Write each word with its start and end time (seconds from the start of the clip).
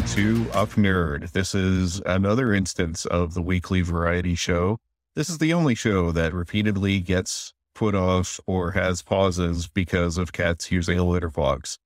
welcome 0.00 0.16
to 0.16 0.50
Up 0.52 0.70
Nerd. 0.70 1.32
This 1.32 1.54
is 1.54 2.00
another 2.06 2.54
instance 2.54 3.04
of 3.04 3.34
the 3.34 3.42
weekly 3.42 3.82
variety 3.82 4.34
show. 4.34 4.78
This 5.14 5.28
is 5.28 5.36
the 5.36 5.52
only 5.52 5.74
show 5.74 6.10
that 6.12 6.32
repeatedly 6.32 7.00
gets 7.00 7.52
put 7.74 7.94
off 7.94 8.40
or 8.46 8.70
has 8.70 9.02
pauses 9.02 9.68
because 9.68 10.16
of 10.16 10.32
cats 10.32 10.72
using 10.72 10.98
a 10.98 11.04
litter 11.04 11.28
box. 11.28 11.78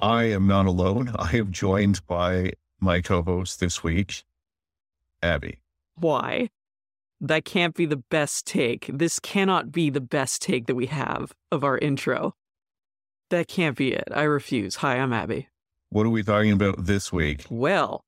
I 0.00 0.24
am 0.24 0.48
not 0.48 0.66
alone. 0.66 1.14
I 1.16 1.36
am 1.36 1.52
joined 1.52 2.04
by 2.08 2.54
my 2.80 3.00
co 3.00 3.22
host 3.22 3.60
this 3.60 3.84
week, 3.84 4.24
Abby. 5.22 5.60
Why? 5.94 6.48
That 7.20 7.44
can't 7.44 7.76
be 7.76 7.86
the 7.86 8.02
best 8.10 8.46
take. 8.46 8.90
This 8.92 9.20
cannot 9.20 9.70
be 9.70 9.90
the 9.90 10.00
best 10.00 10.42
take 10.42 10.66
that 10.66 10.74
we 10.74 10.86
have 10.86 11.32
of 11.52 11.62
our 11.62 11.78
intro. 11.78 12.34
That 13.30 13.46
can't 13.46 13.76
be 13.76 13.92
it. 13.92 14.08
I 14.12 14.22
refuse. 14.22 14.76
Hi, 14.76 14.96
I'm 14.96 15.12
Abby. 15.12 15.48
What 15.94 16.06
are 16.06 16.10
we 16.10 16.24
talking 16.24 16.50
about 16.50 16.86
this 16.86 17.12
week? 17.12 17.44
Well, 17.48 18.04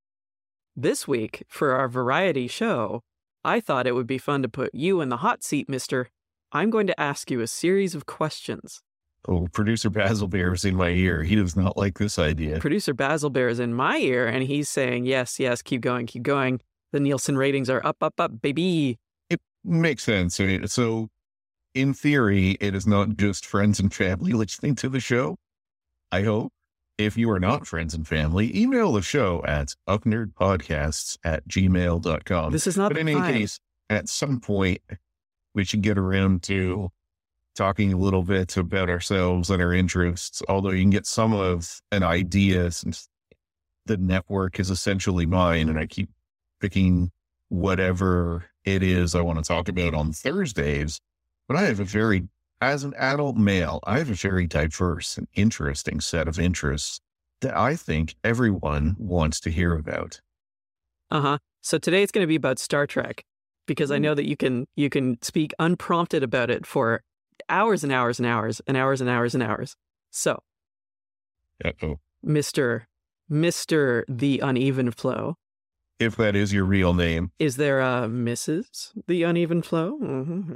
this 0.74 1.06
week 1.06 1.44
for 1.46 1.70
our 1.70 1.86
variety 1.86 2.48
show, 2.48 3.04
I 3.44 3.60
thought 3.60 3.86
it 3.86 3.94
would 3.94 4.08
be 4.08 4.18
fun 4.18 4.42
to 4.42 4.48
put 4.48 4.74
you 4.74 5.00
in 5.00 5.08
the 5.08 5.18
hot 5.18 5.44
seat, 5.44 5.68
mister. 5.68 6.08
I'm 6.50 6.70
going 6.70 6.88
to 6.88 7.00
ask 7.00 7.30
you 7.30 7.42
a 7.42 7.46
series 7.46 7.94
of 7.94 8.04
questions. 8.04 8.82
Oh, 9.28 9.46
producer 9.52 9.88
Basil 9.88 10.26
Bear 10.26 10.52
is 10.52 10.64
in 10.64 10.74
my 10.74 10.88
ear. 10.88 11.22
He 11.22 11.36
does 11.36 11.54
not 11.54 11.76
like 11.76 11.96
this 12.00 12.18
idea. 12.18 12.58
Producer 12.58 12.92
Basil 12.92 13.30
Bear 13.30 13.48
is 13.48 13.60
in 13.60 13.72
my 13.72 13.98
ear, 13.98 14.26
and 14.26 14.42
he's 14.42 14.68
saying, 14.68 15.06
yes, 15.06 15.38
yes, 15.38 15.62
keep 15.62 15.80
going, 15.80 16.06
keep 16.06 16.24
going. 16.24 16.60
The 16.90 16.98
Nielsen 16.98 17.38
ratings 17.38 17.70
are 17.70 17.86
up, 17.86 17.98
up, 18.02 18.18
up, 18.18 18.42
baby. 18.42 18.98
It 19.30 19.40
makes 19.62 20.02
sense. 20.02 20.40
So, 20.72 21.08
in 21.72 21.94
theory, 21.94 22.56
it 22.60 22.74
is 22.74 22.84
not 22.84 23.16
just 23.16 23.46
friends 23.46 23.78
and 23.78 23.94
family 23.94 24.32
listening 24.32 24.74
to 24.74 24.88
the 24.88 24.98
show. 24.98 25.36
I 26.10 26.22
hope. 26.22 26.52
If 26.98 27.18
you 27.18 27.30
are 27.30 27.40
not 27.40 27.66
friends 27.66 27.92
and 27.92 28.08
family, 28.08 28.56
email 28.56 28.92
the 28.92 29.02
show 29.02 29.44
at 29.46 29.74
upnerdpodcasts 29.86 31.18
at 31.24 31.46
gmail.com. 31.46 32.52
This 32.52 32.66
is 32.66 32.78
not 32.78 32.92
But 32.92 32.98
in 32.98 33.08
any 33.08 33.32
case, 33.32 33.60
at 33.90 34.08
some 34.08 34.40
point, 34.40 34.80
we 35.54 35.64
should 35.64 35.82
get 35.82 35.98
around 35.98 36.42
to 36.44 36.90
talking 37.54 37.92
a 37.92 37.96
little 37.96 38.22
bit 38.22 38.56
about 38.56 38.88
ourselves 38.88 39.50
and 39.50 39.60
our 39.60 39.72
interests, 39.72 40.42
although 40.48 40.70
you 40.70 40.82
can 40.82 40.90
get 40.90 41.06
some 41.06 41.32
of 41.32 41.80
an 41.92 42.02
idea 42.02 42.70
since 42.70 43.08
the 43.86 43.96
network 43.96 44.58
is 44.58 44.70
essentially 44.70 45.26
mine 45.26 45.68
and 45.68 45.78
I 45.78 45.86
keep 45.86 46.10
picking 46.60 47.10
whatever 47.48 48.44
it 48.64 48.82
is 48.82 49.14
I 49.14 49.20
want 49.20 49.38
to 49.38 49.44
talk 49.44 49.68
about 49.68 49.94
on 49.94 50.12
Thursdays. 50.12 51.00
But 51.48 51.56
I 51.56 51.62
have 51.62 51.80
a 51.80 51.84
very, 51.84 52.28
as 52.60 52.84
an 52.84 52.94
adult 52.96 53.36
male, 53.36 53.80
I 53.84 53.98
have 53.98 54.10
a 54.10 54.14
very 54.14 54.46
diverse 54.46 55.18
and 55.18 55.28
interesting 55.34 56.00
set 56.00 56.28
of 56.28 56.38
interests 56.38 57.00
that 57.40 57.56
I 57.56 57.76
think 57.76 58.14
everyone 58.24 58.96
wants 58.98 59.40
to 59.40 59.50
hear 59.50 59.74
about. 59.74 60.20
Uh 61.10 61.20
huh. 61.20 61.38
So 61.60 61.78
today 61.78 62.02
it's 62.02 62.12
going 62.12 62.22
to 62.22 62.28
be 62.28 62.36
about 62.36 62.58
Star 62.58 62.86
Trek 62.86 63.24
because 63.66 63.90
I 63.90 63.98
know 63.98 64.14
that 64.14 64.26
you 64.28 64.36
can 64.36 64.66
you 64.76 64.88
can 64.88 65.18
speak 65.22 65.52
unprompted 65.58 66.22
about 66.22 66.50
it 66.50 66.66
for 66.66 67.02
hours 67.48 67.84
and 67.84 67.92
hours 67.92 68.18
and 68.18 68.26
hours 68.26 68.60
and 68.66 68.76
hours 68.76 69.00
and 69.00 69.10
hours 69.10 69.34
and 69.34 69.42
hours. 69.42 69.76
So, 70.10 70.42
Uh-oh. 71.64 71.98
Mister 72.22 72.86
Mister 73.28 74.04
the 74.08 74.40
Uneven 74.40 74.90
Flow, 74.92 75.36
If 75.98 76.16
that 76.16 76.34
is 76.36 76.52
your 76.52 76.64
real 76.64 76.94
name, 76.94 77.32
is 77.38 77.56
there 77.56 77.80
a 77.80 78.08
Mrs. 78.08 78.92
the 79.06 79.22
Uneven 79.24 79.62
Flow? 79.62 79.96
hmm 79.98 80.52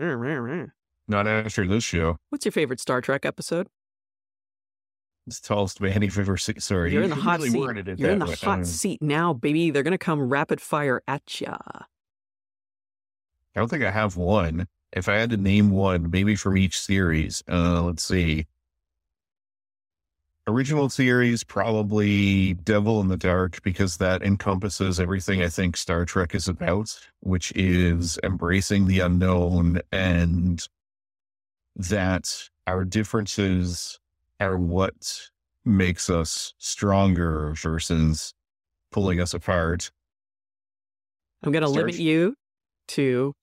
not 1.11 1.27
after 1.27 1.67
this 1.67 1.85
show. 1.85 2.17
What's 2.31 2.45
your 2.47 2.53
favorite 2.53 2.81
Star 2.81 3.01
Trek 3.01 3.27
episode? 3.27 3.67
It's 5.27 5.41
the 5.41 5.49
tallest 5.49 5.81
man 5.81 6.01
you've 6.03 6.19
ever 6.19 6.37
seen. 6.37 6.61
Sorry, 6.61 6.93
You're 6.93 7.03
in 7.03 7.11
the 7.11 7.17
hot 7.17 7.41
really 7.41 7.51
seat. 7.51 7.99
You're 7.99 8.11
in 8.11 8.19
the 8.21 8.27
way. 8.27 8.35
hot 8.35 8.67
seat 8.67 9.03
now, 9.03 9.33
baby. 9.35 9.71
They're 9.71 9.83
gonna 9.83 9.99
come 9.99 10.21
rapid 10.29 10.61
fire 10.61 11.03
at 11.07 11.41
ya. 11.41 11.57
I 13.55 13.61
don't 13.61 13.69
think 13.69 13.85
I 13.85 13.91
have 13.91 14.17
one. 14.17 14.67
If 14.93 15.09
I 15.09 15.17
had 15.17 15.31
to 15.31 15.37
name 15.37 15.71
one, 15.71 16.11
maybe 16.11 16.35
from 16.37 16.57
each 16.57 16.81
series, 16.81 17.45
uh, 17.49 17.83
let's 17.83 18.03
see. 18.03 18.47
Original 20.47 20.89
series, 20.89 21.45
probably 21.45 22.55
Devil 22.55 23.01
in 23.01 23.09
the 23.09 23.17
Dark, 23.17 23.63
because 23.63 23.99
that 23.99 24.23
encompasses 24.23 24.99
everything 24.99 25.43
I 25.43 25.49
think 25.49 25.77
Star 25.77 26.05
Trek 26.05 26.35
is 26.35 26.49
about, 26.49 26.99
which 27.21 27.53
is 27.55 28.19
embracing 28.25 28.87
the 28.87 29.01
unknown 29.01 29.81
and 29.93 30.67
that 31.77 32.49
our 32.67 32.85
differences 32.85 33.99
are 34.41 34.57
what 34.57 35.29
makes 35.65 36.09
us 36.11 36.55
stronger 36.59 37.55
versus 37.57 38.35
pulling 38.91 39.21
us 39.21 39.35
apart. 39.35 39.91
I'm 41.43 41.53
gonna 41.53 41.69
limit 41.69 41.95
you 41.99 42.35
to 42.89 43.35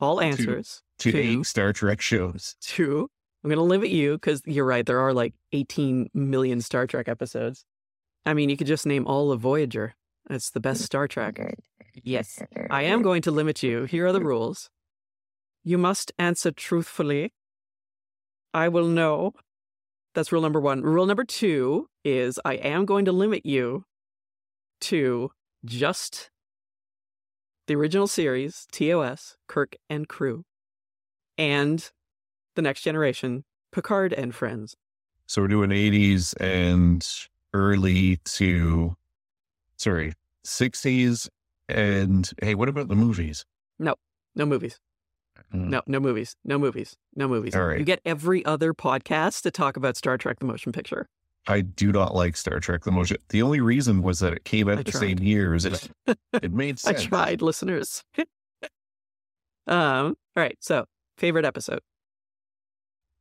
all 0.00 0.20
answers. 0.20 0.82
To 1.00 1.12
Two. 1.12 1.18
eight 1.18 1.46
Star 1.46 1.72
Trek 1.72 2.00
shows. 2.00 2.56
Two. 2.60 3.08
I'm 3.44 3.50
gonna 3.50 3.62
limit 3.62 3.90
you 3.90 4.14
because 4.14 4.42
you're 4.46 4.64
right. 4.64 4.84
There 4.84 5.00
are 5.00 5.12
like 5.12 5.34
18 5.52 6.08
million 6.14 6.60
Star 6.60 6.86
Trek 6.86 7.08
episodes. 7.08 7.64
I 8.24 8.34
mean, 8.34 8.48
you 8.48 8.56
could 8.56 8.66
just 8.66 8.86
name 8.86 9.06
all 9.06 9.30
of 9.30 9.40
Voyager. 9.40 9.94
It's 10.28 10.50
the 10.50 10.60
best 10.60 10.82
Star 10.82 11.06
Trek. 11.06 11.38
Yes, 12.02 12.42
I 12.70 12.82
am 12.82 13.02
going 13.02 13.22
to 13.22 13.30
limit 13.30 13.62
you. 13.62 13.84
Here 13.84 14.06
are 14.06 14.12
the 14.12 14.20
rules. 14.20 14.70
You 15.62 15.78
must 15.78 16.12
answer 16.18 16.50
truthfully. 16.50 17.32
I 18.56 18.68
will 18.68 18.88
know. 18.88 19.34
That's 20.14 20.32
rule 20.32 20.40
number 20.40 20.62
one. 20.62 20.80
Rule 20.80 21.04
number 21.04 21.24
two 21.24 21.90
is 22.06 22.40
I 22.42 22.54
am 22.54 22.86
going 22.86 23.04
to 23.04 23.12
limit 23.12 23.44
you 23.44 23.84
to 24.80 25.30
just 25.66 26.30
the 27.66 27.76
original 27.76 28.06
series, 28.06 28.66
TOS, 28.72 29.36
Kirk 29.46 29.76
and 29.90 30.08
Crew, 30.08 30.44
and 31.36 31.90
the 32.54 32.62
next 32.62 32.80
generation, 32.80 33.44
Picard 33.72 34.14
and 34.14 34.34
Friends. 34.34 34.74
So 35.26 35.42
we're 35.42 35.48
doing 35.48 35.68
80s 35.68 36.32
and 36.40 37.06
early 37.52 38.16
to, 38.24 38.96
sorry, 39.76 40.14
60s. 40.46 41.28
And 41.68 42.32
hey, 42.40 42.54
what 42.54 42.70
about 42.70 42.88
the 42.88 42.94
movies? 42.94 43.44
No 43.78 43.96
no 44.34 44.46
movies. 44.46 44.78
Mm. 45.54 45.68
No, 45.68 45.82
no 45.86 46.00
movies. 46.00 46.36
No 46.44 46.58
movies. 46.58 46.96
No 47.14 47.28
movies. 47.28 47.54
All 47.54 47.64
right. 47.66 47.78
You 47.78 47.84
get 47.84 48.00
every 48.04 48.44
other 48.44 48.74
podcast 48.74 49.42
to 49.42 49.50
talk 49.50 49.76
about 49.76 49.96
Star 49.96 50.18
Trek 50.18 50.38
the 50.38 50.46
motion 50.46 50.72
picture. 50.72 51.08
I 51.48 51.60
do 51.60 51.92
not 51.92 52.14
like 52.14 52.36
Star 52.36 52.58
Trek 52.58 52.84
the 52.84 52.90
motion. 52.90 53.18
The 53.28 53.42
only 53.42 53.60
reason 53.60 54.02
was 54.02 54.18
that 54.20 54.32
it 54.32 54.44
came 54.44 54.68
out 54.68 54.78
I 54.78 54.82
the 54.82 54.90
tried. 54.90 55.00
same 55.00 55.18
year 55.18 55.54
as 55.54 55.64
it, 55.64 55.90
it 56.32 56.52
made 56.52 56.78
sense. 56.78 57.00
I 57.00 57.04
tried, 57.04 57.42
listeners. 57.42 58.02
um, 59.66 60.16
all 60.36 60.42
right, 60.42 60.56
so 60.60 60.86
favorite 61.18 61.44
episode. 61.44 61.80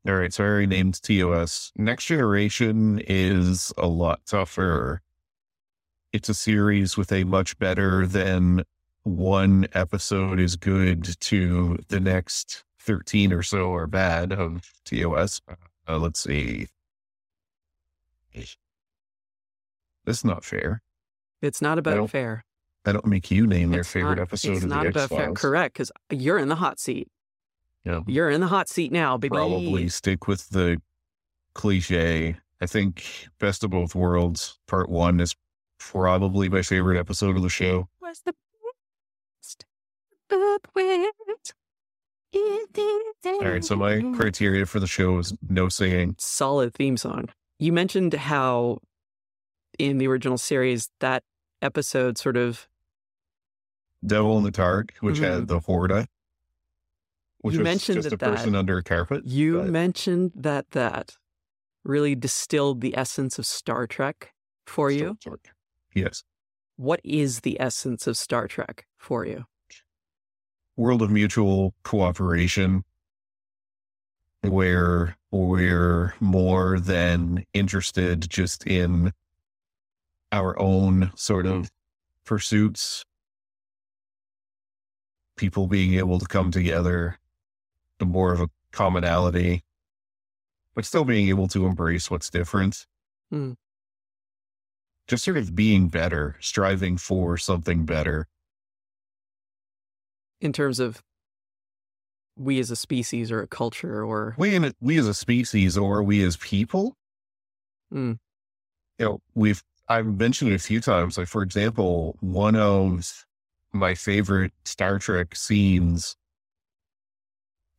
All 0.08 0.14
right. 0.14 0.32
So 0.32 0.44
I 0.44 0.48
already 0.48 0.68
named 0.68 1.02
TOS. 1.02 1.72
Next 1.76 2.06
Generation 2.06 3.02
is 3.08 3.74
a 3.76 3.88
lot 3.88 4.22
tougher. 4.28 5.02
It's 6.14 6.30
a 6.30 6.36
series 6.36 6.96
with 6.96 7.12
a 7.12 7.24
much 7.24 7.58
better 7.58 8.06
than 8.06 8.64
one 9.06 9.68
episode 9.74 10.40
is 10.40 10.56
good 10.58 11.04
to 11.22 11.78
the 11.90 12.00
next 12.00 12.64
13 12.82 13.32
or 13.32 13.42
so 13.44 13.74
are 13.74 13.88
bad 13.88 14.34
of 14.34 14.70
TOS. 14.84 15.42
Uh, 15.88 15.98
let's 15.98 16.20
see. 16.20 16.68
That's 20.06 20.24
not 20.24 20.44
fair. 20.44 20.82
It's 21.42 21.62
not 21.62 21.78
about 21.80 21.96
don't- 21.96 22.08
fair. 22.12 22.44
I 22.88 22.92
don't 22.92 23.06
make 23.08 23.32
you 23.32 23.48
name 23.48 23.72
their 23.72 23.80
It's 23.82 23.90
favorite 23.92 24.18
not- 24.18 24.24
episode 24.24 24.54
it's 24.54 24.64
of 24.64 24.70
not 24.70 24.84
the 24.84 24.90
about 24.90 25.10
fair. 25.10 25.18
X-Files. 25.20 25.38
Correct, 25.42 25.74
because 25.74 25.92
you're 26.12 26.38
in 26.38 26.50
the 26.50 26.56
hot 26.56 26.80
seat. 26.80 27.08
Yeah. 27.84 28.02
You're 28.06 28.30
in 28.30 28.42
the 28.42 28.48
hot 28.48 28.70
seat 28.70 28.92
now, 28.92 29.18
baby. 29.18 29.30
Probably 29.36 29.90
stick 29.90 30.28
with 30.28 30.50
the 30.50 30.82
cliche. 31.54 32.38
I 32.62 32.66
think 32.68 33.28
Best 33.40 33.64
of 33.64 33.72
Both 33.72 33.96
Worlds 33.96 34.60
Part 34.68 34.90
One 34.90 35.20
is 35.20 35.36
probably 35.80 36.48
my 36.50 36.62
favorite 36.62 36.98
episode 37.00 37.36
of 37.36 37.42
the 37.44 37.50
show. 37.50 37.90
Was 38.02 38.22
the 38.26 38.34
best 38.34 38.38
of 40.32 40.60
worlds. 40.76 41.54
All 43.26 43.40
right, 43.42 43.64
so 43.64 43.76
my 43.76 44.02
criteria 44.16 44.66
for 44.66 44.80
the 44.80 44.88
show 44.88 45.18
is 45.20 45.34
no 45.50 45.70
singing. 45.70 46.16
solid 46.20 46.74
theme 46.74 46.98
song. 46.98 47.30
You 47.60 47.72
mentioned 47.72 48.14
how 48.14 48.80
in 49.80 49.98
the 50.00 50.08
original 50.08 50.38
series 50.38 50.90
that 51.00 51.24
episode 51.62 52.18
sort 52.18 52.36
of 52.38 52.68
Devil 54.06 54.38
in 54.38 54.44
the 54.44 54.52
Dark, 54.52 54.94
which 55.00 55.18
had 55.20 55.48
the 55.48 55.60
Horta, 55.60 56.08
which 57.40 57.54
Mm-hmm. 57.56 57.60
You 57.60 57.60
was 57.60 57.64
mentioned 57.64 57.96
just 58.04 58.10
that 58.10 58.16
a 58.16 58.18
person 58.18 58.52
that- 58.54 58.60
under 58.60 58.78
a 58.80 58.84
carpet. 58.84 59.26
you 59.26 59.60
but- 59.60 59.70
mentioned 59.70 60.32
that 60.36 60.72
that 60.72 61.18
really 61.84 62.16
distilled 62.16 62.82
the 62.82 62.98
essence 62.98 63.40
of 63.40 63.46
Star 63.46 63.88
Trek 63.88 64.34
for 64.68 64.92
you. 64.92 65.18
Trek. 65.22 65.52
Yes, 65.94 66.24
What 66.76 67.00
is 67.06 67.42
the 67.42 67.60
essence 67.62 68.06
of 68.08 68.18
Star 68.18 68.48
Trek 68.50 68.86
for 68.98 69.26
you? 69.26 69.46
World 70.78 71.02
of 71.02 71.10
mutual 71.10 71.74
cooperation, 71.84 72.84
where 74.42 75.16
we're 75.32 76.14
more 76.20 76.80
than 76.80 77.46
interested 77.54 78.30
just 78.30 78.66
in 78.68 79.12
our 80.32 80.60
own 80.60 81.12
sort 81.16 81.46
of 81.46 81.72
pursuits, 82.26 83.06
people 85.38 85.68
being 85.68 85.96
able 85.96 86.20
to 86.20 86.26
come 86.26 86.52
together, 86.52 87.18
the 88.00 88.06
more 88.06 88.34
of 88.34 88.42
a 88.42 88.50
commonality, 88.72 89.64
but 90.74 90.86
still 90.86 91.06
being 91.06 91.30
able 91.30 91.48
to 91.48 91.66
embrace 91.66 92.12
what's 92.12 92.30
different. 92.30 92.86
Hmm. 93.32 93.54
Just 95.08 95.24
sort 95.24 95.38
of 95.38 95.56
being 95.56 95.88
better, 95.88 96.36
striving 96.40 96.98
for 96.98 97.38
something 97.38 97.86
better. 97.86 98.28
In 100.42 100.52
terms 100.54 100.80
of 100.80 101.02
we 102.38 102.60
as 102.60 102.70
a 102.72 102.76
species 102.76 103.32
or 103.32 103.42
a 103.42 103.48
culture 103.48 104.04
or 104.04 104.36
We 104.38 104.56
in 104.56 104.74
we 104.82 104.98
as 105.00 105.08
a 105.08 105.14
species 105.14 105.78
or 105.78 106.04
we 106.04 106.24
as 106.24 106.38
people, 106.38 106.96
Mm. 107.94 108.18
you 109.00 109.06
know, 109.06 109.20
we've 109.36 109.64
I've 109.88 110.06
mentioned 110.08 110.52
it 110.52 110.56
a 110.56 110.60
few 110.60 110.82
times. 110.82 111.18
Like 111.18 111.28
for 111.28 111.44
example, 111.44 112.18
one 112.20 112.56
of 112.56 113.26
my 113.72 113.94
favorite 113.96 114.52
Star 114.66 114.98
Trek 115.00 115.36
scenes 115.36 116.16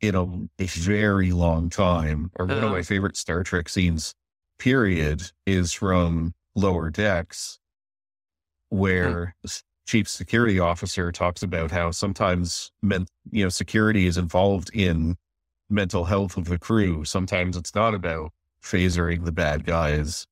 in 0.00 0.14
a, 0.14 0.23
a 0.62 0.67
very 0.67 1.32
long 1.32 1.69
time, 1.70 2.31
or 2.37 2.47
one 2.47 2.59
of 2.59 2.64
Uh-huh. 2.64 2.73
my 2.75 2.82
favorite 2.82 3.17
Star 3.17 3.43
Trek 3.43 3.69
scenes, 3.69 4.14
period, 4.59 5.32
is 5.47 5.73
from 5.73 6.35
Lower 6.55 6.91
Decks, 6.91 7.59
where 8.69 9.35
the 9.43 9.49
s- 9.49 9.62
chief 9.87 10.09
security 10.09 10.59
officer 10.59 11.12
talks 11.12 11.43
about 11.43 11.71
how 11.71 11.91
sometimes 11.91 12.73
men, 12.83 13.06
you 13.31 13.44
know, 13.44 13.49
security 13.49 14.06
is 14.06 14.19
involved 14.19 14.71
in 14.75 15.17
mental 15.71 16.05
health 16.05 16.37
of 16.37 16.47
the 16.47 16.59
crew. 16.59 17.05
Sometimes 17.05 17.56
it's 17.56 17.75
not 17.75 17.94
about 17.94 18.33
phasering 18.62 19.25
the 19.25 19.33
bad 19.33 19.65
guys. 19.65 20.27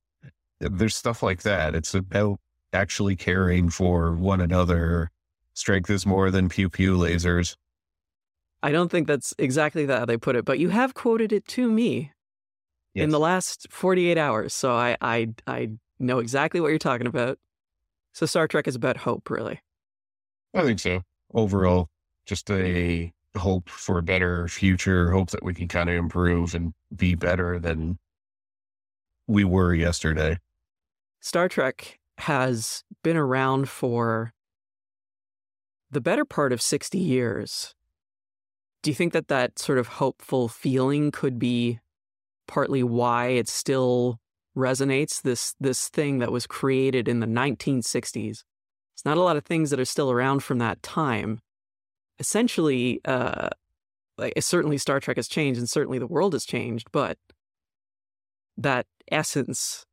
There's 0.59 0.95
stuff 0.95 1.23
like 1.23 1.41
that. 1.43 1.73
It's 1.73 1.93
about 1.93 2.39
actually 2.73 3.15
caring 3.15 3.69
for 3.69 4.13
one 4.13 4.41
another. 4.41 5.09
Strength 5.53 5.89
is 5.89 6.05
more 6.05 6.31
than 6.31 6.49
pew 6.49 6.69
pew 6.69 6.97
lasers. 6.97 7.55
I 8.61 8.71
don't 8.71 8.89
think 8.89 9.07
that's 9.07 9.33
exactly 9.37 9.85
how 9.85 10.05
they 10.05 10.17
put 10.17 10.35
it, 10.35 10.43
but 10.43 10.59
you 10.59 10.69
have 10.69 10.93
quoted 10.93 11.31
it 11.31 11.47
to 11.49 11.71
me 11.71 12.11
in 12.95 13.09
the 13.09 13.19
last 13.19 13.67
48 13.69 14.17
hours. 14.17 14.53
So 14.53 14.73
I, 14.73 14.97
I, 15.01 15.33
I 15.45 15.71
know 15.99 16.19
exactly 16.19 16.59
what 16.59 16.69
you're 16.69 16.79
talking 16.79 17.07
about. 17.07 17.37
So 18.15 18.25
Star 18.25 18.47
Trek 18.47 18.65
is 18.65 18.75
about 18.75 18.95
hope, 18.95 19.29
really. 19.29 19.59
I 20.53 20.61
think 20.61 20.79
so. 20.79 21.01
Overall, 21.33 21.89
just 22.25 22.49
a 22.49 23.11
hope 23.35 23.69
for 23.69 23.97
a 23.97 24.03
better 24.03 24.47
future, 24.47 25.11
hope 25.11 25.31
that 25.31 25.43
we 25.43 25.53
can 25.53 25.67
kind 25.67 25.89
of 25.89 25.97
improve 25.97 26.55
and 26.55 26.73
be 26.95 27.15
better 27.15 27.59
than 27.59 27.99
we 29.27 29.43
were 29.43 29.73
yesterday. 29.73 30.37
Star 31.19 31.49
Trek 31.49 31.99
has 32.19 32.85
been 33.03 33.17
around 33.17 33.67
for 33.67 34.31
the 35.91 35.99
better 35.99 36.23
part 36.23 36.53
of 36.53 36.61
60 36.61 36.97
years. 36.97 37.75
Do 38.81 38.91
you 38.91 38.95
think 38.95 39.11
that 39.11 39.27
that 39.27 39.59
sort 39.59 39.77
of 39.77 39.87
hopeful 39.87 40.47
feeling 40.47 41.11
could 41.11 41.37
be 41.37 41.81
partly 42.47 42.81
why 42.81 43.27
it's 43.27 43.51
still 43.51 44.21
resonates 44.55 45.21
this 45.21 45.55
this 45.59 45.89
thing 45.89 46.19
that 46.19 46.31
was 46.31 46.47
created 46.47 47.07
in 47.07 47.19
the 47.19 47.27
1960s? 47.27 48.43
It's 48.93 49.05
not 49.05 49.17
a 49.17 49.21
lot 49.21 49.37
of 49.37 49.45
things 49.45 49.69
that 49.69 49.79
are 49.79 49.85
still 49.85 50.11
around 50.11 50.41
from 50.41 50.59
that 50.59 50.81
time. 50.81 51.39
Essentially, 52.19 53.01
uh, 53.03 53.49
like 54.17 54.33
certainly 54.39 54.77
Star 54.77 54.99
Trek 54.99 55.17
has 55.17 55.27
changed, 55.27 55.59
and 55.59 55.69
certainly 55.69 55.99
the 55.99 56.07
world 56.07 56.33
has 56.33 56.45
changed, 56.45 56.87
but 56.91 57.17
that 58.57 58.85
essence 59.11 59.85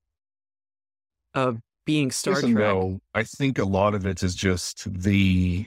of 1.34 1.58
being 1.84 2.10
Star 2.10 2.40
Trek. 2.40 2.52
no. 2.52 3.00
I 3.14 3.24
think 3.24 3.58
a 3.58 3.64
lot 3.64 3.94
of 3.94 4.06
it 4.06 4.22
is 4.22 4.34
just 4.34 4.92
the 4.92 5.66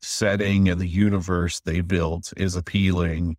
setting 0.00 0.68
and 0.68 0.80
the 0.80 0.88
universe 0.88 1.60
they 1.60 1.80
built 1.80 2.32
is 2.36 2.56
appealing 2.56 3.36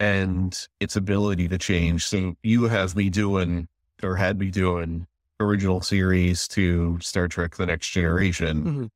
and 0.00 0.66
its 0.80 0.96
ability 0.96 1.48
to 1.48 1.58
change. 1.58 2.04
So 2.04 2.34
you 2.42 2.64
have 2.64 2.96
me 2.96 3.10
doing 3.10 3.68
or 4.02 4.16
had 4.16 4.38
me 4.38 4.50
doing 4.50 5.06
original 5.40 5.80
series 5.80 6.46
to 6.48 6.98
Star 7.00 7.28
Trek 7.28 7.56
The 7.56 7.66
Next 7.66 7.90
Generation. 7.90 8.64
Mhm. 8.64 8.90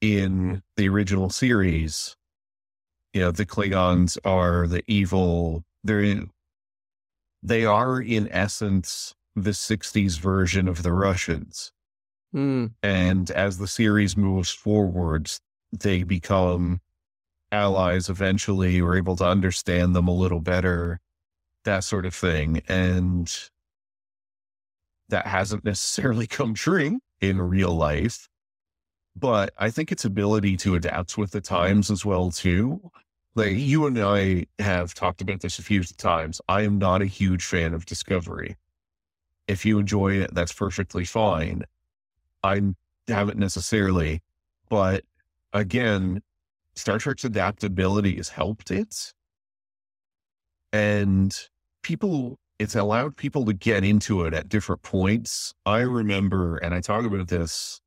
In 0.00 0.62
the 0.76 0.88
original 0.88 1.30
series, 1.30 2.16
you 3.12 3.20
know, 3.20 3.30
the 3.32 3.46
Klingons 3.46 4.16
are 4.24 4.66
the 4.68 4.82
evil, 4.86 5.64
they're 5.82 6.24
they 7.42 7.64
are 7.64 8.00
in 8.00 8.28
essence 8.30 9.14
the 9.34 9.54
60s 9.54 10.18
version 10.18 10.68
of 10.68 10.82
the 10.82 10.92
Russians. 10.92 11.72
Mm, 12.34 12.74
And 12.82 13.30
as 13.30 13.58
the 13.58 13.68
series 13.68 14.16
moves 14.16 14.50
forwards, 14.50 15.40
they 15.72 16.02
become 16.02 16.80
allies 17.50 18.08
eventually. 18.10 18.82
We're 18.82 18.96
able 18.98 19.16
to 19.16 19.26
understand 19.26 19.94
them 19.96 20.08
a 20.08 20.14
little 20.14 20.40
better, 20.40 21.00
that 21.64 21.84
sort 21.84 22.04
of 22.06 22.14
thing. 22.14 22.62
And 22.68 23.32
that 25.08 25.26
hasn't 25.26 25.64
necessarily 25.64 26.26
come 26.38 26.54
true 26.54 27.00
in 27.20 27.40
real 27.40 27.74
life. 27.74 28.28
But 29.16 29.52
I 29.58 29.70
think 29.70 29.90
its 29.90 30.04
ability 30.04 30.56
to 30.58 30.76
adapt 30.76 31.18
with 31.18 31.32
the 31.32 31.40
times 31.40 31.90
as 31.90 32.04
well, 32.04 32.30
too. 32.30 32.90
Like 33.34 33.56
you 33.56 33.86
and 33.86 33.98
I 33.98 34.46
have 34.58 34.94
talked 34.94 35.20
about 35.20 35.40
this 35.40 35.58
a 35.58 35.62
few 35.62 35.82
times. 35.82 36.40
I 36.48 36.62
am 36.62 36.78
not 36.78 37.02
a 37.02 37.06
huge 37.06 37.44
fan 37.44 37.74
of 37.74 37.86
Discovery. 37.86 38.56
If 39.48 39.64
you 39.64 39.78
enjoy 39.78 40.14
it, 40.14 40.34
that's 40.34 40.52
perfectly 40.52 41.04
fine. 41.04 41.64
I 42.42 42.62
haven't 43.08 43.38
necessarily, 43.38 44.22
but 44.68 45.04
again, 45.52 46.22
Star 46.74 46.98
Trek's 46.98 47.24
adaptability 47.24 48.16
has 48.16 48.28
helped 48.28 48.70
it. 48.70 49.12
And 50.72 51.36
people, 51.82 52.38
it's 52.58 52.74
allowed 52.74 53.16
people 53.16 53.44
to 53.44 53.52
get 53.52 53.84
into 53.84 54.24
it 54.24 54.34
at 54.34 54.48
different 54.48 54.82
points. 54.82 55.54
I 55.64 55.80
remember, 55.80 56.56
and 56.56 56.74
I 56.74 56.80
talk 56.80 57.04
about 57.04 57.28
this 57.28 57.80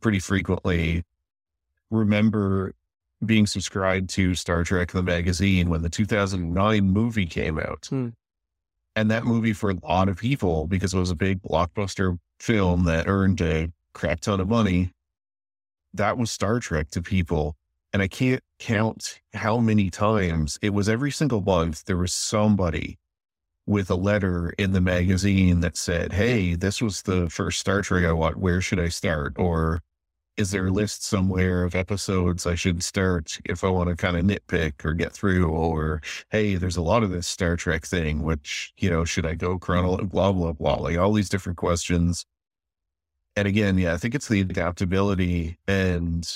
pretty 0.00 0.18
frequently, 0.18 1.04
remember 1.90 2.74
being 3.24 3.46
subscribed 3.46 4.08
to 4.10 4.34
Star 4.34 4.64
Trek 4.64 4.92
the 4.92 5.02
magazine 5.02 5.68
when 5.68 5.82
the 5.82 5.90
2009 5.90 6.90
movie 6.90 7.26
came 7.26 7.58
out. 7.58 7.86
Hmm. 7.90 8.08
And 8.96 9.10
that 9.10 9.24
movie, 9.24 9.52
for 9.52 9.70
a 9.70 9.76
lot 9.82 10.08
of 10.08 10.16
people, 10.16 10.66
because 10.66 10.94
it 10.94 10.98
was 10.98 11.10
a 11.10 11.16
big 11.16 11.42
blockbuster 11.42 12.18
film 12.40 12.84
that 12.84 13.06
earned 13.06 13.40
a 13.40 13.70
crap 13.92 14.20
ton 14.20 14.40
of 14.40 14.48
money, 14.48 14.90
that 15.94 16.18
was 16.18 16.30
Star 16.30 16.58
Trek 16.58 16.90
to 16.90 17.02
people. 17.02 17.56
And 17.92 18.02
I 18.02 18.08
can't 18.08 18.42
count 18.58 19.20
how 19.34 19.58
many 19.58 19.90
times 19.90 20.58
it 20.62 20.70
was 20.70 20.88
every 20.88 21.10
single 21.10 21.40
month 21.40 21.84
there 21.84 21.96
was 21.96 22.12
somebody 22.12 22.98
with 23.70 23.88
a 23.88 23.94
letter 23.94 24.52
in 24.58 24.72
the 24.72 24.80
magazine 24.80 25.60
that 25.60 25.76
said, 25.76 26.12
Hey, 26.12 26.56
this 26.56 26.82
was 26.82 27.02
the 27.02 27.30
first 27.30 27.60
Star 27.60 27.82
Trek 27.82 28.04
I 28.04 28.12
watched. 28.12 28.36
Where 28.36 28.60
should 28.60 28.80
I 28.80 28.88
start? 28.88 29.34
Or 29.38 29.80
is 30.36 30.50
there 30.50 30.66
a 30.66 30.72
list 30.72 31.04
somewhere 31.04 31.62
of 31.62 31.76
episodes 31.76 32.46
I 32.46 32.56
should 32.56 32.82
start 32.82 33.38
if 33.44 33.62
I 33.62 33.68
want 33.68 33.88
to 33.88 33.94
kind 33.94 34.16
of 34.16 34.24
nitpick 34.24 34.84
or 34.84 34.92
get 34.92 35.12
through? 35.12 35.46
Or, 35.48 36.02
hey, 36.30 36.56
there's 36.56 36.76
a 36.76 36.82
lot 36.82 37.04
of 37.04 37.10
this 37.10 37.28
Star 37.28 37.54
Trek 37.56 37.86
thing, 37.86 38.22
which, 38.22 38.72
you 38.76 38.90
know, 38.90 39.04
should 39.04 39.24
I 39.24 39.36
go 39.36 39.56
chronological, 39.56 40.08
blah, 40.08 40.32
blah, 40.32 40.52
blah, 40.52 40.74
like 40.74 40.98
all 40.98 41.12
these 41.12 41.28
different 41.28 41.56
questions. 41.56 42.26
And 43.36 43.46
again, 43.46 43.78
yeah, 43.78 43.94
I 43.94 43.98
think 43.98 44.16
it's 44.16 44.28
the 44.28 44.40
adaptability 44.40 45.58
and 45.68 46.28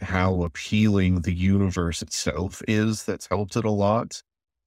how 0.00 0.42
appealing 0.42 1.20
the 1.20 1.34
universe 1.34 2.02
itself 2.02 2.62
is 2.66 3.04
that's 3.04 3.28
helped 3.28 3.54
it 3.54 3.64
a 3.64 3.70
lot. 3.70 4.22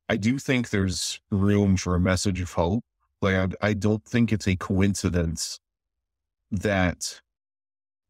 I 0.10 0.18
do 0.18 0.38
think 0.38 0.70
there's 0.70 1.20
room 1.32 1.78
for 1.78 1.96
a 1.96 2.00
message 2.00 2.42
of 2.42 2.52
hope. 2.54 2.84
Like, 3.22 3.36
I, 3.62 3.70
I 3.70 3.74
don't 3.74 4.04
think 4.04 4.34
it's 4.34 4.48
a 4.48 4.56
coincidence 4.56 5.60
that 6.52 7.22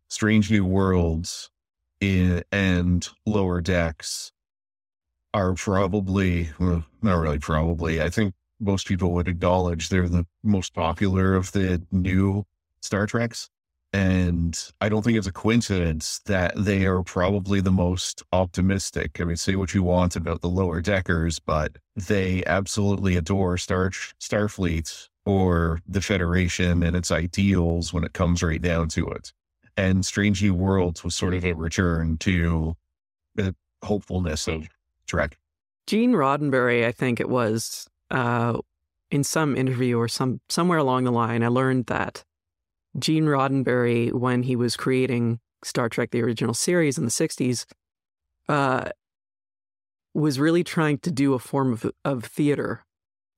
Strange 0.09 0.51
New 0.51 0.65
Worlds 0.65 1.49
in, 2.01 2.43
and 2.51 3.07
Lower 3.25 3.61
Decks 3.61 4.31
are 5.33 5.53
probably, 5.53 6.49
well, 6.59 6.85
not 7.01 7.15
really 7.15 7.39
probably, 7.39 8.01
I 8.01 8.09
think 8.09 8.33
most 8.59 8.87
people 8.87 9.11
would 9.13 9.27
acknowledge 9.27 9.89
they're 9.89 10.09
the 10.09 10.25
most 10.43 10.73
popular 10.73 11.35
of 11.35 11.51
the 11.51 11.81
new 11.91 12.45
Star 12.81 13.05
Treks. 13.05 13.49
And 13.93 14.59
I 14.81 14.89
don't 14.89 15.03
think 15.03 15.19
it's 15.19 15.27
a 15.27 15.31
coincidence 15.31 16.19
that 16.25 16.53
they 16.57 16.85
are 16.85 17.03
probably 17.03 17.61
the 17.61 17.71
most 17.71 18.23
optimistic. 18.33 19.21
I 19.21 19.23
mean, 19.23 19.35
say 19.37 19.55
what 19.55 19.75
you 19.75 19.83
want 19.83 20.15
about 20.15 20.41
the 20.41 20.49
lower 20.49 20.81
deckers, 20.81 21.37
but 21.37 21.77
they 21.95 22.43
absolutely 22.47 23.15
adore 23.15 23.59
Star 23.59 23.91
Starfleet 24.19 25.09
or 25.25 25.79
the 25.87 26.01
Federation 26.01 26.81
and 26.81 26.95
its 26.95 27.11
ideals 27.11 27.93
when 27.93 28.03
it 28.03 28.13
comes 28.13 28.41
right 28.41 28.61
down 28.61 28.87
to 28.89 29.07
it. 29.09 29.31
And 29.77 30.03
Strange 30.03 30.41
New 30.41 30.55
Worlds 30.55 31.03
was 31.03 31.13
sort 31.13 31.35
of 31.35 31.45
a 31.45 31.53
return 31.53 32.17
to 32.17 32.75
the 33.35 33.55
hopefulness 33.83 34.47
of 34.47 34.67
Trek. 35.05 35.37
Gene 35.85 36.13
Roddenberry, 36.13 36.85
I 36.85 36.91
think 36.91 37.19
it 37.19 37.29
was, 37.29 37.87
uh, 38.09 38.57
in 39.11 39.23
some 39.23 39.55
interview 39.55 39.99
or 39.99 40.07
some 40.07 40.41
somewhere 40.49 40.79
along 40.79 41.03
the 41.03 41.11
line, 41.11 41.43
I 41.43 41.47
learned 41.47 41.85
that 41.87 42.23
Gene 42.97 43.25
Roddenberry, 43.25 44.11
when 44.11 44.43
he 44.43 44.55
was 44.55 44.77
creating 44.77 45.39
Star 45.63 45.89
Trek, 45.89 46.11
the 46.11 46.21
original 46.21 46.53
series 46.53 46.97
in 46.97 47.05
the 47.05 47.11
60s, 47.11 47.65
uh, 48.49 48.89
was 50.13 50.39
really 50.39 50.63
trying 50.63 50.99
to 50.99 51.11
do 51.11 51.33
a 51.33 51.39
form 51.39 51.73
of, 51.73 51.91
of 52.05 52.25
theater 52.25 52.85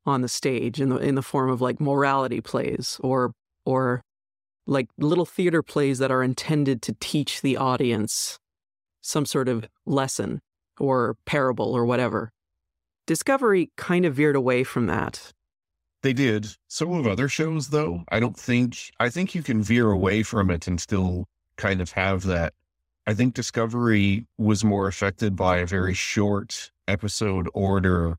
on 0.05 0.21
the 0.21 0.27
stage 0.27 0.79
in 0.79 0.89
the 0.89 0.97
in 0.97 1.15
the 1.15 1.21
form 1.21 1.49
of 1.49 1.61
like 1.61 1.79
morality 1.79 2.39
plays 2.39 2.99
or 3.01 3.33
or 3.65 4.01
like 4.67 4.87
little 4.97 5.25
theater 5.25 5.63
plays 5.63 5.99
that 5.99 6.11
are 6.11 6.23
intended 6.23 6.81
to 6.81 6.95
teach 6.99 7.41
the 7.41 7.57
audience 7.57 8.39
some 9.01 9.25
sort 9.25 9.47
of 9.47 9.67
lesson 9.85 10.41
or 10.79 11.15
parable 11.25 11.73
or 11.73 11.85
whatever. 11.85 12.31
Discovery 13.07 13.71
kind 13.77 14.05
of 14.05 14.15
veered 14.15 14.35
away 14.35 14.63
from 14.63 14.87
that. 14.87 15.31
They 16.01 16.13
did. 16.13 16.47
Some 16.67 16.91
of 16.93 17.07
other 17.07 17.27
shows, 17.27 17.69
though, 17.69 18.03
I 18.09 18.19
don't 18.19 18.37
think, 18.37 18.91
I 18.99 19.09
think 19.09 19.33
you 19.33 19.41
can 19.41 19.63
veer 19.63 19.89
away 19.89 20.23
from 20.23 20.51
it 20.51 20.67
and 20.67 20.79
still 20.79 21.25
kind 21.57 21.81
of 21.81 21.91
have 21.93 22.23
that. 22.23 22.53
I 23.07 23.13
think 23.13 23.33
Discovery 23.33 24.25
was 24.37 24.63
more 24.63 24.87
affected 24.87 25.35
by 25.35 25.57
a 25.57 25.65
very 25.65 25.93
short 25.93 26.71
episode 26.87 27.49
order 27.53 28.17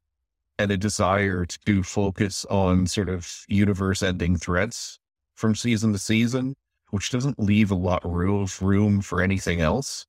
and 0.58 0.70
a 0.70 0.76
desire 0.76 1.44
to 1.44 1.82
focus 1.82 2.44
on 2.46 2.86
sort 2.86 3.08
of 3.08 3.44
universe 3.48 4.02
ending 4.02 4.36
threats 4.36 4.98
from 5.34 5.54
season 5.54 5.92
to 5.92 5.98
season, 5.98 6.54
which 6.90 7.10
doesn't 7.10 7.38
leave 7.38 7.70
a 7.70 7.76
lot 7.76 8.04
of 8.04 8.62
room 8.62 9.00
for 9.00 9.20
anything 9.20 9.60
else. 9.60 10.06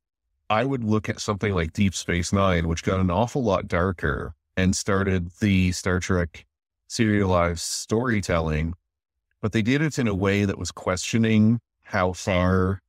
I 0.50 0.64
would 0.64 0.84
look 0.84 1.10
at 1.10 1.20
something 1.20 1.54
like 1.54 1.74
Deep 1.74 1.94
Space 1.94 2.32
Nine, 2.32 2.68
which 2.68 2.84
got 2.84 3.02
an 3.02 3.12
awful 3.12 3.44
lot 3.44 3.68
darker 3.68 4.34
and 4.56 4.76
started 4.76 5.30
the 5.42 5.72
Star 5.74 6.00
Trek 6.00 6.47
serialized 6.88 7.60
storytelling, 7.60 8.74
but 9.42 9.52
they 9.52 9.62
did 9.62 9.82
it 9.82 10.00
in 10.00 10.08
a 10.08 10.16
way 10.16 10.46
that 10.46 10.58
was 10.58 10.72
questioning 10.72 11.60
how 11.84 12.14
far 12.14 12.82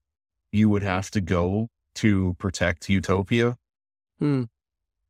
you 0.52 0.68
would 0.68 0.82
have 0.82 1.10
to 1.10 1.20
go 1.20 1.68
to 1.94 2.34
protect 2.38 2.88
utopia. 2.88 3.56
Hmm. 4.18 4.44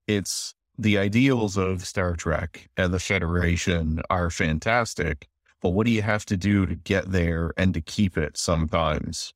It's 0.06 0.54
the 0.78 0.98
ideals 0.98 1.56
of 1.56 1.86
Star 1.86 2.14
Trek 2.14 2.68
and 2.76 2.92
the 2.92 2.98
Federation 2.98 4.00
are 4.10 4.30
fantastic, 4.30 5.28
but 5.60 5.70
what 5.70 5.86
do 5.86 5.92
you 5.92 6.02
have 6.02 6.24
to 6.26 6.36
do 6.36 6.66
to 6.66 6.74
get 6.74 7.10
there 7.10 7.52
and 7.56 7.74
to 7.74 7.80
keep 7.80 8.16
it 8.16 8.36
sometimes? 8.36 9.32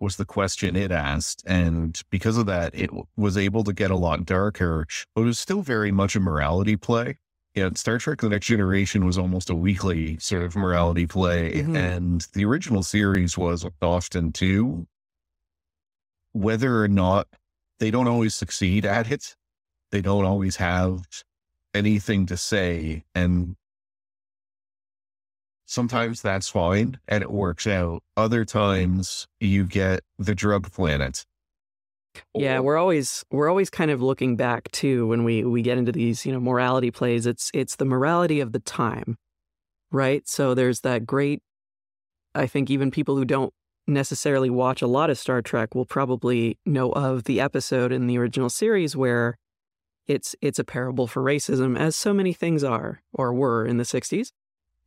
Was 0.00 0.16
the 0.16 0.24
question 0.24 0.76
it 0.76 0.92
asked. 0.92 1.42
And 1.44 2.00
because 2.08 2.36
of 2.36 2.46
that, 2.46 2.72
it 2.72 2.90
was 3.16 3.36
able 3.36 3.64
to 3.64 3.72
get 3.72 3.90
a 3.90 3.96
lot 3.96 4.24
darker, 4.24 4.86
but 5.14 5.22
it 5.22 5.24
was 5.24 5.38
still 5.38 5.62
very 5.62 5.90
much 5.90 6.14
a 6.14 6.20
morality 6.20 6.76
play. 6.76 7.18
Yeah, 7.54 7.70
Star 7.74 7.98
Trek 7.98 8.20
The 8.20 8.28
Next 8.28 8.46
Generation 8.46 9.04
was 9.04 9.18
almost 9.18 9.50
a 9.50 9.54
weekly 9.54 10.18
sort 10.18 10.42
of 10.42 10.54
morality 10.54 11.06
play. 11.06 11.54
Mhm. 11.62 11.76
And 11.76 12.26
the 12.32 12.44
original 12.44 12.82
series 12.82 13.36
was 13.36 13.66
often 13.82 14.32
too. 14.32 14.86
Whether 16.32 16.82
or 16.82 16.88
not 16.88 17.26
they 17.80 17.90
don't 17.90 18.06
always 18.06 18.34
succeed 18.34 18.84
at 18.86 19.10
it, 19.10 19.34
they 19.90 20.00
don't 20.02 20.24
always 20.24 20.56
have 20.56 21.06
anything 21.74 22.26
to 22.26 22.36
say. 22.36 23.04
And 23.14 23.56
sometimes 25.66 26.22
that's 26.22 26.48
fine 26.48 26.98
and 27.08 27.22
it 27.22 27.30
works 27.30 27.66
out. 27.66 28.02
Other 28.16 28.44
times 28.44 29.26
you 29.40 29.64
get 29.66 30.00
the 30.18 30.34
drug 30.34 30.70
planet. 30.72 31.24
Yeah, 32.34 32.60
we're 32.60 32.76
always 32.76 33.24
we're 33.30 33.48
always 33.48 33.70
kind 33.70 33.90
of 33.90 34.02
looking 34.02 34.36
back 34.36 34.70
too 34.72 35.06
when 35.06 35.24
we 35.24 35.44
we 35.44 35.62
get 35.62 35.78
into 35.78 35.92
these, 35.92 36.24
you 36.24 36.32
know, 36.32 36.40
morality 36.40 36.90
plays. 36.90 37.26
It's 37.26 37.50
it's 37.54 37.76
the 37.76 37.84
morality 37.84 38.40
of 38.40 38.52
the 38.52 38.60
time. 38.60 39.18
Right? 39.90 40.28
So 40.28 40.54
there's 40.54 40.80
that 40.80 41.06
great 41.06 41.42
I 42.34 42.46
think 42.46 42.70
even 42.70 42.90
people 42.90 43.16
who 43.16 43.24
don't 43.24 43.52
necessarily 43.86 44.50
watch 44.50 44.82
a 44.82 44.86
lot 44.86 45.10
of 45.10 45.18
Star 45.18 45.42
Trek 45.42 45.74
will 45.74 45.86
probably 45.86 46.58
know 46.66 46.92
of 46.92 47.24
the 47.24 47.40
episode 47.40 47.90
in 47.90 48.06
the 48.06 48.18
original 48.18 48.50
series 48.50 48.94
where 48.94 49.38
it's 50.06 50.34
it's 50.40 50.58
a 50.58 50.64
parable 50.64 51.06
for 51.06 51.22
racism 51.22 51.78
as 51.78 51.96
so 51.96 52.12
many 52.14 52.32
things 52.32 52.62
are 52.62 53.02
or 53.12 53.32
were 53.32 53.66
in 53.66 53.78
the 53.78 53.84
60s 53.84 54.32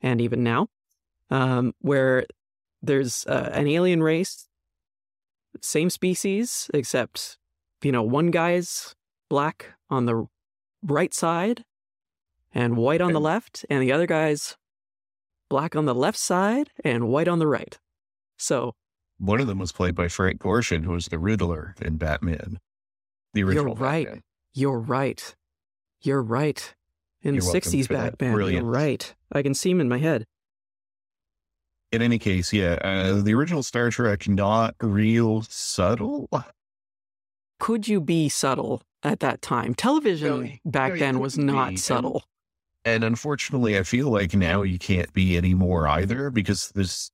and 0.02 0.22
even 0.22 0.44
now. 0.44 0.68
Um, 1.30 1.74
where 1.80 2.26
there's 2.82 3.26
uh, 3.26 3.52
an 3.54 3.68
alien 3.68 4.04
race 4.04 4.48
same 5.62 5.90
species, 5.90 6.70
except, 6.74 7.38
you 7.84 7.92
know, 7.92 8.04
one 8.04 8.32
guy's 8.32 8.96
black 9.30 9.74
on 9.90 10.06
the 10.06 10.28
right 10.84 11.14
side 11.14 11.64
and 12.54 12.78
white 12.78 13.02
on 13.02 13.14
the 13.14 13.20
left, 13.20 13.66
and 13.70 13.82
the 13.82 13.92
other 13.92 14.08
guy's 14.08 14.58
black 15.50 15.76
on 15.76 15.86
the 15.86 15.96
left 15.96 16.18
side 16.18 16.70
and 16.84 17.08
white 17.10 17.28
on 17.28 17.40
the 17.40 17.48
right. 17.48 17.80
So 18.38 18.74
One 19.20 19.40
of 19.40 19.48
them 19.48 19.60
was 19.60 19.72
played 19.72 19.96
by 19.96 20.08
Frank 20.08 20.40
Gorshin, 20.42 20.84
who 20.84 20.92
was 20.92 21.08
the 21.08 21.20
Riddler 21.20 21.76
in 21.82 21.98
Batman. 21.98 22.60
The 23.34 23.44
original. 23.44 23.76
right. 23.76 24.06
Batman. 24.06 24.24
you're 24.54 24.80
right. 24.80 25.36
You're 26.02 26.24
right. 26.24 26.74
In 27.22 27.36
You're 27.36 27.44
the 27.44 27.60
60s. 27.62 27.88
Batman. 27.88 28.52
You're 28.52 28.64
right. 28.64 29.14
I 29.32 29.44
can 29.44 29.54
see 29.54 29.70
him 29.70 29.80
in 29.80 29.88
my 29.88 30.00
head. 30.00 30.26
In 31.92 32.02
any 32.02 32.20
case, 32.20 32.54
yeah, 32.54 32.78
uh, 32.84 33.22
the 33.22 33.34
original 33.34 33.64
Star 33.64 33.90
Trek 33.90 34.28
not 34.30 34.76
real 34.82 35.42
subtle. 35.44 36.30
Could 37.60 37.88
you 37.88 38.00
be 38.02 38.30
subtle 38.30 38.82
at 39.04 39.20
that 39.20 39.42
time? 39.42 39.76
Television 39.76 40.44
No, 40.44 40.72
back 40.72 40.94
no, 40.94 41.00
then 41.00 41.20
was 41.20 41.38
not 41.38 41.66
be, 41.68 41.70
and- 41.74 41.80
subtle. 41.80 42.24
And 42.84 43.04
unfortunately, 43.04 43.78
I 43.78 43.84
feel 43.84 44.10
like 44.10 44.34
now 44.34 44.64
you 44.64 44.80
can't 44.80 45.12
be 45.14 45.38
anymore 45.38 45.88
either 45.88 46.32
because 46.32 46.70
there's 46.74 47.12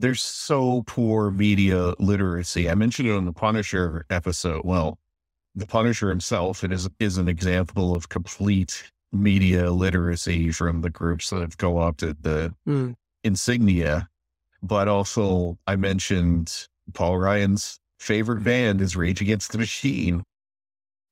there's 0.00 0.22
so 0.22 0.82
poor 0.86 1.30
media 1.30 1.94
literacy. 2.00 2.68
I 2.70 2.74
mentioned 2.74 3.08
it 3.08 3.12
on 3.12 3.24
the 3.24 3.32
Punisher 3.32 4.04
episode. 4.10 4.62
Well, 4.64 4.98
the 5.54 5.66
Punisher 5.66 6.08
himself 6.08 6.64
it 6.64 6.72
is 6.72 6.88
is 6.98 7.16
an 7.18 7.28
example 7.28 7.94
of 7.94 8.08
complete 8.08 8.90
media 9.12 9.70
literacy 9.70 10.50
from 10.50 10.80
the 10.80 10.90
groups 10.90 11.30
that 11.30 11.40
have 11.42 11.58
co-opted 11.58 12.22
the 12.24 12.52
Mm. 12.66 12.96
Insignia. 13.28 14.08
But 14.60 14.88
also, 14.88 15.56
I 15.68 15.76
mentioned 15.76 16.66
Paul 16.92 17.18
Ryan's 17.18 17.78
favorite 18.00 18.42
band 18.42 18.80
is 18.80 18.96
Rage 18.96 19.20
Against 19.20 19.52
the 19.52 19.58
Machine. 19.58 20.24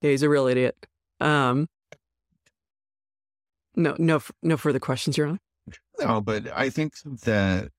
Yeah, 0.03 0.11
he's 0.11 0.25
a 0.25 0.29
real 0.29 0.49
idiot. 0.49 0.77
Um, 1.21 1.69
no, 3.77 3.95
no, 3.99 4.21
no 4.43 4.57
further 4.57 4.81
questions, 4.81 5.17
Your 5.17 5.29
Honor. 5.29 5.39
No, 6.01 6.21
but 6.21 6.49
I 6.53 6.71
think 6.71 6.95
that, 7.23 7.71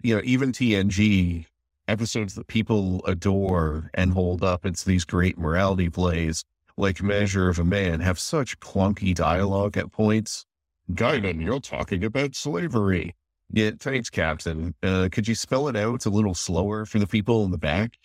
you 0.00 0.16
know, 0.16 0.22
even 0.24 0.52
TNG 0.52 1.46
episodes 1.88 2.34
that 2.34 2.46
people 2.46 3.04
adore 3.06 3.90
and 3.94 4.12
hold 4.12 4.42
up, 4.42 4.64
it's 4.64 4.84
these 4.84 5.04
great 5.04 5.38
morality 5.38 5.90
plays 5.90 6.44
like 6.76 7.02
Measure 7.02 7.48
of 7.48 7.58
a 7.58 7.64
Man 7.64 8.00
have 8.00 8.18
such 8.18 8.58
clunky 8.60 9.14
dialogue 9.14 9.76
at 9.76 9.92
points. 9.92 10.46
Guinan, 10.90 11.42
you're 11.42 11.60
talking 11.60 12.04
about 12.04 12.34
slavery. 12.34 13.14
Yeah, 13.52 13.72
thanks, 13.78 14.08
Captain. 14.08 14.74
Uh, 14.82 15.08
could 15.12 15.28
you 15.28 15.34
spell 15.34 15.68
it 15.68 15.76
out 15.76 16.06
a 16.06 16.10
little 16.10 16.34
slower 16.34 16.86
for 16.86 16.98
the 16.98 17.06
people 17.06 17.44
in 17.44 17.50
the 17.50 17.58
back? 17.58 17.98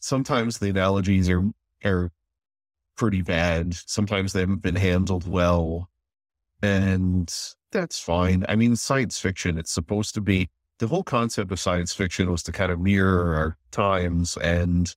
Sometimes 0.00 0.58
the 0.58 0.68
analogies 0.68 1.28
are 1.30 1.42
are 1.84 2.10
pretty 2.96 3.22
bad. 3.22 3.74
Sometimes 3.74 4.32
they 4.32 4.40
haven't 4.40 4.62
been 4.62 4.76
handled 4.76 5.26
well. 5.26 5.88
And 6.62 7.32
that's 7.72 7.98
fine. 7.98 8.44
I 8.46 8.56
mean, 8.56 8.76
science 8.76 9.18
fiction, 9.18 9.56
it's 9.56 9.72
supposed 9.72 10.14
to 10.14 10.20
be 10.20 10.50
the 10.80 10.86
whole 10.86 11.02
concept 11.02 11.50
of 11.50 11.58
science 11.58 11.94
fiction 11.94 12.30
was 12.30 12.42
to 12.42 12.52
kind 12.52 12.70
of 12.70 12.80
mirror 12.80 13.34
our 13.34 13.56
times 13.70 14.36
and 14.38 14.94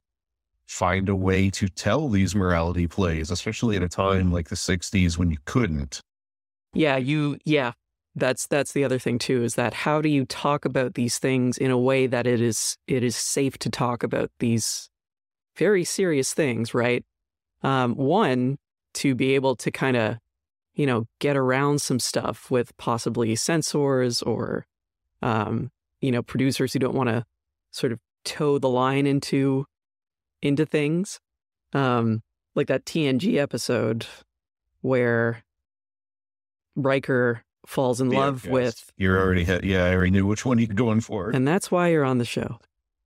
find 0.67 1.07
a 1.07 1.15
way 1.15 1.50
to 1.51 1.69
tell 1.69 2.10
these 2.10 2.36
morality 2.36 2.88
plays, 2.88 3.31
especially 3.31 3.77
at 3.77 3.83
a 3.83 3.89
time 3.89 4.31
like 4.31 4.50
the 4.50 4.55
60s 4.55 5.17
when 5.17 5.31
you 5.31 5.38
couldn't. 5.45 6.01
Yeah, 6.74 6.98
you. 6.98 7.38
Yeah, 7.45 7.74
that's 8.15 8.48
that's 8.48 8.74
the 8.74 8.84
other 8.84 9.00
thing 9.00 9.17
too. 9.17 9.43
Is 9.43 9.55
that 9.55 9.74
how 9.74 10.01
do 10.01 10.10
you 10.10 10.25
talk 10.25 10.65
about 10.65 10.93
these 10.93 11.17
things 11.20 11.58
in 11.58 11.72
a 11.72 11.77
way 11.77 12.08
that 12.08 12.27
it 12.27 12.41
is 12.41 12.77
it 12.88 13.03
is 13.03 13.15
safe 13.15 13.58
to 13.60 13.70
talk 13.70 14.03
about 14.03 14.32
these 14.39 14.89
very 15.58 15.84
serious 15.84 16.34
things, 16.34 16.74
right? 16.74 17.03
Um, 17.63 17.96
one 17.96 18.58
to 18.96 19.15
be 19.15 19.34
able 19.36 19.55
to 19.55 19.72
kind 19.72 19.98
of 19.98 20.17
you 20.75 20.86
know 20.86 21.05
get 21.20 21.36
around 21.36 21.82
some 21.82 22.00
stuff 22.00 22.51
with 22.51 22.75
possibly 22.77 23.36
censors 23.36 24.22
or 24.22 24.65
um, 25.22 25.72
you 26.01 26.12
know 26.12 26.22
producers 26.22 26.74
who 26.74 26.79
don't 26.79 26.96
want 26.96 27.10
to 27.10 27.25
sort 27.72 27.91
of 27.91 28.00
toe 28.25 28.60
the 28.60 28.70
line 28.70 29.08
into 29.08 29.65
into 30.41 30.65
things 30.65 31.20
um, 31.74 32.22
like 32.55 32.67
that 32.67 32.86
TNG 32.86 33.38
episode 33.38 34.05
where 34.82 35.43
Riker 36.75 37.43
falls 37.65 38.01
in 38.01 38.10
love 38.10 38.46
with, 38.46 38.91
You're 38.98 39.20
already, 39.20 39.46
ha- 39.46 39.60
yeah, 39.63 39.86
I 39.86 39.93
already 39.93 40.12
knew 40.12 40.25
which 40.25 40.46
one 40.46 40.58
you're 40.60 40.67
going 40.67 41.01
for. 41.01 41.29
and 41.29 41.48
that's 41.48 41.72
why 41.72 41.89
you're 41.89 42.03
on 42.05 42.17
the 42.17 42.25
show. 42.25 42.60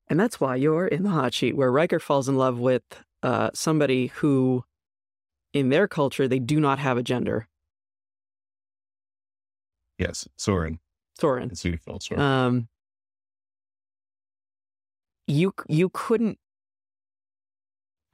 And 0.10 0.20
that's 0.20 0.40
why 0.40 0.56
you're 0.56 0.88
in 0.88 1.04
the 1.04 1.10
hot 1.10 1.34
sheet, 1.34 1.56
where 1.58 1.72
Riker 1.72 2.00
falls 2.00 2.30
in 2.30 2.38
love 2.38 2.60
with 2.60 2.84
uh, 3.24 3.50
somebody 3.54 4.08
who, 4.08 4.64
in 5.54 5.70
their 5.70 5.88
culture, 5.88 6.28
they 6.28 6.40
do 6.40 6.60
not 6.60 6.80
have 6.80 6.98
a 6.98 7.04
gender. 7.04 7.48
yes, 9.98 10.28
Soren. 10.38 10.80
Soren. 11.20 11.50
It's 11.52 11.66
felt 11.84 12.04
Soren. 12.04 12.22
Um, 12.22 12.68
you 15.28 15.54
you 15.68 15.90
couldn't 15.90 16.40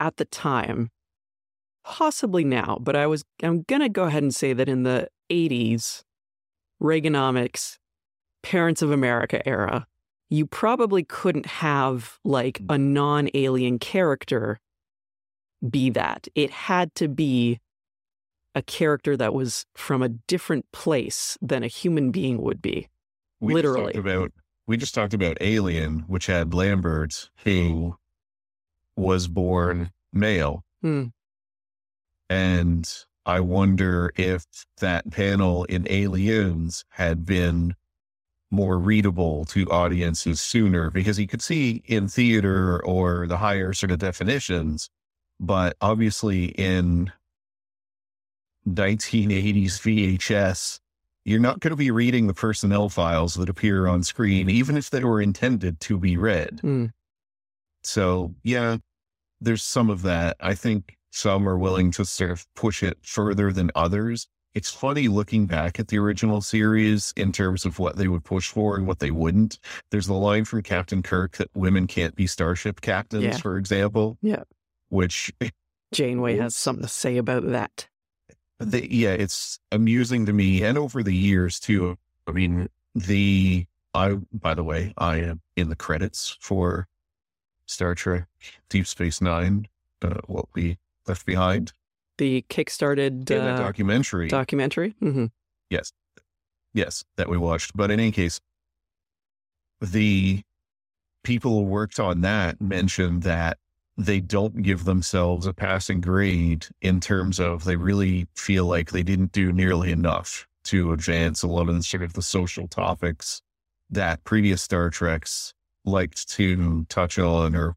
at 0.00 0.16
the 0.16 0.24
time 0.24 0.90
possibly 1.84 2.44
now 2.44 2.76
but 2.80 2.96
i 2.96 3.06
was 3.06 3.24
i'm 3.42 3.62
going 3.62 3.80
to 3.80 3.88
go 3.88 4.04
ahead 4.04 4.22
and 4.22 4.34
say 4.34 4.52
that 4.52 4.68
in 4.68 4.82
the 4.82 5.08
80s 5.30 6.02
reaganomics 6.84 7.78
parents 8.42 8.82
of 8.82 8.90
america 8.90 9.46
era 9.48 9.86
you 10.28 10.46
probably 10.46 11.02
couldn't 11.02 11.46
have 11.46 12.18
like 12.24 12.60
a 12.68 12.76
non-alien 12.78 13.78
character 13.78 14.60
be 15.68 15.88
that 15.90 16.28
it 16.34 16.50
had 16.50 16.94
to 16.94 17.08
be 17.08 17.58
a 18.54 18.62
character 18.62 19.16
that 19.16 19.32
was 19.34 19.64
from 19.74 20.02
a 20.02 20.08
different 20.10 20.64
place 20.72 21.36
than 21.40 21.62
a 21.62 21.66
human 21.68 22.10
being 22.10 22.40
would 22.42 22.60
be 22.62 22.88
We 23.40 23.54
Literally. 23.54 23.92
talked 23.94 23.96
about 23.96 24.32
we 24.66 24.76
just 24.76 24.94
talked 24.94 25.12
about 25.14 25.36
Alien, 25.42 26.04
which 26.06 26.26
had 26.26 26.54
Lambert, 26.54 27.30
who 27.44 27.96
was 28.96 29.28
born 29.28 29.90
male, 30.12 30.64
Hmm. 30.80 31.06
and 32.30 32.90
I 33.26 33.40
wonder 33.40 34.12
if 34.16 34.46
that 34.78 35.10
panel 35.10 35.64
in 35.64 35.86
Aliens 35.88 36.84
had 36.90 37.24
been 37.24 37.74
more 38.50 38.78
readable 38.78 39.44
to 39.46 39.66
audiences 39.70 40.40
sooner 40.40 40.90
because 40.90 41.18
you 41.18 41.26
could 41.26 41.42
see 41.42 41.82
in 41.86 42.08
theater 42.08 42.82
or 42.84 43.26
the 43.26 43.38
higher 43.38 43.72
sort 43.72 43.90
of 43.90 43.98
definitions, 43.98 44.90
but 45.40 45.76
obviously 45.80 46.46
in 46.46 47.12
1980s 48.68 49.80
VHS, 49.80 50.80
you're 51.24 51.40
not 51.40 51.60
going 51.60 51.70
to 51.70 51.76
be 51.76 51.90
reading 51.90 52.26
the 52.26 52.34
personnel 52.34 52.88
files 52.88 53.34
that 53.34 53.48
appear 53.48 53.86
on 53.86 54.02
screen, 54.02 54.50
even 54.50 54.76
if 54.76 54.90
they 54.90 55.02
were 55.02 55.20
intended 55.20 55.80
to 55.80 55.98
be 55.98 56.16
read. 56.16 56.60
Hmm. 56.60 56.86
So, 57.82 58.34
yeah, 58.42 58.78
there's 59.40 59.62
some 59.62 59.90
of 59.90 60.02
that. 60.02 60.36
I 60.40 60.54
think 60.54 60.96
some 61.14 61.48
are 61.48 61.56
willing 61.56 61.90
to 61.92 62.04
sort 62.04 62.30
of 62.32 62.46
push 62.54 62.82
it 62.82 62.98
further 63.02 63.52
than 63.52 63.70
others. 63.74 64.26
It's 64.54 64.70
funny 64.70 65.08
looking 65.08 65.46
back 65.46 65.80
at 65.80 65.88
the 65.88 65.98
original 65.98 66.40
series 66.40 67.12
in 67.16 67.32
terms 67.32 67.64
of 67.64 67.78
what 67.78 67.96
they 67.96 68.08
would 68.08 68.24
push 68.24 68.48
for 68.48 68.76
and 68.76 68.86
what 68.86 68.98
they 69.00 69.10
wouldn't. 69.10 69.58
There's 69.90 70.06
the 70.06 70.14
line 70.14 70.44
from 70.44 70.62
Captain 70.62 71.02
Kirk 71.02 71.36
that 71.38 71.50
women 71.54 71.86
can't 71.86 72.14
be 72.14 72.26
starship 72.26 72.80
captains, 72.80 73.24
Yeah. 73.24 73.36
for 73.38 73.56
example. 73.56 74.18
Yeah. 74.22 74.44
Which 74.90 75.32
janeway 75.92 76.36
has 76.36 76.54
something 76.54 76.82
to 76.82 76.88
say 76.88 77.16
about 77.16 77.46
that 77.50 77.88
the, 78.60 78.92
yeah, 78.92 79.10
it's 79.10 79.58
amusing 79.72 80.26
to 80.26 80.32
me, 80.32 80.62
and 80.62 80.78
over 80.78 81.02
the 81.02 81.14
years 81.14 81.58
too. 81.60 81.96
I 82.26 82.32
mean, 82.32 82.68
the 82.94 83.66
I 83.92 84.14
by 84.32 84.54
the 84.54 84.64
way, 84.64 84.94
I 84.96 85.16
am 85.18 85.40
in 85.56 85.68
the 85.68 85.76
credits 85.76 86.36
for 86.40 86.86
Star 87.66 87.94
Trek 87.94 88.26
Deep 88.68 88.86
Space 88.86 89.20
Nine. 89.20 89.66
Uh, 90.02 90.20
what 90.26 90.46
we 90.54 90.78
left 91.06 91.26
behind 91.26 91.72
the 92.18 92.44
kickstarted 92.48 93.26
that 93.26 93.40
uh, 93.40 93.58
documentary. 93.58 94.28
documentary 94.28 94.94
hmm 95.00 95.26
yes, 95.70 95.92
yes, 96.72 97.04
that 97.16 97.28
we 97.28 97.36
watched. 97.36 97.76
But 97.76 97.90
in 97.90 98.00
any 98.00 98.12
case, 98.12 98.40
the 99.80 100.42
people 101.22 101.52
who 101.52 101.62
worked 101.62 101.98
on 101.98 102.20
that 102.20 102.60
mentioned 102.60 103.22
that 103.22 103.58
they 103.96 104.20
don't 104.20 104.62
give 104.62 104.84
themselves 104.84 105.46
a 105.46 105.54
passing 105.54 106.00
grade 106.00 106.66
in 106.82 107.00
terms 107.00 107.38
of 107.38 107.64
they 107.64 107.76
really 107.76 108.26
feel 108.34 108.66
like 108.66 108.90
they 108.90 109.02
didn't 109.02 109.32
do 109.32 109.52
nearly 109.52 109.92
enough 109.92 110.46
to 110.64 110.92
advance 110.92 111.42
a 111.42 111.46
lot 111.46 111.68
of 111.68 111.76
the 111.76 111.82
sort 111.82 112.02
of 112.02 112.14
the 112.14 112.22
social 112.22 112.66
topics 112.66 113.40
that 113.90 114.24
previous 114.24 114.62
Star 114.62 114.90
Treks 114.90 115.52
liked 115.84 116.28
to 116.30 116.84
touch 116.88 117.18
on 117.18 117.54
or 117.54 117.76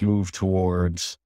move 0.00 0.32
towards. 0.32 1.16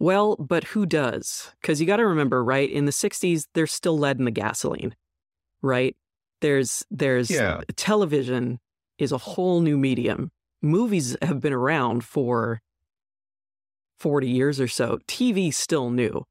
Well, 0.00 0.36
but 0.36 0.64
who 0.64 0.86
does? 0.86 1.52
Because 1.60 1.80
you 1.80 1.86
got 1.86 1.96
to 1.98 2.06
remember, 2.06 2.42
right? 2.42 2.68
In 2.68 2.86
the 2.86 2.92
'60s, 2.92 3.46
there's 3.54 3.70
still 3.72 3.98
lead 3.98 4.18
in 4.18 4.24
the 4.24 4.30
gasoline, 4.30 4.96
right? 5.62 5.94
There's 6.40 6.84
there's 6.90 7.30
Yeah. 7.30 7.60
television 7.76 8.58
is 8.98 9.12
a 9.12 9.18
whole 9.18 9.60
new 9.60 9.76
medium. 9.78 10.30
Movies 10.62 11.16
have 11.22 11.40
been 11.40 11.52
around 11.52 12.02
for 12.04 12.60
forty 13.98 14.28
years 14.30 14.58
or 14.58 14.68
so. 14.68 14.98
TV's 15.06 15.56
still 15.56 15.90
new. 15.90 16.24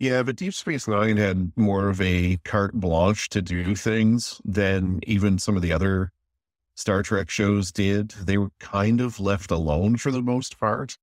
Yeah, 0.00 0.22
but 0.22 0.36
Deep 0.36 0.54
Space 0.54 0.88
Nine 0.88 1.18
had 1.18 1.52
more 1.56 1.88
of 1.88 2.00
a 2.00 2.38
carte 2.38 2.74
blanche 2.74 3.28
to 3.30 3.42
do 3.42 3.76
things 3.76 4.40
than 4.44 4.98
even 5.06 5.38
some 5.38 5.56
of 5.56 5.62
the 5.62 5.72
other 5.72 6.10
Star 6.74 7.02
Trek 7.02 7.28
shows 7.30 7.70
did. 7.70 8.10
They 8.12 8.38
were 8.38 8.50
kind 8.58 9.00
of 9.00 9.20
left 9.20 9.50
alone 9.50 9.98
for 9.98 10.10
the 10.10 10.22
most 10.22 10.58
part, 10.58 10.96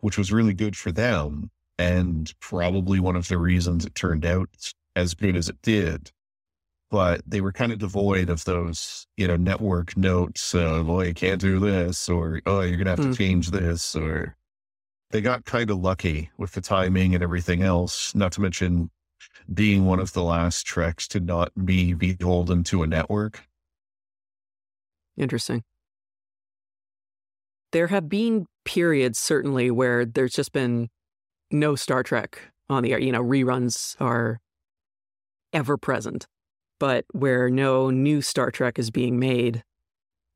which 0.00 0.18
was 0.18 0.32
really 0.32 0.54
good 0.54 0.76
for 0.76 0.92
them. 0.92 1.50
And 1.78 2.32
probably 2.40 3.00
one 3.00 3.16
of 3.16 3.28
the 3.28 3.38
reasons 3.38 3.84
it 3.84 3.94
turned 3.94 4.24
out 4.24 4.48
as 4.94 5.14
good 5.14 5.36
as 5.36 5.48
it 5.48 5.60
did. 5.62 6.10
But 6.90 7.20
they 7.26 7.40
were 7.40 7.52
kind 7.52 7.72
of 7.72 7.78
devoid 7.80 8.30
of 8.30 8.44
those, 8.44 9.06
you 9.16 9.26
know, 9.26 9.36
network 9.36 9.96
notes 9.96 10.54
of, 10.54 10.88
oh, 10.88 11.00
you 11.02 11.12
can't 11.12 11.40
do 11.40 11.58
this, 11.58 12.08
or, 12.08 12.40
oh, 12.46 12.60
you're 12.60 12.76
going 12.76 12.84
to 12.84 12.90
have 12.92 12.98
Hmm. 13.00 13.10
to 13.10 13.16
change 13.16 13.50
this, 13.50 13.94
or 13.96 14.36
they 15.10 15.20
got 15.20 15.44
kind 15.44 15.70
of 15.70 15.78
lucky 15.78 16.30
with 16.38 16.52
the 16.52 16.60
timing 16.60 17.14
and 17.14 17.22
everything 17.22 17.62
else, 17.62 18.14
not 18.14 18.32
to 18.32 18.40
mention 18.40 18.90
being 19.52 19.84
one 19.84 19.98
of 20.00 20.12
the 20.12 20.22
last 20.22 20.64
treks 20.64 21.06
to 21.08 21.20
not 21.20 21.52
be 21.66 21.92
beholden 21.92 22.62
to 22.64 22.82
a 22.82 22.86
network. 22.86 23.42
Interesting. 25.16 25.62
There 27.72 27.88
have 27.88 28.08
been 28.08 28.46
periods, 28.66 29.18
certainly, 29.18 29.70
where 29.70 30.04
there's 30.04 30.34
just 30.34 30.52
been 30.52 30.90
no 31.50 31.74
Star 31.74 32.02
Trek 32.02 32.38
on 32.68 32.82
the 32.82 32.92
air. 32.92 32.98
You 32.98 33.12
know, 33.12 33.22
reruns 33.22 33.96
are 33.98 34.40
ever 35.54 35.78
present, 35.78 36.26
but 36.78 37.06
where 37.12 37.48
no 37.48 37.88
new 37.88 38.20
Star 38.20 38.50
Trek 38.50 38.78
is 38.78 38.90
being 38.90 39.18
made. 39.18 39.62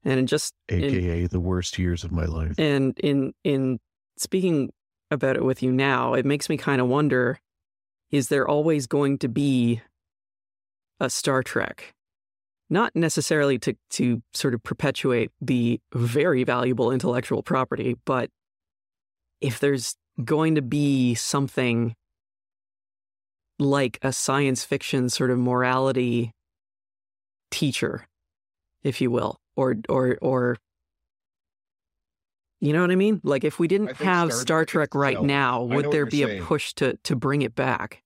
And 0.02 0.26
just 0.26 0.54
AKA 0.70 1.26
the 1.26 1.40
worst 1.40 1.78
years 1.78 2.04
of 2.04 2.12
my 2.12 2.24
life. 2.24 2.58
and 2.58 2.98
in 3.00 3.34
in 3.44 3.80
speaking 4.16 4.70
about 5.10 5.36
it 5.36 5.44
with 5.44 5.62
you 5.62 5.70
now, 5.70 6.14
it 6.14 6.24
makes 6.24 6.48
me 6.48 6.56
kind 6.56 6.80
of 6.80 6.86
wonder: 6.86 7.38
is 8.10 8.28
there 8.28 8.48
always 8.48 8.86
going 8.86 9.18
to 9.18 9.28
be 9.28 9.82
a 10.98 11.10
Star 11.10 11.42
Trek? 11.42 11.92
Not 12.72 12.94
necessarily 12.94 13.58
to 13.58 13.74
to 13.90 14.22
sort 14.32 14.54
of 14.54 14.62
perpetuate 14.62 15.32
the 15.40 15.80
very 15.92 16.44
valuable 16.44 16.92
intellectual 16.92 17.42
property, 17.42 17.96
but 18.04 18.30
if 19.40 19.58
there's 19.58 19.96
going 20.24 20.54
to 20.54 20.62
be 20.62 21.14
something 21.14 21.94
like 23.58 23.98
a 24.02 24.12
science 24.12 24.64
fiction 24.64 25.08
sort 25.10 25.30
of 25.30 25.38
morality 25.38 26.32
teacher, 27.50 28.06
if 28.82 29.00
you 29.00 29.10
will, 29.10 29.40
or 29.56 29.76
or 29.88 30.16
or 30.22 30.56
you 32.60 32.72
know 32.72 32.82
what 32.82 32.90
I 32.90 32.96
mean? 32.96 33.20
Like 33.24 33.42
if 33.42 33.58
we 33.58 33.68
didn't 33.68 33.96
have 33.96 34.32
Star 34.32 34.40
Star 34.40 34.64
Trek 34.64 34.94
right 34.94 35.20
now, 35.20 35.62
would 35.62 35.90
there 35.90 36.06
be 36.06 36.22
a 36.22 36.42
push 36.42 36.72
to 36.74 36.96
to 37.04 37.16
bring 37.16 37.42
it 37.42 37.54
back? 37.54 38.02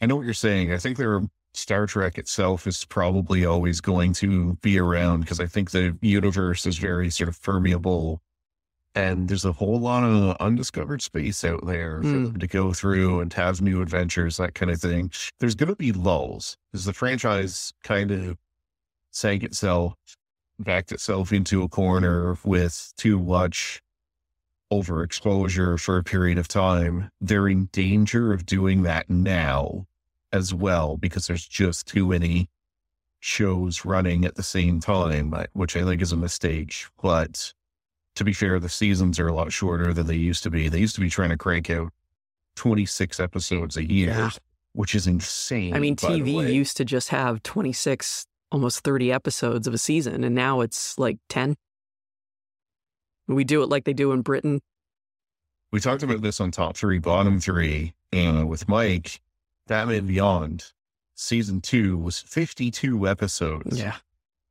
I 0.00 0.06
know 0.06 0.16
what 0.16 0.24
you're 0.24 0.32
saying. 0.34 0.72
I 0.72 0.78
think 0.78 0.96
there 0.96 1.20
Star 1.58 1.86
Trek 1.86 2.18
itself 2.18 2.66
is 2.66 2.84
probably 2.84 3.44
always 3.44 3.80
going 3.80 4.12
to 4.14 4.54
be 4.62 4.78
around 4.78 5.20
because 5.20 5.40
I 5.40 5.46
think 5.46 5.72
the 5.72 5.96
universe 6.00 6.66
is 6.66 6.78
very 6.78 7.10
sort 7.10 7.28
of 7.28 7.42
permeable 7.42 8.22
and 8.94 9.28
there's 9.28 9.44
a 9.44 9.52
whole 9.52 9.78
lot 9.78 10.04
of 10.04 10.36
undiscovered 10.38 11.02
space 11.02 11.44
out 11.44 11.66
there 11.66 12.00
for 12.02 12.08
hmm. 12.08 12.24
them 12.24 12.38
to 12.38 12.46
go 12.46 12.72
through 12.72 13.20
and 13.20 13.32
have 13.32 13.60
new 13.60 13.82
adventures, 13.82 14.36
that 14.36 14.54
kind 14.54 14.70
of 14.70 14.80
thing. 14.80 15.10
There's 15.40 15.54
going 15.54 15.68
to 15.68 15.76
be 15.76 15.92
lulls 15.92 16.56
because 16.70 16.84
the 16.84 16.92
franchise 16.92 17.72
kind 17.82 18.10
of 18.10 18.38
sank 19.10 19.42
itself, 19.42 19.94
backed 20.58 20.92
itself 20.92 21.32
into 21.32 21.62
a 21.62 21.68
corner 21.68 22.38
with 22.44 22.92
too 22.96 23.18
much 23.18 23.80
overexposure 24.72 25.78
for 25.80 25.98
a 25.98 26.04
period 26.04 26.38
of 26.38 26.48
time. 26.48 27.10
They're 27.20 27.48
in 27.48 27.68
danger 27.72 28.32
of 28.32 28.46
doing 28.46 28.82
that 28.82 29.10
now 29.10 29.86
as 30.32 30.52
well 30.54 30.96
because 30.96 31.26
there's 31.26 31.46
just 31.46 31.86
too 31.86 32.06
many 32.06 32.48
shows 33.20 33.84
running 33.84 34.24
at 34.24 34.36
the 34.36 34.42
same 34.42 34.80
time, 34.80 35.34
which 35.52 35.76
I 35.76 35.84
think 35.84 36.02
is 36.02 36.12
a 36.12 36.16
mistake. 36.16 36.74
But 37.02 37.52
to 38.16 38.24
be 38.24 38.32
fair, 38.32 38.58
the 38.60 38.68
seasons 38.68 39.18
are 39.18 39.28
a 39.28 39.34
lot 39.34 39.52
shorter 39.52 39.92
than 39.92 40.06
they 40.06 40.16
used 40.16 40.42
to 40.44 40.50
be. 40.50 40.68
They 40.68 40.78
used 40.80 40.94
to 40.96 41.00
be 41.00 41.10
trying 41.10 41.30
to 41.30 41.36
crank 41.36 41.70
out 41.70 41.92
26 42.56 43.20
episodes 43.20 43.76
a 43.76 43.84
year, 43.90 44.10
Yeah. 44.10 44.30
which 44.72 44.94
is 44.94 45.06
insane. 45.06 45.74
I 45.74 45.78
mean, 45.78 45.96
TV 45.96 46.52
used 46.52 46.76
to 46.78 46.84
just 46.84 47.08
have 47.08 47.42
26, 47.42 48.26
almost 48.52 48.80
30 48.80 49.12
episodes 49.12 49.66
of 49.66 49.74
a 49.74 49.78
season, 49.78 50.24
and 50.24 50.34
now 50.34 50.60
it's 50.60 50.98
like 50.98 51.18
10. 51.28 51.56
We 53.26 53.44
do 53.44 53.62
it 53.62 53.68
like 53.68 53.84
they 53.84 53.92
do 53.92 54.12
in 54.12 54.22
Britain. 54.22 54.60
we 55.70 55.80
talked 55.80 56.02
about 56.02 56.22
this 56.22 56.40
on 56.40 56.50
top 56.50 56.76
three, 56.76 56.98
bottom 56.98 57.38
three, 57.40 57.92
uh, 58.16 58.44
with 58.46 58.66
Mike. 58.68 59.20
Batman 59.68 60.06
Beyond 60.06 60.72
season 61.14 61.60
two 61.60 61.96
was 61.96 62.18
52 62.20 63.06
episodes. 63.06 63.78
Yeah. 63.78 63.96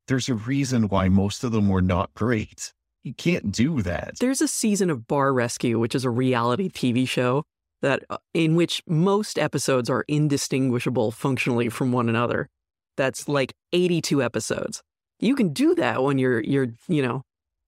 There's 0.08 0.30
a 0.30 0.36
reason 0.36 0.84
why 0.88 1.10
most 1.10 1.44
of 1.44 1.52
them 1.52 1.68
were 1.68 1.82
not 1.82 2.14
great. 2.14 2.74
you 3.04 3.14
can't 3.14 3.52
do 3.52 3.82
that. 3.82 4.16
There's 4.20 4.42
a 4.42 4.48
season 4.48 4.90
of 4.90 5.08
Bar 5.08 5.34
Rescue, 5.34 5.80
which 5.80 5.96
is 5.96 6.04
a 6.06 6.10
reality 6.10 6.70
TV 6.70 7.08
show 7.08 7.44
that 7.82 8.04
uh, 8.10 8.18
in 8.34 8.56
which 8.56 8.82
most 8.88 9.38
episodes 9.38 9.90
are 9.90 10.04
indistinguishable 10.08 11.12
functionally 11.12 11.70
from 11.70 11.92
one 11.92 12.10
another. 12.10 12.50
That's 12.98 13.28
like 13.30 13.54
82 13.74 14.22
episodes. 14.24 14.82
You 15.20 15.36
can 15.36 15.54
do 15.54 15.76
that 15.76 16.04
when 16.04 16.18
you're 16.18 16.42
you're, 16.42 16.68
you 16.88 17.02
know, 17.02 17.22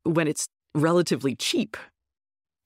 when 0.04 0.28
it's 0.28 0.48
relatively 0.76 1.36
cheap 1.36 1.78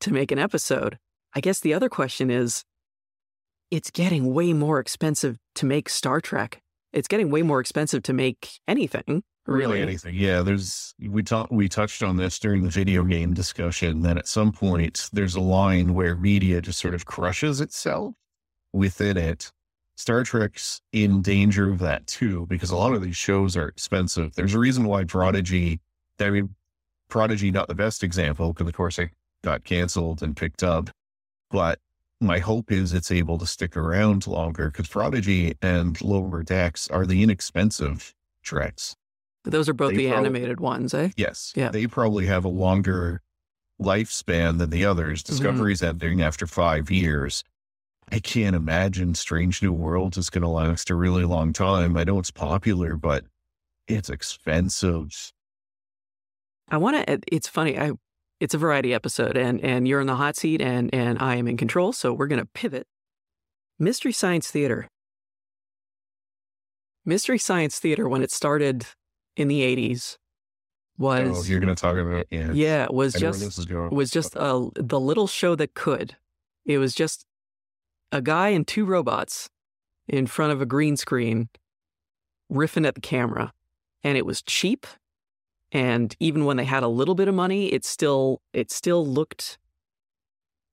to 0.01 0.11
make 0.11 0.31
an 0.31 0.39
episode. 0.39 0.97
I 1.35 1.41
guess 1.41 1.59
the 1.59 1.73
other 1.73 1.89
question 1.89 2.29
is 2.29 2.63
it's 3.73 3.89
getting 3.89 4.35
way 4.35 4.53
more 4.53 4.79
expensive 4.79 5.39
to 5.55 5.65
make 5.65 5.89
Star 5.89 6.21
Trek. 6.21 6.61
It's 6.91 7.07
getting 7.07 7.31
way 7.31 7.41
more 7.41 7.59
expensive 7.59 8.03
to 8.03 8.13
make 8.13 8.59
anything. 8.67 9.23
Really, 9.47 9.81
anything. 9.81 10.13
Yeah, 10.13 10.43
there's 10.43 10.93
we 10.99 11.23
talked 11.23 11.51
we 11.51 11.67
touched 11.67 12.03
on 12.03 12.15
this 12.15 12.37
during 12.37 12.61
the 12.61 12.69
video 12.69 13.03
game 13.03 13.33
discussion 13.33 14.01
that 14.03 14.17
at 14.17 14.27
some 14.27 14.51
point 14.51 15.09
there's 15.11 15.33
a 15.33 15.41
line 15.41 15.95
where 15.95 16.15
media 16.15 16.61
just 16.61 16.79
sort 16.79 16.93
of 16.93 17.07
crushes 17.07 17.61
itself 17.61 18.13
within 18.73 19.17
it. 19.17 19.51
Star 19.97 20.23
Trek's 20.23 20.79
in 20.91 21.23
danger 21.23 21.71
of 21.71 21.79
that 21.79 22.05
too, 22.05 22.45
because 22.45 22.69
a 22.69 22.75
lot 22.75 22.93
of 22.93 23.01
these 23.01 23.17
shows 23.17 23.57
are 23.57 23.67
expensive. 23.67 24.35
There's 24.35 24.53
a 24.53 24.59
reason 24.59 24.85
why 24.85 25.03
Prodigy, 25.03 25.79
I 26.19 26.29
mean, 26.29 26.55
Prodigy 27.09 27.49
not 27.49 27.67
the 27.67 27.75
best 27.75 28.03
example 28.03 28.53
because 28.53 28.67
of 28.67 28.75
course 28.75 28.99
it 28.99 29.09
got 29.43 29.63
canceled 29.63 30.21
and 30.21 30.37
picked 30.37 30.61
up, 30.61 30.91
but 31.49 31.79
my 32.23 32.39
hope 32.39 32.71
is 32.71 32.93
it's 32.93 33.11
able 33.11 33.37
to 33.37 33.45
stick 33.45 33.77
around 33.77 34.27
longer 34.27 34.71
because 34.71 34.87
Prodigy 34.87 35.55
and 35.61 35.99
Lower 36.01 36.43
Decks 36.43 36.89
are 36.89 37.05
the 37.05 37.23
inexpensive 37.23 38.13
treks. 38.43 38.95
Those 39.43 39.67
are 39.67 39.73
both 39.73 39.91
they 39.91 39.97
the 39.97 40.09
probably, 40.09 40.27
animated 40.27 40.59
ones, 40.59 40.93
eh? 40.93 41.09
Yes. 41.17 41.53
Yeah. 41.55 41.69
They 41.69 41.87
probably 41.87 42.25
have 42.27 42.45
a 42.45 42.49
longer 42.49 43.21
lifespan 43.81 44.57
than 44.57 44.69
the 44.69 44.85
others. 44.85 45.21
Mm-hmm. 45.21 45.33
Discovery's 45.33 45.81
mm-hmm. 45.81 45.89
ending 45.89 46.21
after 46.21 46.47
five 46.47 46.89
years. 46.89 47.43
I 48.11 48.19
can't 48.19 48.55
imagine 48.55 49.15
Strange 49.15 49.61
New 49.61 49.73
Worlds 49.73 50.17
is 50.17 50.29
going 50.29 50.43
to 50.43 50.47
last 50.47 50.89
a 50.89 50.95
really 50.95 51.25
long 51.25 51.53
time. 51.53 51.97
I 51.97 52.03
know 52.03 52.19
it's 52.19 52.31
popular, 52.31 52.95
but 52.95 53.25
it's 53.87 54.09
expensive. 54.09 55.33
I 56.69 56.77
want 56.77 57.05
to. 57.07 57.19
It's 57.31 57.47
funny. 57.47 57.77
I 57.77 57.91
it's 58.43 58.53
a 58.53 58.57
variety 58.57 58.93
episode, 58.93 59.37
and 59.37 59.61
and 59.61 59.87
you're 59.87 60.01
in 60.01 60.07
the 60.07 60.17
hot 60.17 60.35
seat, 60.35 60.61
and 60.61 60.93
and 60.93 61.17
I 61.19 61.35
am 61.37 61.47
in 61.47 61.55
control. 61.55 61.93
So 61.93 62.11
we're 62.11 62.27
going 62.27 62.41
to 62.41 62.49
pivot. 62.53 62.85
Mystery 63.79 64.11
Science 64.11 64.51
Theater. 64.51 64.89
Mystery 67.05 67.37
Science 67.37 67.79
Theater, 67.79 68.09
when 68.09 68.21
it 68.21 68.31
started 68.31 68.85
in 69.37 69.47
the 69.47 69.61
80s 69.61 70.17
was 70.97 71.39
oh, 71.39 71.49
you're 71.49 71.59
going 71.59 71.73
to 71.73 71.81
talk 71.81 71.97
about 71.97 72.27
yeah 72.29 72.51
yeah 72.53 72.85
was 72.91 73.13
just 73.13 73.67
was 73.91 74.11
just 74.11 74.35
a, 74.35 74.69
the 74.75 74.99
little 74.99 75.25
show 75.25 75.55
that 75.55 75.73
could 75.73 76.15
it 76.65 76.77
was 76.77 76.93
just 76.93 77.25
a 78.11 78.21
guy 78.21 78.49
and 78.49 78.67
two 78.67 78.85
robots 78.85 79.49
in 80.07 80.27
front 80.27 80.53
of 80.53 80.61
a 80.61 80.67
green 80.67 80.95
screen 80.95 81.49
riffing 82.51 82.85
at 82.85 82.93
the 82.93 83.01
camera 83.01 83.51
and 84.03 84.19
it 84.19 84.25
was 84.25 84.43
cheap 84.43 84.85
and 85.73 86.15
even 86.19 86.45
when 86.45 86.55
they 86.55 86.65
had 86.65 86.83
a 86.83 86.87
little 86.87 87.15
bit 87.15 87.27
of 87.27 87.35
money 87.35 87.73
it 87.73 87.83
still 87.83 88.41
it 88.53 88.71
still 88.71 89.05
looked 89.05 89.57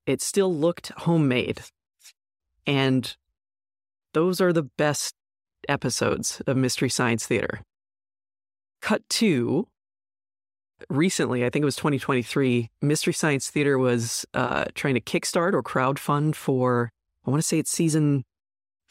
it 0.05 0.21
still 0.21 0.53
looked 0.53 0.89
homemade 0.97 1.61
and 2.65 3.17
those 4.13 4.39
are 4.39 4.53
the 4.53 4.63
best 4.77 5.13
episodes 5.67 6.41
of 6.47 6.55
mystery 6.55 6.89
science 6.89 7.25
theater 7.25 7.61
Cut 8.81 9.07
to 9.09 9.67
recently, 10.89 11.45
I 11.45 11.49
think 11.49 11.61
it 11.61 11.65
was 11.65 11.75
2023, 11.75 12.69
Mystery 12.81 13.13
Science 13.13 13.49
Theater 13.49 13.77
was 13.77 14.25
uh, 14.33 14.65
trying 14.73 14.95
to 14.95 15.01
kickstart 15.01 15.53
or 15.53 15.61
crowdfund 15.61 16.35
for, 16.35 16.91
I 17.25 17.29
want 17.29 17.41
to 17.41 17.47
say 17.47 17.59
it's 17.59 17.71
season 17.71 18.23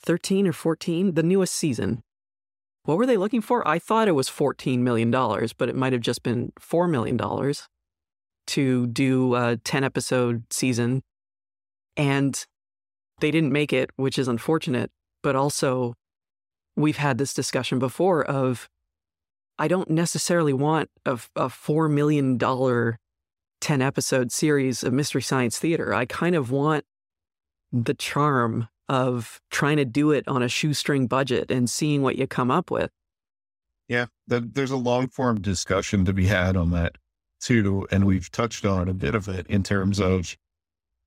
13 0.03 0.47
or 0.47 0.53
14, 0.53 1.15
the 1.15 1.23
newest 1.25 1.55
season. 1.55 2.03
What 2.85 2.97
were 2.97 3.07
they 3.07 3.17
looking 3.17 3.41
for? 3.41 3.67
I 3.67 3.79
thought 3.79 4.09
it 4.09 4.13
was 4.13 4.29
$14 4.29 4.79
million, 4.79 5.11
but 5.11 5.69
it 5.69 5.77
might 5.77 5.93
have 5.93 6.03
just 6.03 6.23
been 6.23 6.53
$4 6.59 6.91
million 6.91 7.19
to 8.47 8.87
do 8.87 9.35
a 9.35 9.59
10 9.59 9.85
episode 9.85 10.45
season. 10.51 11.03
And 11.97 12.45
they 13.21 13.31
didn't 13.31 13.53
make 13.53 13.73
it, 13.73 13.91
which 13.97 14.19
is 14.19 14.29
unfortunate. 14.29 14.91
But 15.23 15.37
also, 15.37 15.95
we've 16.77 16.97
had 16.97 17.19
this 17.19 17.35
discussion 17.35 17.79
before 17.79 18.25
of 18.25 18.69
I 19.59 19.69
don't 19.69 19.91
necessarily 19.91 20.55
want 20.55 20.89
a, 21.05 21.13
a 21.37 21.49
$4 21.49 21.91
million 21.93 22.39
10 23.61 23.83
episode 23.83 24.33
series 24.33 24.83
of 24.83 24.95
Mystery 24.95 25.21
Science 25.21 25.59
Theater. 25.59 25.93
I 25.93 26.07
kind 26.07 26.35
of 26.35 26.51
want 26.51 26.87
the 27.71 27.93
charm 27.93 28.69
of 28.91 29.41
trying 29.51 29.77
to 29.77 29.85
do 29.85 30.11
it 30.11 30.27
on 30.27 30.43
a 30.43 30.49
shoestring 30.49 31.07
budget 31.07 31.49
and 31.49 31.71
seeing 31.71 32.03
what 32.03 32.17
you 32.17 32.27
come 32.27 32.51
up 32.51 32.73
with. 32.73 32.91
Yeah, 33.87 34.07
the, 34.27 34.41
there's 34.41 34.73
a 34.73 34.77
long 34.77 35.07
form 35.07 35.41
discussion 35.41 36.05
to 36.07 36.13
be 36.13 36.27
had 36.27 36.57
on 36.57 36.73
that 36.73 36.99
too. 37.41 37.87
And 37.93 38.05
we've 38.05 38.31
touched 38.33 38.65
on 38.65 38.89
a 38.89 38.95
bit 38.95 39.15
of 39.15 39.29
it 39.29 39.47
in 39.47 39.63
terms 39.63 40.01
of 40.01 40.37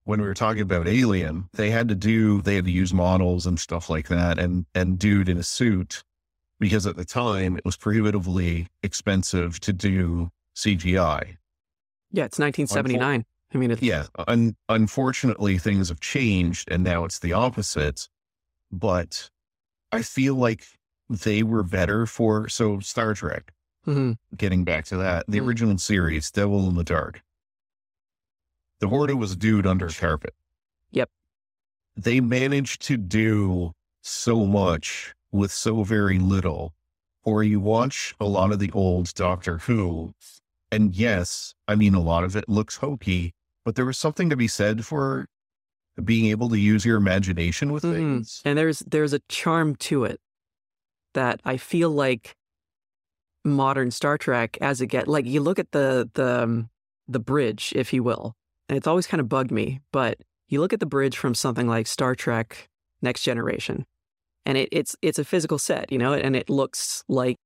when 0.06 0.22
we 0.22 0.28
were 0.28 0.34
talking 0.34 0.62
about 0.62 0.88
Alien, 0.88 1.50
they 1.54 1.72
had 1.72 1.90
to 1.90 1.96
do, 1.96 2.42
they 2.42 2.56
had 2.56 2.66
to 2.66 2.72
use 2.72 2.94
models 2.94 3.46
and 3.46 3.60
stuff 3.60 3.90
like 3.90 4.08
that. 4.08 4.40
And, 4.40 4.66
and 4.74 4.98
dude 4.98 5.28
in 5.28 5.38
a 5.38 5.44
suit 5.44 6.06
because 6.62 6.88
at 6.88 6.96
the 6.96 7.04
time 7.04 7.58
it 7.58 7.66
was 7.66 7.76
prohibitively 7.76 8.68
expensive 8.82 9.60
to 9.60 9.74
do 9.74 10.32
CGI. 10.56 11.36
Yeah, 12.14 12.24
it's 12.24 12.40
1979. 12.40 13.26
I 13.54 13.58
mean, 13.58 13.72
it's... 13.72 13.82
yeah. 13.82 14.06
Un- 14.28 14.56
unfortunately, 14.70 15.58
things 15.58 15.90
have 15.90 16.00
changed, 16.00 16.70
and 16.72 16.84
now 16.84 17.06
it's 17.06 17.20
the 17.20 17.34
opposite. 17.34 18.08
But 18.72 19.30
I 19.92 20.02
feel 20.02 20.36
like 20.36 20.66
they 21.10 21.44
were 21.44 21.64
better 21.64 22.06
for 22.06 22.50
so 22.50 22.80
Star 22.80 23.14
Trek. 23.14 23.54
Mm-hmm. 23.86 24.14
Getting 24.36 24.64
back 24.64 24.86
to 24.86 24.98
that, 24.98 25.26
the 25.28 25.38
mm-hmm. 25.38 25.48
original 25.48 25.78
series, 25.78 26.32
Devil 26.32 26.68
in 26.70 26.76
the 26.76 26.84
Dark. 26.84 27.22
The 28.80 28.88
Horta 28.88 29.16
was 29.16 29.34
a 29.34 29.36
dude 29.36 29.68
under 29.68 29.88
a 29.88 29.94
carpet. 29.94 30.34
Yep. 30.92 31.10
They 31.96 32.20
managed 32.20 32.82
to 32.84 32.98
do 32.98 33.74
so 34.02 34.46
much 34.46 35.14
with 35.32 35.52
so 35.52 35.84
very 35.84 36.20
little. 36.20 36.74
Or 37.26 37.44
you 37.44 37.60
watch 37.60 38.14
a 38.20 38.26
lot 38.26 38.52
of 38.52 38.60
the 38.60 38.72
old 38.72 39.14
Doctor 39.14 39.60
Who, 39.60 40.14
and 40.72 40.94
yes, 40.94 41.54
I 41.68 41.76
mean, 41.76 41.94
a 41.94 42.02
lot 42.02 42.24
of 42.24 42.36
it 42.36 42.50
looks 42.50 42.78
hokey, 42.78 43.34
but 43.66 43.76
there 43.76 43.86
was 43.86 43.98
something 43.98 44.30
to 44.30 44.36
be 44.36 44.48
said 44.48 44.86
for 44.86 45.26
being 46.04 46.26
able 46.28 46.50
to 46.50 46.60
use 46.60 46.86
your 46.86 46.98
imagination 46.98 47.72
with 47.72 47.84
mm-hmm. 47.84 47.94
things. 47.94 48.42
And 48.46 48.58
there's 48.58 48.80
there's 48.80 49.14
a 49.14 49.20
charm 49.30 49.76
to 49.78 50.06
it 50.06 50.20
that 51.14 51.40
I 51.46 51.58
feel 51.58 51.90
like 51.90 52.36
modern 53.46 53.92
Star 53.92 54.18
Trek 54.18 54.58
as 54.62 54.82
it 54.82 54.88
get 54.88 55.08
like 55.08 55.26
you 55.26 55.42
look 55.42 55.60
at 55.60 55.72
the 55.72 56.10
the 56.14 56.44
um, 56.44 56.70
the 57.08 57.20
bridge, 57.20 57.74
if 57.76 57.94
you 57.94 58.04
will, 58.04 58.36
and 58.70 58.78
it's 58.78 58.88
always 58.88 59.08
kind 59.08 59.22
of 59.22 59.30
bugged 59.30 59.52
me, 59.52 59.82
but 59.92 60.18
you 60.48 60.60
look 60.60 60.74
at 60.74 60.80
the 60.80 60.86
bridge 60.86 61.18
from 61.18 61.36
something 61.36 61.68
like 61.68 61.88
Star 61.88 62.16
Trek 62.16 62.70
Next 63.02 63.24
Generation, 63.24 63.86
and 64.46 64.58
it, 64.58 64.70
it's 64.72 64.96
it's 65.02 65.20
a 65.20 65.26
physical 65.26 65.58
set, 65.58 65.92
you 65.92 65.98
know, 65.98 66.14
and 66.14 66.36
it 66.36 66.50
looks 66.50 67.04
like 67.08 67.38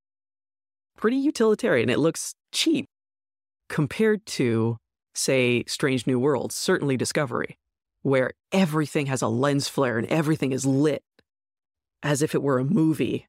pretty 0.96 1.16
utilitarian. 1.16 1.90
It 1.90 1.98
looks 1.98 2.34
cheap 2.52 2.86
compared 3.68 4.24
to, 4.26 4.78
say, 5.18 5.64
Strange 5.66 6.06
New 6.06 6.18
Worlds, 6.18 6.54
certainly 6.54 6.96
Discovery, 6.96 7.58
where 8.02 8.32
everything 8.52 9.06
has 9.06 9.22
a 9.22 9.28
lens 9.28 9.68
flare 9.68 9.98
and 9.98 10.06
everything 10.08 10.52
is 10.52 10.64
lit 10.64 11.02
as 12.02 12.22
if 12.22 12.34
it 12.34 12.42
were 12.42 12.58
a 12.58 12.64
movie. 12.64 13.26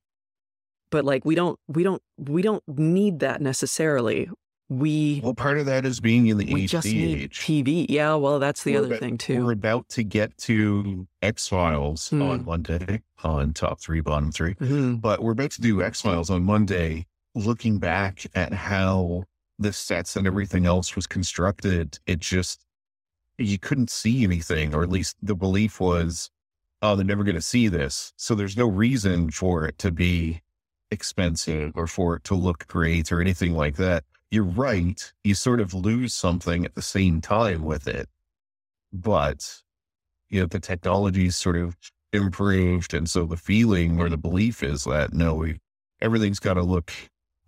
But 0.91 1.05
like 1.05 1.25
we 1.25 1.35
don't 1.35 1.59
we 1.67 1.83
don't 1.83 2.01
we 2.17 2.41
don't 2.41 2.63
need 2.67 3.19
that 3.19 3.41
necessarily 3.41 4.29
we 4.69 5.19
well 5.23 5.33
part 5.33 5.57
of 5.57 5.65
that 5.65 5.85
is 5.85 5.99
being 5.99 6.27
in 6.27 6.37
the 6.37 6.53
we 6.53 6.65
HD 6.65 6.67
just 6.67 6.85
need 6.87 7.21
age. 7.23 7.39
TV. 7.39 7.85
Yeah, 7.89 8.15
well, 8.15 8.39
that's 8.39 8.63
the 8.63 8.73
we're 8.73 8.79
other 8.79 8.87
about, 8.87 8.99
thing 8.99 9.17
too. 9.17 9.45
We're 9.45 9.53
about 9.53 9.89
to 9.89 10.03
get 10.03 10.37
to 10.39 11.07
X 11.21 11.47
Files 11.47 12.09
mm. 12.11 12.23
on 12.23 12.45
Monday 12.45 13.01
on 13.23 13.53
top 13.53 13.81
three, 13.81 13.99
bottom 13.99 14.31
3 14.31 14.53
mm-hmm. 14.55 14.95
but 14.95 15.21
we're 15.21 15.33
about 15.33 15.51
to 15.51 15.61
do 15.61 15.81
X 15.81 16.01
Files 16.01 16.29
on 16.29 16.43
Monday. 16.43 17.05
Looking 17.35 17.77
back 17.77 18.25
at 18.33 18.53
how 18.53 19.23
the 19.59 19.73
sets 19.73 20.15
and 20.15 20.25
everything 20.25 20.65
else 20.65 20.95
was 20.95 21.05
constructed, 21.05 21.99
it 22.07 22.19
just 22.19 22.65
you 23.37 23.59
couldn't 23.59 23.89
see 23.89 24.23
anything, 24.23 24.73
or 24.73 24.83
at 24.83 24.89
least 24.89 25.15
the 25.21 25.35
belief 25.35 25.79
was, 25.79 26.29
oh, 26.81 26.95
they're 26.95 27.05
never 27.05 27.23
going 27.23 27.35
to 27.35 27.41
see 27.41 27.67
this. 27.67 28.13
So 28.17 28.35
there's 28.35 28.57
no 28.57 28.67
reason 28.67 29.31
for 29.31 29.65
it 29.65 29.77
to 29.79 29.91
be 29.91 30.41
expensive 30.91 31.73
or 31.75 31.87
for 31.87 32.15
it 32.15 32.23
to 32.25 32.35
look 32.35 32.67
great 32.67 33.11
or 33.11 33.21
anything 33.21 33.53
like 33.53 33.75
that 33.77 34.03
you're 34.31 34.43
right. 34.43 35.11
You 35.23 35.33
sort 35.35 35.59
of 35.59 35.73
lose 35.73 36.13
something 36.13 36.65
at 36.65 36.75
the 36.75 36.81
same 36.81 37.21
time 37.21 37.63
with 37.63 37.87
it. 37.87 38.07
But, 38.91 39.61
you 40.29 40.39
know, 40.41 40.45
the 40.45 40.59
technology's 40.59 41.35
sort 41.35 41.57
of 41.57 41.75
improved. 42.13 42.93
And 42.93 43.09
so 43.09 43.25
the 43.25 43.37
feeling 43.37 43.99
or 43.99 44.09
the 44.09 44.17
belief 44.17 44.63
is 44.63 44.83
that 44.85 45.13
no, 45.13 45.35
we, 45.35 45.59
everything's 46.01 46.39
got 46.39 46.55
to 46.55 46.63
look 46.63 46.91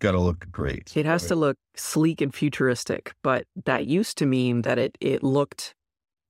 got 0.02 0.12
to 0.12 0.20
look 0.20 0.52
great. 0.52 0.92
It 0.98 1.06
has 1.06 1.28
to 1.28 1.36
look 1.36 1.58
sleek 1.76 2.20
and 2.20 2.34
futuristic, 2.34 3.14
but 3.24 3.46
that 3.66 3.88
used 3.88 4.18
to 4.18 4.26
mean 4.26 4.64
that 4.64 4.78
it 4.78 4.98
it 5.00 5.24
looked 5.24 5.74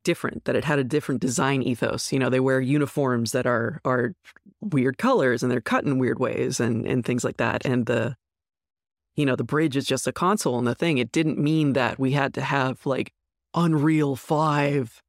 different, 0.04 0.46
that 0.46 0.56
it 0.56 0.66
had 0.66 0.78
a 0.78 0.84
different 0.84 1.22
design 1.22 1.64
ethos. 1.64 2.12
You 2.12 2.20
know, 2.20 2.30
they 2.30 2.40
wear 2.40 2.62
uniforms 2.62 3.32
that 3.32 3.48
are 3.48 3.82
are 3.84 4.14
weird 4.60 5.00
colors 5.00 5.42
and 5.42 5.52
they're 5.52 5.62
cut 5.62 5.86
in 5.86 5.98
weird 5.98 6.20
ways 6.20 6.60
and 6.60 6.86
and 6.86 7.04
things 7.04 7.24
like 7.24 7.38
that. 7.38 7.66
And 7.66 7.88
the 7.88 8.16
you 9.16 9.26
know, 9.26 9.36
the 9.36 9.44
bridge 9.44 9.76
is 9.76 9.86
just 9.86 10.08
a 10.08 10.14
console 10.14 10.58
and 10.58 10.68
the 10.68 10.76
thing. 10.76 10.98
It 10.98 11.12
didn't 11.12 11.38
mean 11.38 11.74
that 11.74 12.00
we 12.00 12.12
had 12.12 12.34
to 12.36 12.42
have 12.42 12.86
like 12.86 13.12
Unreal 13.54 14.16
5 14.16 15.02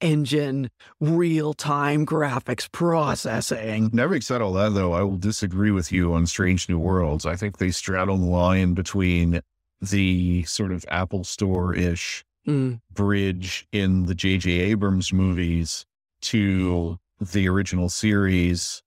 engine 0.00 0.70
real 1.00 1.54
time 1.54 2.06
graphics 2.06 2.70
processing. 2.70 3.90
Never 3.92 4.20
said 4.20 4.40
all 4.42 4.52
that 4.54 4.74
though, 4.74 4.92
I 4.92 5.02
will 5.02 5.16
disagree 5.16 5.70
with 5.70 5.90
you 5.92 6.14
on 6.14 6.26
Strange 6.26 6.68
New 6.68 6.78
Worlds. 6.78 7.26
I 7.26 7.36
think 7.36 7.58
they 7.58 7.70
straddle 7.70 8.16
the 8.16 8.26
line 8.26 8.74
between 8.74 9.40
the 9.80 10.42
sort 10.44 10.72
of 10.72 10.84
Apple 10.88 11.24
Store 11.24 11.74
ish 11.74 12.24
Mm. 12.46 12.80
bridge 12.94 13.66
in 13.72 14.04
the 14.06 14.14
J.J. 14.14 14.50
Abrams 14.50 15.12
movies 15.12 15.84
to 16.22 16.98
the 17.20 17.46
original 17.46 17.90
series. 17.90 18.82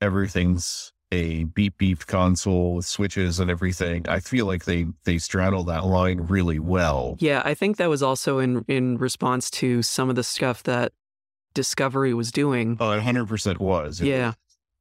Everything's 0.00 0.92
a 1.12 1.44
beep 1.44 1.76
beep 1.78 2.06
console 2.06 2.74
with 2.76 2.86
switches 2.86 3.40
and 3.40 3.50
everything. 3.50 4.08
I 4.08 4.20
feel 4.20 4.46
like 4.46 4.64
they 4.64 4.86
they 5.04 5.18
straddle 5.18 5.64
that 5.64 5.84
line 5.84 6.20
really 6.20 6.58
well. 6.58 7.16
Yeah, 7.18 7.42
I 7.44 7.54
think 7.54 7.76
that 7.78 7.88
was 7.88 8.02
also 8.02 8.38
in 8.38 8.64
in 8.68 8.96
response 8.98 9.50
to 9.52 9.82
some 9.82 10.08
of 10.08 10.16
the 10.16 10.22
stuff 10.24 10.62
that 10.64 10.92
Discovery 11.52 12.14
was 12.14 12.30
doing. 12.30 12.76
Oh, 12.78 12.92
it 12.92 13.02
hundred 13.02 13.26
percent 13.26 13.58
was. 13.60 14.00
It 14.00 14.06
Yeah. 14.06 14.34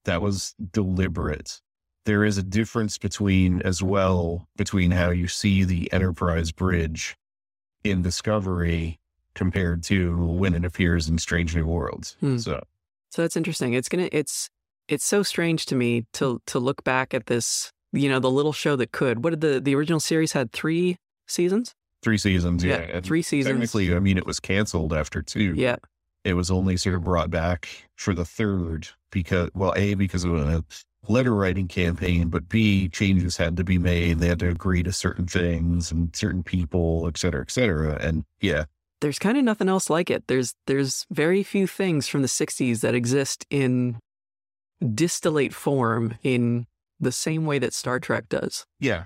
that 0.06 0.22
was 0.22 0.54
deliberate. 0.72 1.62
There 2.06 2.24
is 2.24 2.38
a 2.38 2.44
difference 2.44 2.98
between 2.98 3.62
as 3.64 3.82
well 3.84 4.48
between 4.56 4.92
how 4.92 5.10
you 5.10 5.28
see 5.28 5.64
the 5.64 5.92
Enterprise 5.92 6.52
bridge 6.52 7.18
in 7.84 8.02
Discovery 8.04 9.00
compared 9.36 9.84
to 9.84 10.16
when 10.18 10.54
it 10.54 10.64
appears 10.66 11.08
in 11.10 11.18
Strange 11.18 11.56
New 11.56 11.66
Worlds. 11.66 12.16
Hmm. 12.20 12.38
So 12.38 12.62
So 13.10 13.22
that's 13.24 13.36
interesting. 13.38 13.74
It's 13.74 13.90
gonna 13.90 14.10
it's 14.12 14.50
it's 14.90 15.06
so 15.06 15.24
strange 15.24 15.66
to 15.68 15.76
me 15.76 16.06
to 16.14 16.42
to 16.48 16.60
look 16.60 16.84
back 16.84 17.14
at 17.14 17.28
this, 17.28 17.72
you 17.94 18.10
know, 18.10 18.20
the 18.20 18.30
little 18.30 18.54
show 18.54 18.76
that 18.76 18.92
could. 18.92 19.24
What 19.24 19.30
did 19.30 19.42
the 19.42 19.60
the 19.62 19.76
original 19.76 20.02
series 20.02 20.34
had 20.34 20.52
three 20.52 20.98
seasons? 21.28 21.74
three 22.02 22.18
seasons, 22.18 22.64
yeah. 22.64 22.76
and 22.76 23.06
three 23.06 23.22
seasons. 23.22 23.54
Technically, 23.54 23.94
I 23.96 24.00
mean, 24.00 24.18
it 24.18 24.26
was 24.26 24.40
canceled 24.40 24.94
after 24.94 25.22
two. 25.22 25.54
Yeah. 25.56 25.78
It 26.24 26.34
was 26.34 26.52
only 26.52 26.78
sort 26.78 26.96
of 26.96 27.04
brought 27.04 27.30
back 27.30 27.70
for 27.96 28.14
the 28.14 28.26
third 28.26 28.90
because, 29.12 29.50
well, 29.54 29.74
A, 29.78 29.94
because 29.94 30.26
of 30.26 30.36
a 30.36 30.64
letter 31.08 31.34
writing 31.34 31.68
campaign, 31.68 32.28
but 32.28 32.50
B, 32.50 32.90
changes 32.90 33.38
had 33.38 33.56
to 33.58 33.64
be 33.64 33.78
made. 33.78 34.20
They 34.20 34.28
had 34.28 34.40
to 34.40 34.50
agree 34.50 34.84
to 34.84 34.92
certain 34.92 35.28
things 35.28 35.92
and 35.92 36.14
certain 36.16 36.44
people, 36.44 37.08
et 37.08 37.18
cetera, 37.18 37.42
et 37.42 37.52
cetera. 37.52 37.98
And 38.02 38.26
yeah, 38.42 38.66
There's 39.02 39.20
kind 39.20 39.38
of 39.38 39.46
nothing 39.46 39.70
else 39.70 39.90
like 39.90 40.10
it. 40.10 40.26
There's 40.28 40.56
there's 40.68 41.06
very 41.10 41.42
few 41.42 41.68
things 41.68 42.08
from 42.08 42.22
the 42.22 42.28
60s 42.28 42.82
that 42.82 42.96
exist 42.96 43.46
in 43.50 43.98
distillate 44.94 45.54
form 45.54 46.16
in 46.24 46.68
the 47.00 47.12
same 47.12 47.46
way 47.46 47.60
that 47.60 47.74
Star 47.74 48.00
Trek 48.00 48.30
does. 48.30 48.66
yeah. 48.80 49.06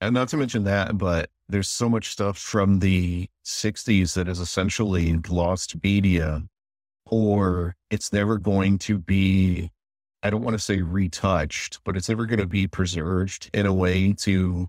And 0.00 0.12
not 0.12 0.28
to 0.28 0.36
mention 0.36 0.64
that, 0.64 0.98
but 0.98 1.30
there's 1.48 1.68
so 1.68 1.88
much 1.88 2.10
stuff 2.10 2.36
from 2.36 2.80
the 2.80 3.28
60s 3.46 4.14
that 4.14 4.28
is 4.28 4.38
essentially 4.38 5.14
lost 5.28 5.82
media, 5.82 6.42
or 7.06 7.74
it's 7.90 8.12
never 8.12 8.36
going 8.36 8.78
to 8.78 8.98
be, 8.98 9.70
I 10.22 10.28
don't 10.30 10.42
want 10.42 10.54
to 10.54 10.62
say 10.62 10.82
retouched, 10.82 11.80
but 11.84 11.96
it's 11.96 12.08
never 12.08 12.26
going 12.26 12.40
to 12.40 12.46
be 12.46 12.66
preserved 12.66 13.48
in 13.54 13.64
a 13.66 13.72
way 13.72 14.12
to, 14.14 14.68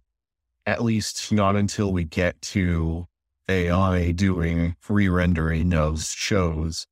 at 0.66 0.84
least 0.84 1.32
not 1.34 1.56
until 1.56 1.92
we 1.92 2.06
get 2.06 2.42
to 2.42 3.08
AI 3.50 4.12
doing 4.12 4.76
re 4.88 5.10
rendering 5.10 5.74
of 5.74 6.02
shows, 6.02 6.88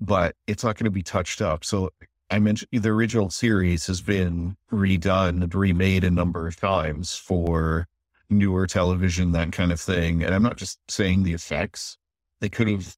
but 0.00 0.34
it's 0.46 0.62
not 0.62 0.76
going 0.76 0.84
to 0.84 0.90
be 0.90 1.02
touched 1.02 1.42
up. 1.42 1.64
So 1.64 1.90
I 2.30 2.38
mentioned 2.38 2.68
the 2.72 2.90
original 2.90 3.30
series 3.30 3.86
has 3.88 4.00
been 4.00 4.56
redone 4.72 5.42
and 5.42 5.54
remade 5.54 6.04
a 6.04 6.10
number 6.10 6.46
of 6.46 6.56
times 6.56 7.16
for 7.16 7.88
newer 8.28 8.66
television, 8.66 9.32
that 9.32 9.50
kind 9.50 9.72
of 9.72 9.80
thing. 9.80 10.22
And 10.22 10.32
I'm 10.32 10.42
not 10.42 10.56
just 10.56 10.78
saying 10.88 11.24
the 11.24 11.32
effects, 11.32 11.98
they 12.40 12.48
could 12.48 12.68
have 12.68 12.96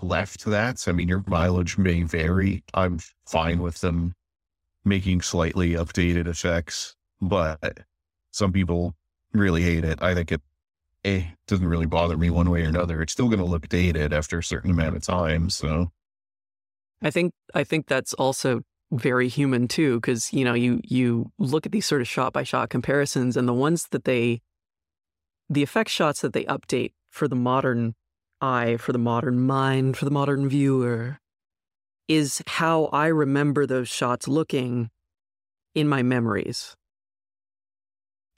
left 0.00 0.44
that. 0.44 0.78
So, 0.78 0.92
I 0.92 0.94
mean, 0.94 1.08
your 1.08 1.24
mileage 1.26 1.76
may 1.76 2.02
vary. 2.04 2.62
I'm 2.72 3.00
fine 3.26 3.60
with 3.60 3.80
them 3.80 4.14
making 4.84 5.22
slightly 5.22 5.72
updated 5.72 6.28
effects, 6.28 6.94
but 7.20 7.80
some 8.30 8.52
people 8.52 8.94
really 9.32 9.62
hate 9.62 9.84
it. 9.84 10.00
I 10.00 10.14
think 10.14 10.30
it 10.32 10.40
eh, 11.04 11.24
doesn't 11.48 11.66
really 11.66 11.86
bother 11.86 12.16
me 12.16 12.30
one 12.30 12.48
way 12.48 12.62
or 12.62 12.68
another. 12.68 13.02
It's 13.02 13.12
still 13.12 13.28
going 13.28 13.40
to 13.40 13.44
look 13.44 13.68
dated 13.68 14.12
after 14.12 14.38
a 14.38 14.44
certain 14.44 14.70
amount 14.70 14.96
of 14.96 15.02
time. 15.02 15.50
So, 15.50 15.90
I 17.02 17.10
think 17.10 17.32
I 17.54 17.64
think 17.64 17.86
that's 17.86 18.14
also 18.14 18.60
very 18.92 19.28
human 19.28 19.68
too, 19.68 19.96
because 20.00 20.32
you 20.32 20.44
know 20.44 20.54
you 20.54 20.80
you 20.84 21.32
look 21.38 21.66
at 21.66 21.72
these 21.72 21.86
sort 21.86 22.00
of 22.00 22.08
shot 22.08 22.32
by 22.32 22.42
shot 22.42 22.70
comparisons, 22.70 23.36
and 23.36 23.48
the 23.48 23.54
ones 23.54 23.86
that 23.90 24.04
they, 24.04 24.40
the 25.48 25.62
effect 25.62 25.90
shots 25.90 26.20
that 26.20 26.32
they 26.32 26.44
update 26.44 26.92
for 27.10 27.28
the 27.28 27.36
modern 27.36 27.94
eye, 28.40 28.76
for 28.76 28.92
the 28.92 28.98
modern 28.98 29.40
mind, 29.40 29.96
for 29.96 30.04
the 30.04 30.10
modern 30.10 30.48
viewer, 30.48 31.18
is 32.08 32.42
how 32.46 32.86
I 32.86 33.06
remember 33.06 33.66
those 33.66 33.88
shots 33.88 34.28
looking 34.28 34.90
in 35.74 35.88
my 35.88 36.02
memories. 36.02 36.74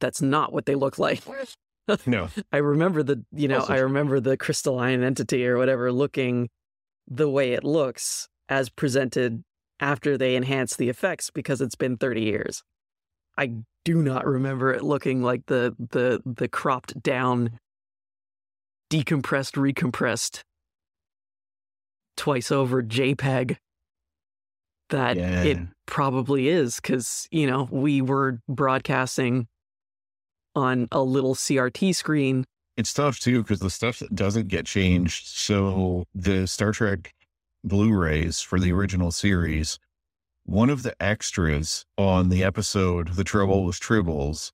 That's 0.00 0.20
not 0.20 0.52
what 0.52 0.66
they 0.66 0.74
look 0.74 0.98
like. 0.98 1.22
no, 2.06 2.28
I 2.52 2.58
remember 2.58 3.02
the, 3.02 3.24
you 3.32 3.48
know, 3.48 3.60
Also 3.60 3.72
I 3.72 3.78
remember 3.78 4.20
the 4.20 4.36
crystalline 4.36 5.02
entity 5.02 5.46
or 5.46 5.58
whatever 5.58 5.90
looking 5.92 6.48
the 7.08 7.28
way 7.28 7.52
it 7.52 7.64
looks 7.64 8.28
as 8.52 8.68
presented 8.68 9.42
after 9.80 10.18
they 10.18 10.36
enhance 10.36 10.76
the 10.76 10.90
effects 10.90 11.30
because 11.30 11.62
it's 11.62 11.74
been 11.74 11.96
30 11.96 12.20
years. 12.20 12.62
I 13.38 13.52
do 13.86 14.02
not 14.02 14.26
remember 14.26 14.72
it 14.74 14.82
looking 14.84 15.22
like 15.22 15.46
the 15.46 15.74
the 15.78 16.20
the 16.26 16.48
cropped 16.48 17.02
down 17.02 17.58
decompressed 18.90 19.54
recompressed 19.56 20.42
twice 22.18 22.52
over 22.52 22.82
JPEG 22.82 23.56
that 24.90 25.16
Yeah. 25.16 25.42
it 25.44 25.58
probably 25.86 26.48
is 26.48 26.78
cuz 26.78 27.26
you 27.30 27.46
know 27.46 27.68
we 27.72 28.02
were 28.02 28.38
broadcasting 28.48 29.48
on 30.54 30.88
a 30.92 31.02
little 31.02 31.34
CRT 31.34 31.94
screen 31.94 32.44
it's 32.76 32.92
tough 32.92 33.18
too 33.18 33.42
because 33.42 33.60
the 33.60 33.70
stuff 33.70 33.98
that 34.00 34.14
doesn't 34.14 34.48
get 34.48 34.64
changed. 34.66 35.26
So 35.26 36.04
the 36.14 36.46
Star 36.46 36.72
Trek 36.72 37.12
Blu-rays 37.64 38.40
for 38.40 38.58
the 38.58 38.72
original 38.72 39.12
series, 39.12 39.78
one 40.44 40.70
of 40.70 40.82
the 40.82 41.00
extras 41.00 41.84
on 41.96 42.28
the 42.28 42.42
episode 42.42 43.14
"The 43.14 43.24
Trouble 43.24 43.64
with 43.64 43.78
Tribbles" 43.78 44.52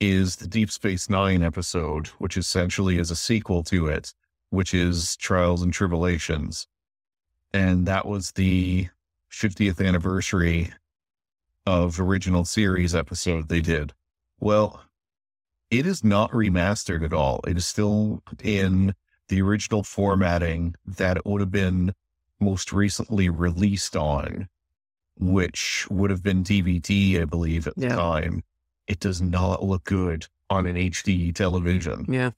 is 0.00 0.36
the 0.36 0.46
Deep 0.46 0.70
Space 0.70 1.10
Nine 1.10 1.42
episode, 1.42 2.06
which 2.18 2.36
essentially 2.36 2.98
is 2.98 3.10
a 3.10 3.16
sequel 3.16 3.64
to 3.64 3.88
it, 3.88 4.14
which 4.50 4.72
is 4.72 5.16
Trials 5.16 5.62
and 5.62 5.72
Tribulations, 5.72 6.68
and 7.52 7.86
that 7.86 8.06
was 8.06 8.32
the 8.32 8.88
50th 9.30 9.84
anniversary 9.84 10.72
of 11.66 11.98
original 11.98 12.44
series 12.44 12.94
episode 12.94 13.48
they 13.48 13.60
did. 13.60 13.92
Well, 14.38 14.84
it 15.70 15.86
is 15.86 16.04
not 16.04 16.30
remastered 16.30 17.04
at 17.04 17.12
all. 17.12 17.40
It 17.46 17.56
is 17.56 17.66
still 17.66 18.22
in 18.42 18.94
the 19.28 19.42
original 19.42 19.82
formatting 19.82 20.76
that 20.86 21.16
it 21.16 21.26
would 21.26 21.40
have 21.40 21.50
been 21.50 21.92
most 22.40 22.72
recently 22.72 23.28
released 23.28 23.96
on, 23.96 24.48
which 25.18 25.86
would 25.90 26.10
have 26.10 26.22
been 26.22 26.44
DVD, 26.44 27.22
I 27.22 27.24
believe, 27.24 27.66
at 27.66 27.76
the 27.76 27.88
time. 27.88 28.44
It 28.86 29.00
does 29.00 29.20
not 29.20 29.62
look 29.62 29.84
good 29.84 30.26
on 30.50 30.66
an 30.66 30.76
HD 30.76 31.34
television. 31.34 32.06
Yeah. 32.08 32.30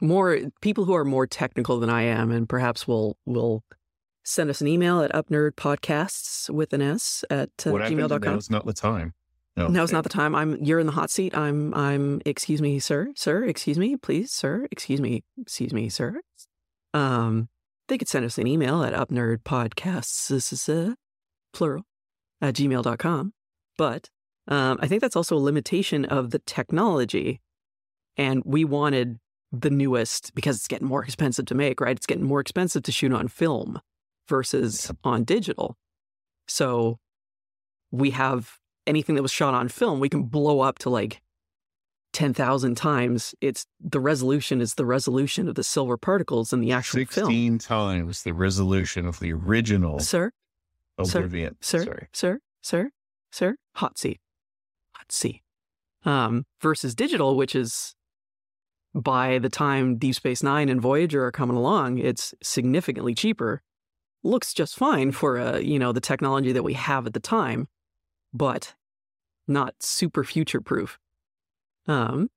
More 0.00 0.38
people 0.60 0.84
who 0.84 0.94
are 0.94 1.04
more 1.04 1.26
technical 1.26 1.80
than 1.80 1.90
I 1.90 2.02
am, 2.02 2.30
and 2.30 2.48
perhaps 2.48 2.86
will 2.86 3.16
will 3.26 3.64
send 4.22 4.50
us 4.50 4.60
an 4.60 4.68
email 4.68 5.00
at 5.00 5.10
upnerdpodcasts 5.12 6.50
with 6.50 6.72
an 6.72 6.82
S 6.82 7.24
at 7.30 7.50
uh, 7.66 7.70
what 7.70 7.82
gmail.com. 7.82 8.20
Now's 8.20 8.50
not 8.50 8.66
the 8.66 8.74
time. 8.74 9.14
No, 9.56 9.66
Now's 9.66 9.90
not 9.90 10.04
the 10.04 10.10
time. 10.10 10.36
I'm 10.36 10.62
you're 10.62 10.78
in 10.78 10.86
the 10.86 10.92
hot 10.92 11.10
seat. 11.10 11.36
I'm 11.36 11.74
I'm 11.74 12.20
excuse 12.24 12.62
me, 12.62 12.78
sir. 12.78 13.08
Sir, 13.16 13.42
excuse 13.44 13.76
me, 13.76 13.96
please, 13.96 14.30
sir. 14.30 14.68
Excuse 14.70 15.00
me, 15.00 15.24
excuse 15.40 15.72
me, 15.72 15.88
sir. 15.88 16.20
Um 16.94 17.48
they 17.88 17.98
could 17.98 18.08
send 18.08 18.24
us 18.24 18.38
an 18.38 18.46
email 18.46 18.82
at 18.82 18.92
upnerdpodcasts 18.92 20.94
plural 21.52 21.84
at 22.40 22.54
gmail.com. 22.54 23.32
But 23.76 24.10
um 24.46 24.78
I 24.80 24.86
think 24.86 25.00
that's 25.00 25.16
also 25.16 25.36
a 25.36 25.38
limitation 25.38 26.04
of 26.04 26.30
the 26.30 26.38
technology. 26.40 27.40
And 28.16 28.42
we 28.44 28.64
wanted 28.64 29.18
the 29.52 29.70
newest 29.70 30.34
because 30.34 30.56
it's 30.56 30.68
getting 30.68 30.88
more 30.88 31.04
expensive 31.04 31.46
to 31.46 31.54
make, 31.54 31.80
right? 31.80 31.96
It's 31.96 32.06
getting 32.06 32.24
more 32.24 32.40
expensive 32.40 32.82
to 32.84 32.92
shoot 32.92 33.12
on 33.12 33.28
film 33.28 33.80
versus 34.28 34.92
on 35.04 35.24
digital. 35.24 35.76
So 36.46 36.98
we 37.90 38.10
have 38.10 38.58
anything 38.86 39.14
that 39.14 39.22
was 39.22 39.32
shot 39.32 39.54
on 39.54 39.68
film, 39.68 40.00
we 40.00 40.08
can 40.08 40.24
blow 40.24 40.60
up 40.60 40.78
to 40.80 40.90
like 40.90 41.20
10,000 42.18 42.74
times. 42.76 43.32
It's 43.40 43.64
the 43.78 44.00
resolution 44.00 44.60
is 44.60 44.74
the 44.74 44.84
resolution 44.84 45.48
of 45.48 45.54
the 45.54 45.62
silver 45.62 45.96
particles 45.96 46.52
in 46.52 46.58
the 46.60 46.72
actual 46.72 46.98
16 46.98 47.24
film. 47.24 47.58
times 47.60 48.24
the 48.24 48.34
resolution 48.34 49.06
of 49.06 49.20
the 49.20 49.32
original 49.32 50.00
Sir, 50.00 50.32
sir, 51.04 51.18
Oblivion. 51.20 51.56
sir, 51.60 51.84
Sorry. 51.84 52.08
sir, 52.12 52.40
sir, 52.60 52.90
sir, 53.30 53.56
hot 53.76 53.98
seat. 53.98 54.18
Hot 54.96 55.12
seat. 55.12 55.42
Um, 56.04 56.44
versus 56.60 56.96
digital, 56.96 57.36
which 57.36 57.54
is 57.54 57.94
by 58.96 59.38
the 59.38 59.48
time 59.48 59.96
Deep 59.96 60.16
Space 60.16 60.42
Nine 60.42 60.68
and 60.68 60.80
Voyager 60.80 61.24
are 61.24 61.30
coming 61.30 61.56
along, 61.56 61.98
it's 61.98 62.34
significantly 62.42 63.14
cheaper. 63.14 63.62
Looks 64.24 64.52
just 64.52 64.74
fine 64.74 65.12
for 65.12 65.38
uh, 65.38 65.58
you 65.58 65.78
know, 65.78 65.92
the 65.92 66.00
technology 66.00 66.50
that 66.50 66.64
we 66.64 66.74
have 66.74 67.06
at 67.06 67.12
the 67.12 67.20
time, 67.20 67.68
but 68.34 68.74
not 69.46 69.74
super 69.78 70.24
future 70.24 70.60
proof. 70.60 70.98
Um, 71.88 72.28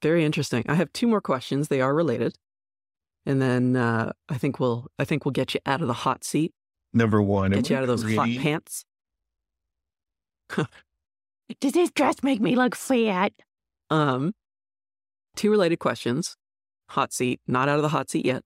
very 0.00 0.24
interesting. 0.24 0.64
I 0.68 0.74
have 0.76 0.92
two 0.92 1.06
more 1.06 1.20
questions. 1.20 1.68
They 1.68 1.80
are 1.80 1.94
related. 1.94 2.36
And 3.26 3.42
then 3.42 3.76
uh, 3.76 4.12
I 4.30 4.38
think 4.38 4.58
we'll 4.58 4.86
I 4.98 5.04
think 5.04 5.24
we'll 5.26 5.32
get 5.32 5.52
you 5.52 5.60
out 5.66 5.82
of 5.82 5.88
the 5.88 5.92
hot 5.92 6.24
seat 6.24 6.54
Number 6.92 7.22
one. 7.22 7.52
Get 7.52 7.70
you 7.70 7.76
out 7.76 7.82
of 7.82 7.88
those 7.88 8.02
hot 8.14 8.28
pants. 8.38 8.84
Does 11.60 11.72
this 11.72 11.90
dress 11.90 12.22
make 12.22 12.40
me 12.40 12.56
look 12.56 12.74
fat? 12.74 13.32
Um, 13.90 14.32
two 15.36 15.50
related 15.50 15.78
questions. 15.78 16.36
Hot 16.90 17.12
seat, 17.12 17.40
not 17.46 17.68
out 17.68 17.76
of 17.76 17.82
the 17.82 17.90
hot 17.90 18.10
seat 18.10 18.26
yet. 18.26 18.42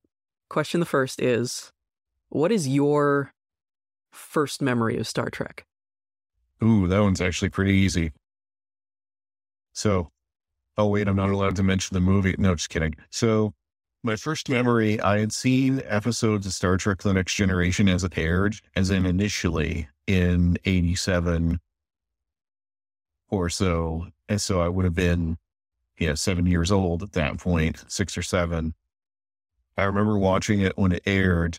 Question 0.51 0.81
the 0.81 0.87
first 0.87 1.21
is 1.21 1.73
What 2.29 2.53
is 2.53 2.69
your 2.69 3.33
first 4.13 4.61
memory 4.61 4.99
of 4.99 5.09
Star 5.09 5.31
Trek? 5.31 5.65
Ooh, 6.63 6.87
that 6.89 7.01
one's 7.01 7.21
actually 7.21 7.49
pretty 7.49 7.73
easy. 7.73 8.13
So, 9.73 10.11
oh 10.77 10.87
wait, 10.87 11.09
I'm 11.09 11.17
not 11.17 11.31
allowed 11.31 11.57
to 11.57 11.63
mention 11.63 11.95
the 11.95 12.01
movie. 12.01 12.35
No, 12.39 12.55
just 12.55 12.71
kidding. 12.71 12.95
So, 13.11 13.55
my 14.03 14.17
first 14.17 14.49
memory, 14.49 15.01
I 15.01 15.21
had 15.21 15.33
seen 15.33 15.83
episodes 15.87 16.47
of 16.47 16.53
Star 16.53 16.77
Trek: 16.77 17.03
The 17.03 17.15
Next 17.15 17.35
Generation 17.35 17.89
as 17.89 18.05
it 18.05 18.19
aired, 18.19 18.57
as 18.77 18.91
in 18.91 19.07
initially 19.07 19.89
in 20.07 20.59
'87 20.65 21.61
or 23.31 23.49
so, 23.49 24.09
and 24.29 24.41
so 24.41 24.61
I 24.61 24.69
would 24.69 24.85
have 24.85 24.95
been, 24.95 25.39
yeah, 25.99 26.15
seven 26.15 26.47
years 26.47 26.71
old 26.71 27.03
at 27.03 27.13
that 27.13 27.39
point, 27.39 27.85
six 27.89 28.17
or 28.17 28.23
seven. 28.23 28.75
I 29.77 29.85
remember 29.85 30.19
watching 30.19 30.61
it 30.61 30.79
when 30.79 30.93
it 30.93 31.03
aired. 31.07 31.59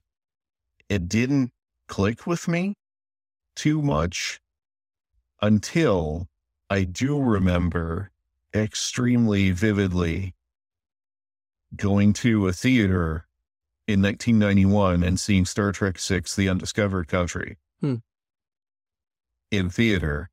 It 0.87 1.09
didn't 1.09 1.51
click 1.87 2.25
with 2.25 2.47
me 2.47 2.75
too 3.55 3.81
much 3.81 4.39
until 5.41 6.27
I 6.69 6.83
do 6.83 7.21
remember 7.21 8.11
extremely 8.55 9.51
vividly 9.51 10.33
going 11.75 12.13
to 12.13 12.47
a 12.47 12.53
theater 12.53 13.27
in 13.87 14.01
1991 14.01 15.03
and 15.03 15.19
seeing 15.19 15.45
Star 15.45 15.71
Trek 15.71 15.99
VI 15.99 16.21
The 16.35 16.49
Undiscovered 16.49 17.07
Country 17.07 17.57
Hmm. 17.81 17.95
in 19.51 19.69
theater. 19.69 20.29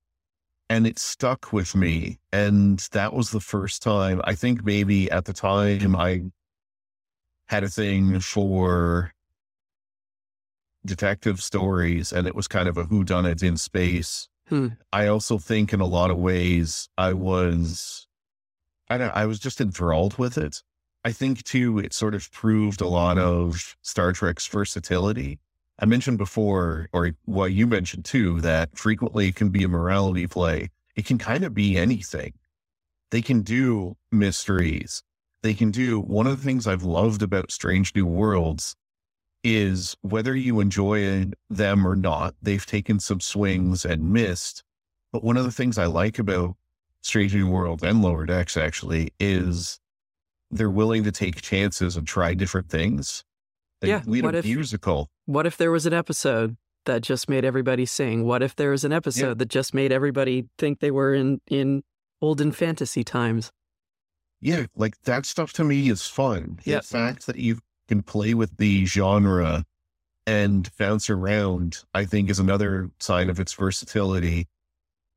And 0.71 0.87
it 0.87 0.99
stuck 0.99 1.53
with 1.53 1.75
me. 1.75 2.19
And 2.33 2.79
that 2.93 3.13
was 3.13 3.31
the 3.31 3.41
first 3.41 3.83
time, 3.83 4.23
I 4.25 4.35
think 4.35 4.65
maybe 4.65 5.11
at 5.11 5.27
the 5.27 5.35
time 5.35 5.95
I 5.95 6.23
had 7.49 7.65
a 7.65 7.69
thing 7.69 8.21
for 8.21 9.13
detective 10.87 11.43
stories 11.43 12.13
and 12.13 12.27
it 12.27 12.35
was 12.35 12.49
kind 12.49 12.69
of 12.69 12.77
a 12.79 12.85
whodunit 12.85 13.43
in 13.43 13.57
space. 13.59 14.29
Hmm. 14.49 14.69
I 14.93 15.07
also 15.09 15.37
think 15.39 15.73
in 15.73 15.81
a 15.81 15.87
lot 15.87 16.11
of 16.11 16.17
ways 16.17 16.89
I 16.97 17.13
was 17.13 18.07
I 18.93 18.99
don't 18.99 19.17
I 19.17 19.25
was 19.25 19.39
just 19.39 19.61
enthralled 19.61 20.19
with 20.19 20.37
it. 20.37 20.63
I 21.05 21.13
think 21.13 21.43
too 21.45 21.79
it 21.79 21.95
sort 21.95 22.15
of 22.15 22.31
proved 22.31 22.83
a 22.83 22.87
lot 22.87 23.17
mm-hmm. 23.17 23.27
of 23.27 23.77
Star 23.81 24.13
Trek's 24.13 24.47
versatility. 24.47 25.39
I 25.79 25.87
mentioned 25.87 26.19
before, 26.19 26.89
or 26.93 27.13
well, 27.27 27.49
you 27.49 27.67
mentioned 27.67 28.05
too, 28.05 28.41
that 28.43 28.77
frequently 28.77 29.29
it 29.29 29.35
can 29.35 29.49
be 29.49 29.65
a 29.65 29.69
morality 29.69 30.27
play. 30.27 30.69
It 30.95 31.07
can 31.07 31.17
kind 31.17 31.43
of 31.43 31.55
be 31.55 31.79
anything. 31.79 32.35
They 33.11 33.23
can 33.23 33.41
do 33.41 33.97
mysteries. 34.11 35.03
They 35.43 35.55
can 35.55 35.71
do 35.71 35.99
one 35.99 36.27
of 36.27 36.37
the 36.37 36.45
things 36.45 36.67
I've 36.67 36.85
loved 36.85 37.23
about 37.23 37.51
Strange 37.51 37.95
New 37.95 38.07
Worlds 38.07 38.77
is 39.43 39.97
whether 40.03 40.37
you 40.37 40.61
enjoy 40.61 41.31
them 41.51 41.87
or 41.87 41.97
not, 41.97 42.35
they've 42.43 42.65
taken 42.65 43.01
some 43.01 43.21
swings 43.21 43.85
and 43.85 44.13
missed. 44.13 44.63
But 45.13 45.25
one 45.25 45.37
of 45.37 45.45
the 45.45 45.51
things 45.51 45.79
I 45.79 45.87
like 45.87 46.19
about 46.19 46.57
Strange 47.03 47.35
New 47.35 47.49
World 47.49 47.83
and 47.83 48.03
Lower 48.03 48.27
Decks 48.27 48.57
actually 48.57 49.13
is 49.21 49.79
mm-hmm. 50.51 50.57
they're 50.57 50.71
willing 50.71 51.05
to 51.05 51.13
take 51.13 51.41
chances 51.41 51.97
and 51.97 52.07
try 52.07 52.35
different 52.35 52.69
things. 52.69 53.25
They 53.81 53.89
Yeah, 53.89 54.03
lead 54.07 54.25
what 54.25 54.35
a 54.35 54.39
if- 54.39 54.45
musical. 54.45 55.09
What 55.27 55.47
if 55.47 55.57
there 55.57 55.71
was 55.71 55.87
an 55.87 55.93
episode 55.93 56.57
that 56.85 57.03
just 57.03 57.29
made 57.29 57.45
everybody 57.45 57.87
sing? 57.87 58.25
What 58.25 58.43
if 58.43 58.57
there 58.57 58.71
was 58.71 58.85
an 58.85 58.93
episode 58.93 59.39
that 59.39 59.49
just 59.49 59.73
made 59.73 59.93
everybody 59.93 60.49
think 60.59 60.81
they 60.81 60.91
were 60.91 61.15
in, 61.15 61.41
in 61.49 61.83
olden 62.21 62.51
fantasy 62.53 63.05
times? 63.05 63.53
Yeah, 64.41 64.67
like 64.75 65.01
that 65.03 65.25
stuff 65.25 65.53
to 65.55 65.65
me 65.65 65.89
is 65.89 66.07
fun. 66.09 66.59
Yeah. 66.65 66.79
The 66.79 66.83
fact 66.83 67.27
that 67.27 67.37
you 67.37 67.59
can 67.87 68.03
play 68.03 68.35
with 68.35 68.57
the 68.57 68.85
genre 68.85 69.65
and 70.27 70.69
bounce 70.77 71.09
around, 71.09 71.85
I 71.95 72.05
think, 72.05 72.31
is 72.31 72.41
another 72.41 72.91
sign 72.99 73.31
of 73.31 73.39
its 73.39 73.53
versatility. 73.55 74.49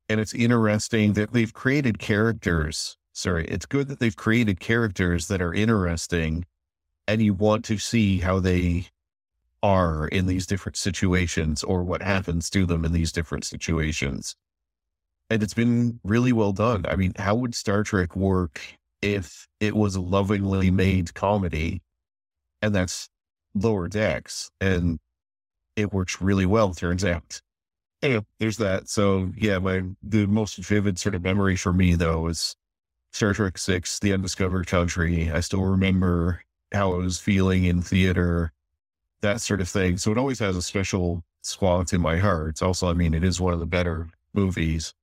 And 0.08 0.20
it's 0.20 0.34
interesting 0.34 1.14
that 1.14 1.34
they've 1.34 1.54
created 1.54 2.00
characters. 2.00 2.98
Sorry, 3.14 3.46
it's 3.46 3.66
good 3.66 3.88
that 3.88 4.00
they've 4.00 4.16
created 4.16 4.60
characters 4.60 5.28
that 5.30 5.42
are 5.42 5.54
interesting 5.54 6.46
and 7.08 7.22
you 7.22 7.34
want 7.34 7.66
to 7.66 7.78
see 7.78 8.20
how 8.20 8.40
they 8.40 8.88
are 9.62 10.08
in 10.08 10.26
these 10.26 10.46
different 10.46 10.78
situations 10.78 11.64
or 11.64 11.84
what 11.84 12.02
happens 12.02 12.50
to 12.52 12.66
them 12.66 12.86
in 12.86 12.92
these 12.92 13.12
different 13.12 13.46
situations. 13.46 14.36
And 15.30 15.42
it's 15.42 15.54
been 15.54 16.00
really 16.04 16.34
well 16.34 16.52
done. 16.52 16.86
I 16.88 16.96
mean, 16.96 17.14
how 17.18 17.36
would 17.36 17.56
Star 17.56 17.84
Trek 17.84 18.16
work 18.16 18.62
if 19.02 19.48
it 19.60 19.76
was 19.76 19.96
a 19.96 20.02
lovingly 20.02 20.70
made 20.70 21.14
comedy? 21.14 21.82
And 22.62 22.76
that's 22.76 23.10
lower 23.56 23.88
decks. 23.88 24.52
And 24.62 25.00
it 25.76 25.92
works 25.92 26.22
really 26.22 26.46
well, 26.46 26.74
turns 26.74 27.04
out. 27.04 27.42
Anyway, 28.02 28.26
there's 28.40 28.58
that. 28.58 28.90
So 28.90 29.32
yeah, 29.36 29.60
my 29.60 29.84
the 30.04 30.26
most 30.28 30.58
vivid 30.58 31.00
sort 31.00 31.16
of 31.16 31.24
memory 31.24 31.56
for 31.56 31.74
me 31.74 31.96
though 31.96 32.28
is 32.28 32.56
Star 33.12 33.34
Trek 33.34 33.58
Six, 33.58 34.00
The 34.00 34.14
Undiscovered 34.14 34.68
Country. 34.68 35.32
I 35.32 35.40
still 35.40 35.64
remember 35.64 36.42
how 36.72 36.94
I 36.94 36.98
was 36.98 37.20
feeling 37.20 37.64
in 37.64 37.82
theater, 37.82 38.52
that 39.22 39.42
sort 39.42 39.62
of 39.62 39.70
thing. 39.70 39.98
So 39.98 40.12
it 40.12 40.18
always 40.18 40.40
has 40.40 40.58
a 40.58 40.62
special 40.62 41.24
spot 41.42 41.94
in 41.94 42.02
my 42.02 42.18
heart. 42.18 42.50
It's 42.50 42.62
also, 42.62 42.90
I 42.90 42.94
mean, 42.94 43.14
it 43.14 43.24
is 43.24 43.40
one 43.40 43.54
of 43.54 43.60
the 43.60 43.66
better 43.66 44.10
movies, 44.34 44.94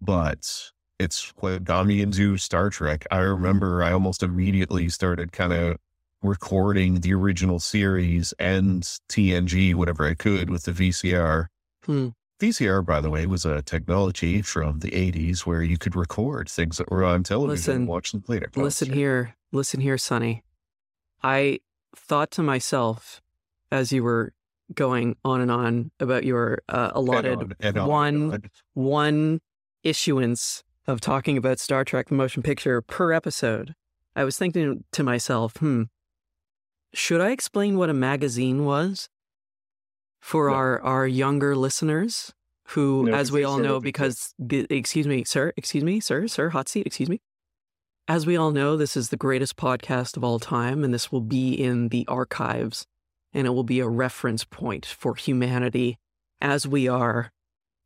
but 0.00 0.70
it's 0.98 1.32
what 1.36 1.64
got 1.64 1.86
me 1.86 2.02
into 2.02 2.36
Star 2.36 2.70
Trek. 2.70 3.06
I 3.10 3.18
remember 3.18 3.82
I 3.82 3.92
almost 3.92 4.22
immediately 4.22 4.88
started 4.88 5.32
kind 5.32 5.52
of 5.52 5.78
recording 6.22 7.00
the 7.00 7.14
original 7.14 7.58
series 7.58 8.32
and 8.38 8.82
TNG, 9.08 9.74
whatever 9.74 10.06
I 10.06 10.14
could, 10.14 10.50
with 10.50 10.64
the 10.64 10.72
VCR. 10.72 11.46
Hmm. 11.84 12.08
VCR, 12.42 12.84
by 12.84 13.00
the 13.00 13.08
way, 13.08 13.24
was 13.26 13.44
a 13.44 13.62
technology 13.62 14.42
from 14.42 14.80
the 14.80 14.90
80s 14.90 15.46
where 15.46 15.62
you 15.62 15.78
could 15.78 15.94
record 15.94 16.48
things 16.48 16.76
that 16.78 16.90
were 16.90 17.04
on 17.04 17.22
television 17.22 17.52
Listen, 17.52 17.76
and 17.76 17.88
watch 17.88 18.10
them 18.10 18.24
later. 18.26 18.50
Listen 18.56 18.92
here, 18.92 19.36
listen 19.52 19.80
here, 19.80 19.96
Sonny. 19.96 20.42
I 21.22 21.60
thought 21.94 22.32
to 22.32 22.42
myself 22.42 23.22
as 23.70 23.92
you 23.92 24.02
were 24.02 24.32
going 24.74 25.16
on 25.24 25.40
and 25.40 25.52
on 25.52 25.92
about 26.00 26.24
your 26.24 26.62
uh, 26.68 26.90
allotted 26.94 27.54
one 27.76 28.42
one 28.74 29.40
issuance 29.84 30.64
of 30.88 31.00
talking 31.00 31.36
about 31.36 31.60
Star 31.60 31.84
Trek 31.84 32.08
the 32.08 32.16
motion 32.16 32.42
picture 32.42 32.82
per 32.82 33.12
episode. 33.12 33.74
I 34.16 34.24
was 34.24 34.36
thinking 34.36 34.82
to 34.90 35.02
myself, 35.04 35.56
hmm, 35.58 35.84
should 36.92 37.20
I 37.20 37.30
explain 37.30 37.78
what 37.78 37.88
a 37.88 37.94
magazine 37.94 38.64
was 38.64 39.08
for 40.22 40.48
No. 40.48 40.54
our 40.54 40.80
our 40.80 41.06
younger 41.06 41.54
listeners 41.54 42.32
who 42.68 43.06
No, 43.10 43.14
as 43.14 43.30
we 43.30 43.44
all 43.44 43.58
know 43.58 43.80
because 43.80 44.32
the, 44.38 44.66
excuse 44.70 45.06
me, 45.06 45.24
sir, 45.24 45.52
excuse 45.58 45.84
me, 45.84 46.00
sir, 46.00 46.26
sir, 46.28 46.48
hot 46.50 46.68
seat, 46.68 46.86
excuse 46.86 47.10
me. 47.10 47.20
As 48.08 48.24
we 48.24 48.36
all 48.36 48.50
know, 48.52 48.76
this 48.76 48.96
is 48.96 49.10
the 49.10 49.16
greatest 49.16 49.56
podcast 49.56 50.16
of 50.16 50.24
all 50.24 50.38
time 50.38 50.84
and 50.84 50.94
this 50.94 51.12
will 51.12 51.20
be 51.20 51.52
in 51.52 51.88
the 51.88 52.06
archives 52.08 52.86
and 53.34 53.46
it 53.46 53.50
will 53.50 53.64
be 53.64 53.80
a 53.80 53.88
reference 53.88 54.44
point 54.44 54.86
for 54.86 55.14
humanity 55.16 55.98
as 56.40 56.66
we 56.66 56.88
are 56.88 57.32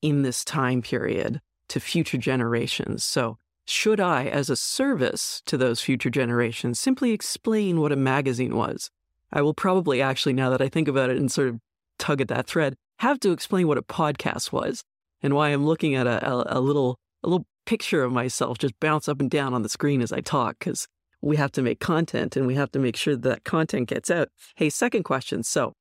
in 0.02 0.22
this 0.22 0.44
time 0.44 0.82
period 0.82 1.40
to 1.68 1.80
future 1.80 2.18
generations. 2.18 3.02
So, 3.02 3.38
should 3.64 3.98
I, 3.98 4.26
as 4.26 4.48
a 4.48 4.56
service 4.56 5.42
to 5.46 5.56
those 5.56 5.80
future 5.80 6.10
generations, 6.10 6.78
simply 6.78 7.10
explain 7.10 7.80
what 7.80 7.92
a 7.92 7.96
magazine 7.96 8.54
was? 8.54 8.90
I 9.32 9.42
will 9.42 9.54
probably 9.54 10.00
actually, 10.00 10.34
now 10.34 10.50
that 10.50 10.62
I 10.62 10.68
think 10.68 10.86
about 10.86 11.10
it 11.10 11.16
and 11.16 11.32
sort 11.32 11.48
of 11.48 11.60
tug 11.98 12.20
at 12.20 12.28
that 12.28 12.46
thread, 12.46 12.74
have 12.98 13.20
to 13.20 13.32
explain 13.32 13.68
what 13.68 13.78
a 13.78 13.82
podcast 13.82 14.52
was. 14.52 14.82
and 15.22 15.34
why 15.34 15.48
I'm 15.48 15.64
looking 15.64 15.94
at 15.94 16.06
a, 16.06 16.28
a, 16.28 16.58
a 16.58 16.60
little 16.60 16.98
a 17.22 17.28
little 17.28 17.46
picture 17.64 18.04
of 18.04 18.12
myself 18.12 18.58
just 18.58 18.78
bounce 18.80 19.08
up 19.08 19.20
and 19.20 19.30
down 19.30 19.54
on 19.54 19.62
the 19.62 19.68
screen 19.68 20.00
as 20.00 20.12
I 20.12 20.20
talk 20.20 20.58
because 20.58 20.86
we 21.20 21.36
have 21.36 21.50
to 21.52 21.62
make 21.62 21.80
content 21.80 22.36
and 22.36 22.46
we 22.46 22.54
have 22.54 22.70
to 22.72 22.78
make 22.78 22.96
sure 22.96 23.16
that 23.16 23.44
content 23.44 23.88
gets 23.88 24.10
out. 24.10 24.28
Hey, 24.54 24.70
second 24.70 25.02
question. 25.02 25.42
So 25.42 25.72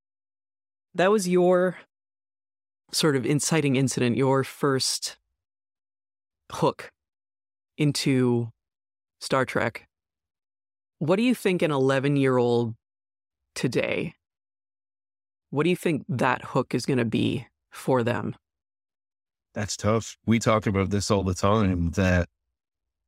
that 0.96 1.12
was 1.12 1.28
your 1.28 1.78
sort 2.92 3.16
of 3.16 3.26
inciting 3.26 3.76
incident, 3.76 4.18
your 4.18 4.44
first 4.44 5.18
hook 6.52 6.90
into 7.78 8.50
Star 9.20 9.46
Trek. 9.46 9.86
What 11.00 11.18
do 11.18 11.24
you 11.24 11.36
think 11.36 11.62
an 11.62 11.72
11 11.72 12.16
year 12.16 12.38
old 12.38 12.74
today, 13.54 14.14
what 15.56 15.64
do 15.64 15.70
you 15.70 15.76
think 15.76 16.04
that 16.10 16.44
hook 16.44 16.76
is 16.76 16.86
going 16.86 16.98
to 16.98 17.06
be 17.06 17.48
for 17.72 18.04
them? 18.04 18.36
That's 19.54 19.78
tough. 19.78 20.18
We 20.26 20.40
talk 20.40 20.68
about 20.68 20.90
this 20.90 21.10
all 21.10 21.24
the 21.24 21.34
time 21.34 21.92
that 21.92 22.28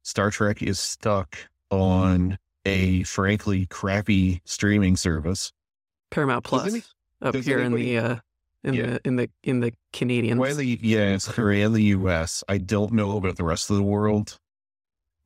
Star 0.03 0.31
Trek 0.31 0.61
is 0.63 0.79
stuck 0.79 1.35
on 1.69 2.37
a 2.65 3.03
frankly 3.03 3.65
crappy 3.65 4.41
streaming 4.45 4.95
service. 4.95 5.51
Paramount 6.09 6.45
Plus 6.45 6.67
any- 6.73 6.83
up 7.21 7.35
here 7.35 7.59
anybody- 7.59 7.95
in 7.95 8.03
the 8.03 8.09
uh, 8.11 8.15
in 8.63 8.73
Yeah. 8.73 8.85
the 8.85 9.01
in 9.07 9.15
the 9.17 9.29
in 9.43 9.59
the 9.59 9.73
Canadian. 9.91 10.37
Well, 10.37 10.55
the, 10.55 10.79
yes, 10.81 11.37
or 11.37 11.51
in 11.51 11.73
the 11.73 11.83
US. 11.83 12.43
I 12.47 12.57
don't 12.59 12.93
know 12.93 13.17
about 13.17 13.35
the 13.35 13.43
rest 13.43 13.69
of 13.69 13.75
the 13.75 13.83
world, 13.83 14.39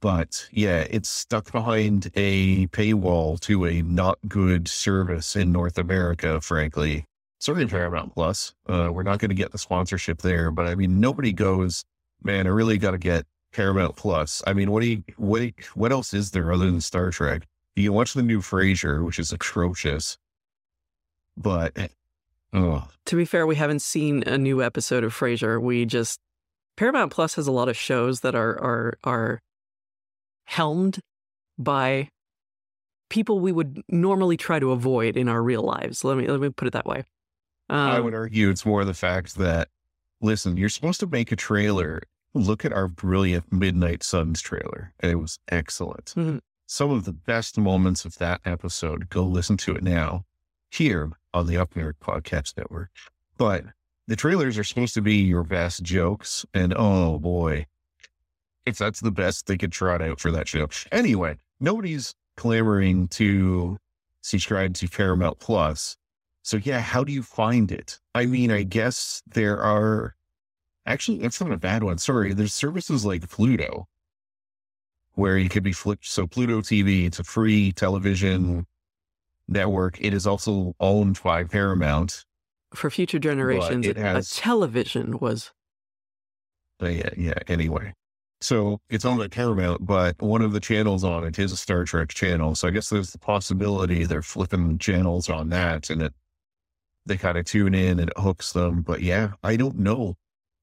but 0.02 0.48
yeah, 0.52 0.88
it's 0.90 1.10
stuck 1.10 1.52
behind 1.52 2.10
a 2.16 2.66
paywall 2.68 3.40
to 3.42 3.66
a 3.66 3.84
not 3.84 4.18
good 4.28 4.68
service 4.68 5.36
in 5.36 5.52
North 5.52 5.78
America, 5.78 6.42
frankly. 6.42 7.06
Sorry, 7.42 7.66
Paramount 7.66 8.14
Plus. 8.14 8.54
Uh, 8.68 8.90
we're 8.94 9.02
not 9.02 9.18
going 9.18 9.30
to 9.30 9.36
get 9.36 9.52
the 9.52 9.58
sponsorship 9.58 10.22
there, 10.22 10.52
but 10.52 10.68
I 10.68 10.76
mean, 10.76 11.00
nobody 11.00 11.34
goes, 11.34 11.84
man, 12.24 12.46
I 12.46 12.52
really 12.52 12.78
got 12.78 12.92
to 12.92 13.00
get 13.00 13.26
Paramount 13.52 13.96
Plus. 13.96 14.44
I 14.46 14.54
mean, 14.54 14.70
what 14.70 14.82
do 14.82 14.90
you, 14.90 15.04
what, 15.18 15.42
you- 15.42 15.54
what 15.74 15.92
else 15.92 16.14
is 16.14 16.32
there 16.32 16.52
other 16.54 16.68
than 16.68 16.80
Star 16.82 17.10
Trek? 17.10 17.48
You 17.76 17.86
can 17.90 17.94
watch 17.94 18.14
the 18.14 18.22
new 18.22 18.42
Frasier, 18.42 19.04
which 19.04 19.18
is 19.18 19.32
atrocious, 19.32 20.18
but 21.36 21.76
oh, 22.54 22.88
to 23.08 23.16
be 23.16 23.26
fair, 23.26 23.48
we 23.48 23.56
haven't 23.56 23.82
seen 23.82 24.22
a 24.28 24.38
new 24.38 24.62
episode 24.62 25.04
of 25.04 25.14
Frasier. 25.14 25.60
We 25.60 25.86
just 25.86 26.20
Paramount 26.78 27.12
Plus 27.12 27.36
has 27.36 27.48
a 27.48 27.52
lot 27.52 27.70
of 27.70 27.78
shows 27.78 28.20
that 28.20 28.36
are 28.36 28.60
are 28.62 28.94
are 29.04 29.40
helmed 30.46 31.00
by 31.58 32.10
people 33.10 33.40
we 33.40 33.52
would 33.54 33.82
normally 33.88 34.36
try 34.38 34.60
to 34.60 34.72
avoid 34.72 35.16
in 35.16 35.30
our 35.30 35.42
real 35.42 35.64
lives. 35.64 36.04
Let 36.04 36.18
me 36.18 36.28
let 36.28 36.42
me 36.42 36.50
put 36.50 36.68
it 36.68 36.74
that 36.74 36.86
way. 36.86 37.04
Um, 37.72 37.78
I 37.90 38.00
would 38.00 38.14
argue 38.14 38.50
it's 38.50 38.66
more 38.66 38.84
the 38.86 38.94
fact 38.94 39.36
that, 39.38 39.70
listen, 40.22 40.58
you're 40.58 40.70
supposed 40.70 41.00
to 41.00 41.08
make 41.08 41.32
a 41.32 41.36
trailer. 41.36 42.02
Look 42.34 42.64
at 42.66 42.72
our 42.74 42.88
brilliant 42.88 43.52
Midnight 43.52 44.04
Suns 44.04 44.42
trailer. 44.42 44.94
It 45.02 45.16
was 45.20 45.40
excellent. 45.50 46.14
Mhm. 46.16 46.42
Some 46.68 46.92
of 46.92 47.06
the 47.06 47.14
best 47.14 47.58
moments 47.58 48.06
of 48.06 48.18
that 48.20 48.42
episode, 48.46 49.10
go 49.10 49.24
listen 49.24 49.58
to 49.58 49.76
it 49.76 49.84
now 49.84 50.26
here 50.70 51.12
on 51.34 51.48
the 51.48 51.58
Up 51.58 51.74
Nerd 51.74 51.94
Podcast 52.02 52.56
Network. 52.58 52.90
But 53.38 53.66
the 54.08 54.16
trailers 54.16 54.58
are 54.58 54.64
supposed 54.64 54.94
to 54.94 55.02
be 55.02 55.16
your 55.16 55.44
best 55.44 55.84
jokes. 55.84 56.46
And 56.54 56.74
oh 56.78 57.20
boy, 57.20 57.66
if 58.66 58.78
that's 58.78 59.00
the 59.00 59.12
best 59.12 59.48
they 59.48 59.58
could 59.58 59.72
trot 59.72 60.02
out 60.02 60.20
for 60.20 60.32
that 60.32 60.48
show. 60.48 60.68
Anyway, 60.92 61.38
nobody's 61.60 62.16
clamoring 62.38 63.08
to 63.10 63.78
subscribe 64.22 64.74
to 64.76 64.88
Paramount 64.88 65.40
Plus. 65.40 65.98
So 66.44 66.58
yeah, 66.58 66.80
how 66.80 67.04
do 67.04 67.12
you 67.12 67.24
find 67.24 67.72
it? 67.72 68.00
I 68.16 68.26
mean, 68.26 68.52
I 68.52 68.62
mm-hmm. 68.62 68.70
guess 68.70 69.22
there 69.28 69.62
are 69.62 70.16
actually 70.86 71.20
that's 71.20 71.40
not 71.42 71.52
a 71.52 71.58
bad 71.58 71.84
one. 71.84 71.98
Sorry, 71.98 72.34
there's 72.34 72.54
services 72.54 73.06
like 73.06 73.30
Pluto 73.30 73.88
where 75.14 75.38
you 75.38 75.50
could 75.50 75.64
be 75.64 75.74
flipped. 75.74 76.06
So 76.06 76.26
Pluto 76.26 76.62
TV, 76.62 77.06
it's 77.06 77.20
a 77.20 77.24
free 77.24 77.72
television 77.72 78.44
mm-hmm. 78.44 78.60
network. 79.48 80.00
It 80.00 80.14
is 80.14 80.26
also 80.26 80.74
owned 80.80 81.22
by 81.24 81.44
Paramount. 81.44 82.26
for 82.74 82.90
future 82.90 83.20
generations, 83.20 83.86
it 83.86 83.98
has- 83.98 84.32
a 84.32 84.36
television 84.36 85.20
was 85.20 85.52
But 86.80 86.94
yeah, 86.94 87.10
yeah. 87.18 87.40
Anyway, 87.48 87.94
so 88.40 88.80
it's 88.90 89.06
owned 89.06 89.20
by 89.20 89.28
Paramount, 89.28 89.86
but 89.86 90.20
one 90.22 90.42
of 90.42 90.54
the 90.54 90.60
channels 90.60 91.04
on 91.04 91.26
it 91.26 91.38
is 91.38 91.52
a 91.52 91.58
Star 91.58 91.84
Trek 91.84 92.10
channel. 92.10 92.56
So 92.56 92.68
I 92.68 92.72
guess 92.72 92.90
there's 92.90 93.12
the 93.12 93.20
possibility 93.20 94.06
they're 94.06 94.24
flipping 94.24 94.80
channels 94.80 95.30
on 95.30 95.50
that, 95.50 95.90
and 95.90 96.02
it 96.02 96.14
they 97.06 97.18
kind 97.18 97.38
of 97.38 97.46
tune 97.46 97.74
in 97.74 98.00
and 98.00 98.10
it 98.10 98.18
hooks 98.18 98.54
them. 98.54 98.82
But 98.82 99.02
yeah, 99.02 99.32
I 99.44 99.56
don't 99.56 99.80
know. 99.80 100.16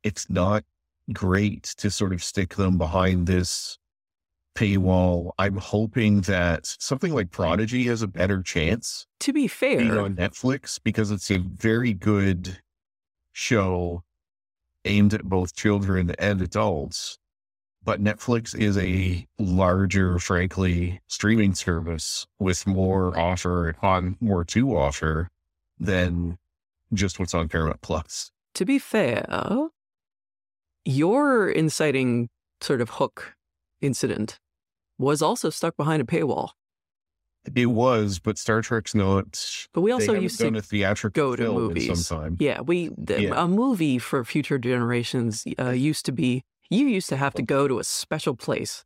It's 0.02 0.30
not 0.30 0.64
great 1.12 1.62
to 1.78 1.90
sort 1.90 2.12
of 2.12 2.22
stick 2.22 2.54
them 2.54 2.78
behind 2.78 3.26
this 3.26 3.78
paywall. 4.54 5.30
I'm 5.38 5.56
hoping 5.56 6.22
that 6.22 6.66
something 6.66 7.14
like 7.14 7.30
Prodigy 7.30 7.84
has 7.84 8.02
a 8.02 8.08
better 8.08 8.42
chance 8.42 9.06
to 9.20 9.32
be 9.32 9.46
fair. 9.48 10.00
on 10.00 10.16
Netflix 10.16 10.80
because 10.82 11.10
it's 11.10 11.30
a 11.30 11.38
very 11.38 11.92
good 11.92 12.58
show 13.32 14.02
aimed 14.84 15.14
at 15.14 15.24
both 15.24 15.54
children 15.54 16.12
and 16.18 16.42
adults. 16.42 17.18
But 17.84 18.02
Netflix 18.02 18.54
is 18.58 18.76
a 18.76 19.26
larger, 19.38 20.18
frankly, 20.18 21.00
streaming 21.06 21.54
service 21.54 22.26
with 22.38 22.66
more 22.66 23.18
offer 23.18 23.76
on 23.80 24.16
more 24.20 24.44
to 24.46 24.76
offer 24.76 25.30
than 25.78 26.38
just 26.92 27.18
what's 27.18 27.34
on 27.34 27.48
Paramount 27.48 27.80
Plus. 27.82 28.30
To 28.54 28.64
be 28.64 28.78
fair, 28.78 29.26
your 30.84 31.48
inciting 31.50 32.28
sort 32.60 32.80
of 32.80 32.90
hook 32.90 33.34
incident 33.80 34.38
was 34.98 35.22
also 35.22 35.50
stuck 35.50 35.76
behind 35.76 36.02
a 36.02 36.04
paywall. 36.04 36.50
It 37.54 37.66
was, 37.66 38.18
but 38.18 38.36
Star 38.36 38.60
Trek's 38.60 38.94
not. 38.94 39.66
But 39.72 39.80
we 39.82 39.92
also 39.92 40.12
used 40.12 40.38
to 40.40 40.50
go 41.12 41.36
to 41.36 41.52
movies. 41.52 42.06
some 42.08 42.18
time. 42.20 42.36
Yeah, 42.40 42.60
we 42.60 42.90
the, 42.98 43.22
Yeah. 43.22 43.42
a 43.44 43.46
movie 43.48 43.98
for 43.98 44.24
future 44.24 44.58
generations 44.58 45.44
uh, 45.58 45.70
used 45.70 46.04
to 46.06 46.12
be 46.12 46.42
you 46.70 46.86
used 46.86 47.08
to 47.08 47.16
have 47.16 47.32
to 47.34 47.42
go 47.42 47.66
to 47.66 47.78
a 47.78 47.84
special 47.84 48.36
place. 48.36 48.84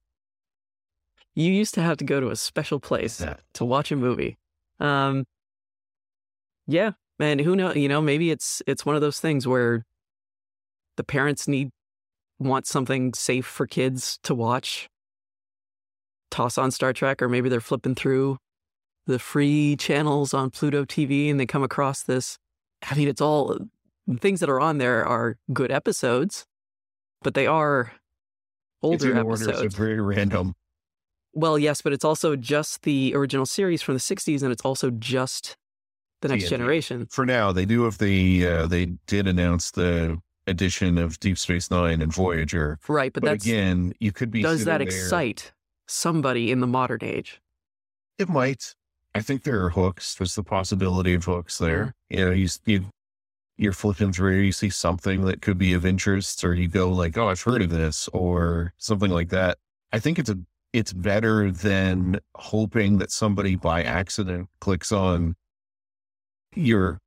You 1.34 1.51
used 1.51 1.74
to 1.74 1.82
have 1.82 1.97
to 1.97 2.05
go 2.05 2.20
to 2.20 2.28
a 2.30 2.36
special 2.36 2.78
place 2.78 3.20
Yeah. 3.20 3.36
to 3.55 3.64
watch 3.64 3.90
a 3.90 3.97
movie. 3.97 4.38
Um, 4.78 5.24
yeah, 6.66 6.92
man, 7.18 7.38
who 7.38 7.56
know? 7.56 7.72
You 7.72 7.88
know, 7.88 8.00
maybe 8.00 8.30
it's 8.30 8.62
it's 8.66 8.86
one 8.86 8.94
of 8.94 9.00
those 9.00 9.20
things 9.20 9.46
where 9.46 9.84
the 10.96 11.04
parents 11.04 11.48
need 11.48 11.70
want 12.38 12.66
something 12.66 13.14
safe 13.14 13.46
for 13.46 13.66
kids 13.66 14.18
to 14.24 14.34
watch. 14.34 14.88
Toss 16.30 16.56
on 16.56 16.70
Star 16.70 16.92
Trek, 16.92 17.20
or 17.20 17.28
maybe 17.28 17.48
they're 17.48 17.60
flipping 17.60 17.94
through 17.94 18.38
the 19.06 19.18
free 19.18 19.76
channels 19.76 20.32
on 20.32 20.50
Pluto 20.50 20.84
TV 20.84 21.30
and 21.30 21.38
they 21.38 21.46
come 21.46 21.62
across 21.62 22.02
this. 22.02 22.38
I 22.88 22.94
mean, 22.94 23.08
it's 23.08 23.20
all 23.20 23.58
the 24.06 24.18
things 24.18 24.40
that 24.40 24.48
are 24.48 24.60
on 24.60 24.78
there 24.78 25.04
are 25.04 25.36
good 25.52 25.70
episodes, 25.70 26.46
but 27.22 27.34
they 27.34 27.46
are 27.46 27.92
older 28.82 29.10
in 29.10 29.18
order, 29.18 29.36
so 29.36 29.50
episodes. 29.50 29.66
it's 29.66 29.74
very 29.74 30.00
random. 30.00 30.54
Well, 31.34 31.58
yes, 31.58 31.82
but 31.82 31.92
it's 31.92 32.04
also 32.04 32.36
just 32.36 32.82
the 32.82 33.14
original 33.14 33.46
series 33.46 33.82
from 33.82 33.94
the 33.94 34.00
60s 34.00 34.42
and 34.42 34.52
it's 34.52 34.62
also 34.64 34.90
just 34.90 35.56
the 36.23 36.29
next 36.29 36.45
TNG. 36.45 36.49
generation. 36.49 37.07
For 37.11 37.27
now, 37.27 37.53
they 37.53 37.64
do 37.66 37.87
if 37.87 37.99
they 37.99 38.47
uh, 38.47 38.66
they 38.66 38.87
did 39.07 39.29
announce 39.29 39.70
the 39.70 40.20
addition 40.47 40.99
of 40.99 41.20
Deep 41.20 41.39
Space 41.39 41.70
Nine 41.70 42.01
and 42.03 42.12
Voyager. 42.12 42.79
Right, 42.89 43.12
but, 43.12 43.23
But, 43.23 43.29
that's 43.31 43.45
again, 43.45 43.93
you 44.01 44.11
could 44.12 44.31
be 44.31 44.43
does 44.43 44.64
that 44.64 44.79
there- 44.79 44.87
excite 44.87 45.53
somebody 45.87 46.51
in 46.51 46.61
the 46.61 46.66
modern 46.66 47.01
age? 47.03 47.41
It 48.18 48.29
might. 48.29 48.75
I 49.14 49.20
think 49.20 49.43
there 49.43 49.62
are 49.64 49.70
hooks. 49.70 50.14
There's 50.14 50.35
the 50.35 50.43
possibility 50.43 51.12
of 51.14 51.25
hooks 51.25 51.59
there. 51.59 51.95
You 52.09 52.25
know, 52.25 52.31
you, 52.31 52.49
you 52.64 52.87
you're 53.59 53.73
flipping 53.75 54.12
through, 54.12 54.39
you 54.39 54.53
see 54.53 54.70
something 54.70 55.25
that 55.27 55.43
could 55.43 55.59
be 55.59 55.75
of 55.75 55.85
interest, 55.85 56.43
or 56.43 56.55
you 56.55 56.66
go 56.68 56.89
like, 56.91 57.18
"Oh, 57.18 57.29
I've 57.29 57.43
heard 57.43 57.62
of 57.62 57.70
this," 57.70 58.09
or 58.09 58.73
something 58.79 59.11
like 59.11 59.29
that. 59.29 59.59
I 59.93 59.99
think 59.99 60.18
it's 60.18 60.31
a 60.31 60.39
it's 60.73 60.93
better 60.95 61.51
than 61.51 62.18
hoping 62.35 62.97
that 62.99 63.11
somebody 63.11 63.57
by 63.57 63.83
accident 63.83 64.49
clicks 64.61 64.91
on 64.91 65.37
your. 66.55 66.98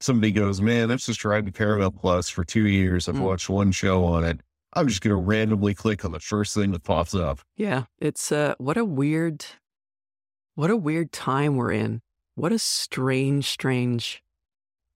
Somebody 0.00 0.32
goes, 0.32 0.60
"Man, 0.60 0.90
I've 0.90 1.00
subscribed 1.00 1.46
to 1.46 1.52
Paramount 1.52 1.96
Plus 2.00 2.28
for 2.28 2.44
two 2.44 2.66
years. 2.66 3.08
I've 3.08 3.14
Mm. 3.16 3.20
watched 3.22 3.48
one 3.48 3.72
show 3.72 4.04
on 4.04 4.24
it. 4.24 4.40
I'm 4.74 4.88
just 4.88 5.00
going 5.00 5.16
to 5.16 5.22
randomly 5.22 5.72
click 5.74 6.04
on 6.04 6.12
the 6.12 6.20
first 6.20 6.54
thing 6.54 6.72
that 6.72 6.82
pops 6.82 7.14
up." 7.14 7.40
Yeah, 7.56 7.84
it's 7.98 8.30
uh 8.32 8.54
what 8.58 8.76
a 8.76 8.84
weird 8.84 9.46
what 10.56 10.70
a 10.70 10.76
weird 10.76 11.12
time 11.12 11.56
we're 11.56 11.72
in. 11.72 12.00
What 12.34 12.52
a 12.52 12.58
strange 12.58 13.46
strange 13.48 14.22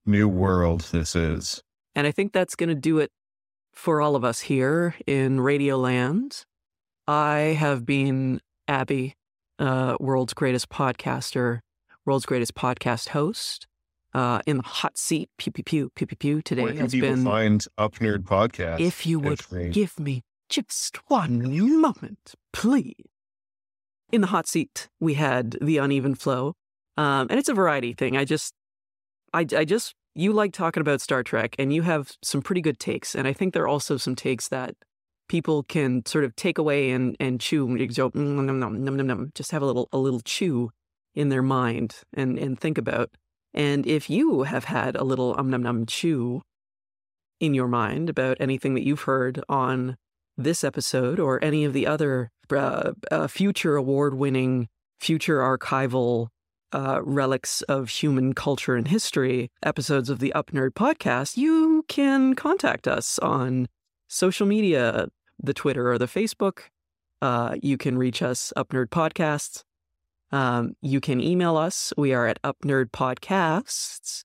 New 0.05 0.27
world 0.27 0.81
this 0.91 1.15
is. 1.15 1.61
And 1.95 2.07
I 2.07 2.11
think 2.11 2.33
that's 2.33 2.55
going 2.55 2.69
to 2.69 2.75
do 2.75 2.99
it 2.99 3.11
for 3.73 4.01
all 4.01 4.15
of 4.15 4.23
us 4.23 4.41
here 4.41 4.95
in 5.05 5.37
Radioland. 5.39 6.43
I 7.07 7.55
have 7.59 7.85
been 7.85 8.41
Abby, 8.67 9.15
uh, 9.59 9.97
world's 9.99 10.33
greatest 10.33 10.69
podcaster, 10.69 11.59
world's 12.09 12.25
greatest 12.25 12.55
podcast 12.55 13.09
host. 13.09 13.67
uh, 14.15 14.41
in 14.47 14.57
the 14.57 14.63
hot 14.63 14.97
seat. 14.97 15.29
Pew 15.37 15.51
pew 15.51 15.63
pew 15.63 15.91
pew 15.93 16.07
pew 16.07 16.17
pew. 16.17 16.41
Today 16.41 16.63
Where 16.63 16.71
can 16.71 16.81
has 16.81 16.91
people 16.93 17.09
been. 17.11 17.23
find 17.23 17.63
Up 17.77 17.93
Nerd 17.97 18.23
Podcast? 18.23 18.79
if 18.79 19.05
you 19.05 19.19
would 19.19 19.39
give 19.71 19.99
me 19.99 20.23
just 20.49 20.97
one 21.11 21.79
moment, 21.79 22.33
please. 22.51 22.95
In 24.11 24.21
the 24.21 24.27
hot 24.27 24.47
seat, 24.47 24.89
we 24.99 25.13
had 25.13 25.51
the 25.61 25.77
UnEvenflow, 25.77 26.53
um, 26.97 27.27
and 27.29 27.37
it's 27.37 27.49
a 27.49 27.53
variety 27.53 27.93
thing. 27.93 28.17
I 28.17 28.25
just, 28.25 28.55
I, 29.31 29.45
I 29.55 29.63
just, 29.63 29.93
you 30.15 30.33
like 30.33 30.53
talking 30.53 30.81
about 30.81 31.01
Star 31.01 31.21
Trek, 31.21 31.55
and 31.59 31.71
you 31.71 31.83
have 31.83 32.13
some 32.23 32.41
pretty 32.41 32.61
good 32.61 32.79
takes, 32.79 33.13
and 33.13 33.27
I 33.27 33.33
think 33.33 33.53
there 33.53 33.61
are 33.61 33.67
also 33.67 33.97
some 33.97 34.15
takes 34.15 34.47
that 34.47 34.73
people 35.27 35.61
can 35.61 36.03
sort 36.07 36.23
of 36.23 36.35
take 36.35 36.57
away 36.57 36.89
and 36.89 37.15
and 37.19 37.39
chew. 37.39 37.67
"Mm, 37.67 38.15
nom, 38.15 38.45
nom, 38.47 38.59
nom, 38.59 38.83
nom, 38.83 38.95
nom, 38.97 39.05
nom," 39.05 39.31
Just 39.35 39.51
have 39.51 39.61
a 39.61 39.67
little 39.67 39.87
a 39.91 39.99
little 39.99 40.21
chew 40.21 40.71
in 41.15 41.29
their 41.29 41.43
mind 41.43 41.97
and 42.13 42.37
and 42.37 42.59
think 42.59 42.77
about. 42.77 43.09
And 43.53 43.87
if 43.87 44.09
you 44.09 44.43
have 44.43 44.65
had 44.65 44.95
a 44.95 45.03
little 45.03 45.35
um 45.37 45.49
num 45.49 45.63
num 45.63 45.85
chew 45.85 46.41
in 47.39 47.53
your 47.53 47.67
mind 47.67 48.09
about 48.09 48.37
anything 48.39 48.73
that 48.73 48.85
you've 48.85 49.03
heard 49.03 49.41
on 49.47 49.95
this 50.37 50.63
episode 50.63 51.19
or 51.19 51.43
any 51.43 51.65
of 51.65 51.73
the 51.73 51.87
other 51.87 52.31
uh, 52.51 52.91
uh, 53.11 53.27
future 53.27 53.75
award 53.75 54.15
winning, 54.15 54.67
future 54.99 55.39
archival 55.39 56.27
uh, 56.71 57.01
relics 57.03 57.61
of 57.63 57.89
human 57.89 58.33
culture 58.33 58.75
and 58.75 58.87
history 58.87 59.49
episodes 59.63 60.09
of 60.09 60.19
the 60.19 60.33
Up 60.33 60.51
Nerd 60.51 60.71
podcast, 60.71 61.37
you 61.37 61.83
can 61.87 62.35
contact 62.35 62.87
us 62.87 63.19
on 63.19 63.67
social 64.07 64.45
media, 64.45 65.07
the 65.41 65.53
Twitter 65.53 65.91
or 65.91 65.97
the 65.97 66.05
Facebook. 66.05 66.63
Uh, 67.21 67.55
you 67.61 67.77
can 67.77 67.97
reach 67.97 68.21
us, 68.21 68.53
Up 68.55 68.69
Nerd 68.69 68.87
Podcasts. 68.87 69.63
Um, 70.31 70.73
you 70.81 70.99
can 71.01 71.19
email 71.21 71.57
us. 71.57 71.91
We 71.97 72.13
are 72.13 72.27
at 72.27 72.41
upnerdpodcasts 72.43 74.23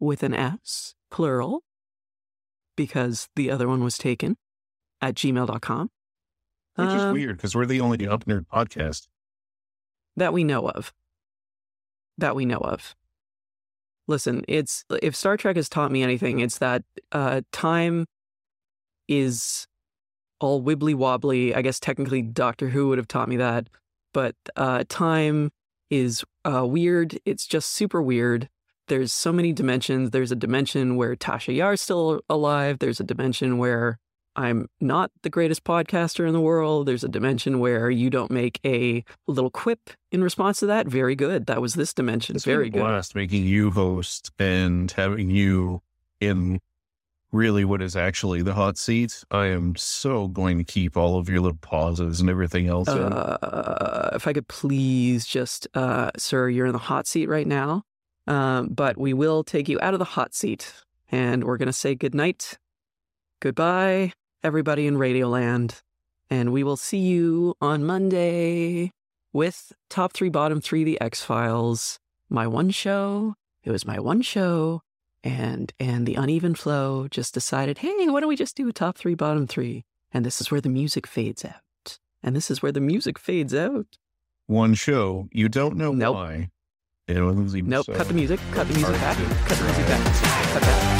with 0.00 0.22
an 0.22 0.34
S, 0.34 0.94
plural, 1.10 1.62
because 2.76 3.28
the 3.36 3.50
other 3.50 3.68
one 3.68 3.82
was 3.84 3.98
taken 3.98 4.36
at 5.00 5.14
gmail.com. 5.14 5.90
Which 6.76 6.88
is 6.88 7.02
Um, 7.02 7.14
weird 7.14 7.36
because 7.36 7.54
we're 7.54 7.66
the 7.66 7.80
only 7.80 8.06
Up 8.06 8.24
Nerd 8.24 8.46
podcast. 8.52 9.08
that 10.16 10.32
we 10.32 10.44
know 10.44 10.68
of. 10.68 10.92
That 12.18 12.34
we 12.36 12.44
know 12.46 12.58
of. 12.58 12.94
Listen, 14.08 14.44
it's 14.48 14.84
if 15.02 15.14
Star 15.16 15.36
Trek 15.36 15.56
has 15.56 15.68
taught 15.68 15.90
me 15.90 16.02
anything, 16.02 16.40
it's 16.40 16.58
that 16.58 16.84
uh, 17.12 17.40
time 17.52 18.06
is 19.08 19.66
all 20.38 20.62
wibbly 20.62 20.94
wobbly. 20.94 21.54
I 21.54 21.60
guess 21.62 21.80
technically 21.80 22.22
Doctor 22.22 22.68
Who 22.68 22.88
would 22.88 22.98
have 22.98 23.08
taught 23.08 23.28
me 23.28 23.36
that, 23.36 23.68
but 24.16 24.34
uh, 24.56 24.82
time 24.88 25.50
is 25.90 26.24
uh, 26.46 26.66
weird. 26.66 27.18
It's 27.26 27.46
just 27.46 27.72
super 27.72 28.00
weird. 28.00 28.48
There's 28.88 29.12
so 29.12 29.30
many 29.30 29.52
dimensions. 29.52 30.12
There's 30.12 30.32
a 30.32 30.36
dimension 30.36 30.96
where 30.96 31.14
Tasha 31.16 31.54
Yar's 31.54 31.82
still 31.82 32.22
alive. 32.30 32.78
There's 32.78 32.98
a 32.98 33.04
dimension 33.04 33.58
where 33.58 33.98
I'm 34.34 34.70
not 34.80 35.10
the 35.22 35.28
greatest 35.28 35.64
podcaster 35.64 36.26
in 36.26 36.32
the 36.32 36.40
world. 36.40 36.88
There's 36.88 37.04
a 37.04 37.10
dimension 37.10 37.58
where 37.58 37.90
you 37.90 38.08
don't 38.08 38.30
make 38.30 38.58
a 38.64 39.04
little 39.26 39.50
quip 39.50 39.90
in 40.10 40.24
response 40.24 40.60
to 40.60 40.66
that. 40.66 40.88
Very 40.88 41.14
good. 41.14 41.44
That 41.44 41.60
was 41.60 41.74
this 41.74 41.92
dimension. 41.92 42.36
It's 42.36 42.46
Very 42.46 42.70
good. 42.70 42.80
blast 42.80 43.14
making 43.14 43.44
you 43.44 43.70
host 43.70 44.30
and 44.38 44.90
having 44.92 45.28
you 45.28 45.82
in 46.22 46.62
really 47.36 47.64
what 47.64 47.82
is 47.82 47.94
actually 47.94 48.42
the 48.42 48.54
hot 48.54 48.78
seat. 48.78 49.22
I 49.30 49.46
am 49.46 49.76
so 49.76 50.28
going 50.28 50.58
to 50.58 50.64
keep 50.64 50.96
all 50.96 51.18
of 51.18 51.28
your 51.28 51.40
little 51.40 51.58
pauses 51.60 52.20
and 52.20 52.30
everything 52.30 52.66
else. 52.66 52.88
Uh, 52.88 54.10
if 54.14 54.26
I 54.26 54.32
could 54.32 54.48
please 54.48 55.26
just, 55.26 55.68
uh, 55.74 56.10
sir, 56.16 56.48
you're 56.48 56.66
in 56.66 56.72
the 56.72 56.78
hot 56.78 57.06
seat 57.06 57.28
right 57.28 57.46
now. 57.46 57.82
Um, 58.26 58.68
but 58.68 58.98
we 58.98 59.12
will 59.12 59.44
take 59.44 59.68
you 59.68 59.78
out 59.80 59.94
of 59.94 59.98
the 59.98 60.04
hot 60.04 60.34
seat 60.34 60.72
and 61.12 61.44
we're 61.44 61.58
going 61.58 61.66
to 61.66 61.72
say 61.72 61.94
good 61.94 62.14
night, 62.14 62.58
goodbye, 63.40 64.12
everybody 64.42 64.86
in 64.86 64.96
Radioland. 64.96 65.82
And 66.28 66.52
we 66.52 66.64
will 66.64 66.76
see 66.76 66.98
you 66.98 67.54
on 67.60 67.84
Monday 67.84 68.90
with 69.32 69.72
Top 69.88 70.12
Three, 70.12 70.28
Bottom 70.28 70.60
Three, 70.60 70.82
The 70.82 71.00
X 71.00 71.22
Files. 71.22 72.00
My 72.28 72.48
one 72.48 72.70
show. 72.70 73.34
It 73.62 73.70
was 73.70 73.86
my 73.86 74.00
one 74.00 74.22
show. 74.22 74.82
And 75.26 75.72
and 75.80 76.06
the 76.06 76.14
UnEvenflow 76.14 77.10
just 77.10 77.34
decided, 77.34 77.78
hey, 77.78 77.92
why 78.08 78.20
don't 78.20 78.28
we 78.28 78.36
just 78.36 78.56
do 78.56 78.68
a 78.68 78.72
top 78.72 78.96
three, 78.96 79.16
bottom 79.16 79.48
three? 79.48 79.84
And 80.12 80.24
this 80.24 80.40
is 80.40 80.52
where 80.52 80.60
the 80.60 80.68
music 80.68 81.04
fades 81.04 81.44
out. 81.44 81.98
And 82.22 82.36
this 82.36 82.48
is 82.48 82.62
where 82.62 82.70
the 82.70 82.80
music 82.80 83.18
fades 83.18 83.52
out. 83.52 83.86
One 84.46 84.74
show, 84.74 85.28
you 85.32 85.48
don't 85.48 85.76
know 85.76 85.90
Nope. 85.92 86.14
why. 86.14 86.50
It 87.08 87.20
was 87.20 87.56
even 87.56 87.70
Nope. 87.70 87.86
so 87.86 87.94
Cut 87.94 88.06
the 88.06 88.14
music. 88.14 88.38
Cut 88.52 88.68
the 88.68 88.74
music 88.74 88.94
back. 89.00 89.16
Cut 89.48 89.58
the 89.58 89.64
music 89.64 89.86
back. 89.88 90.04
Cut 90.52 90.62
that. 90.62 90.95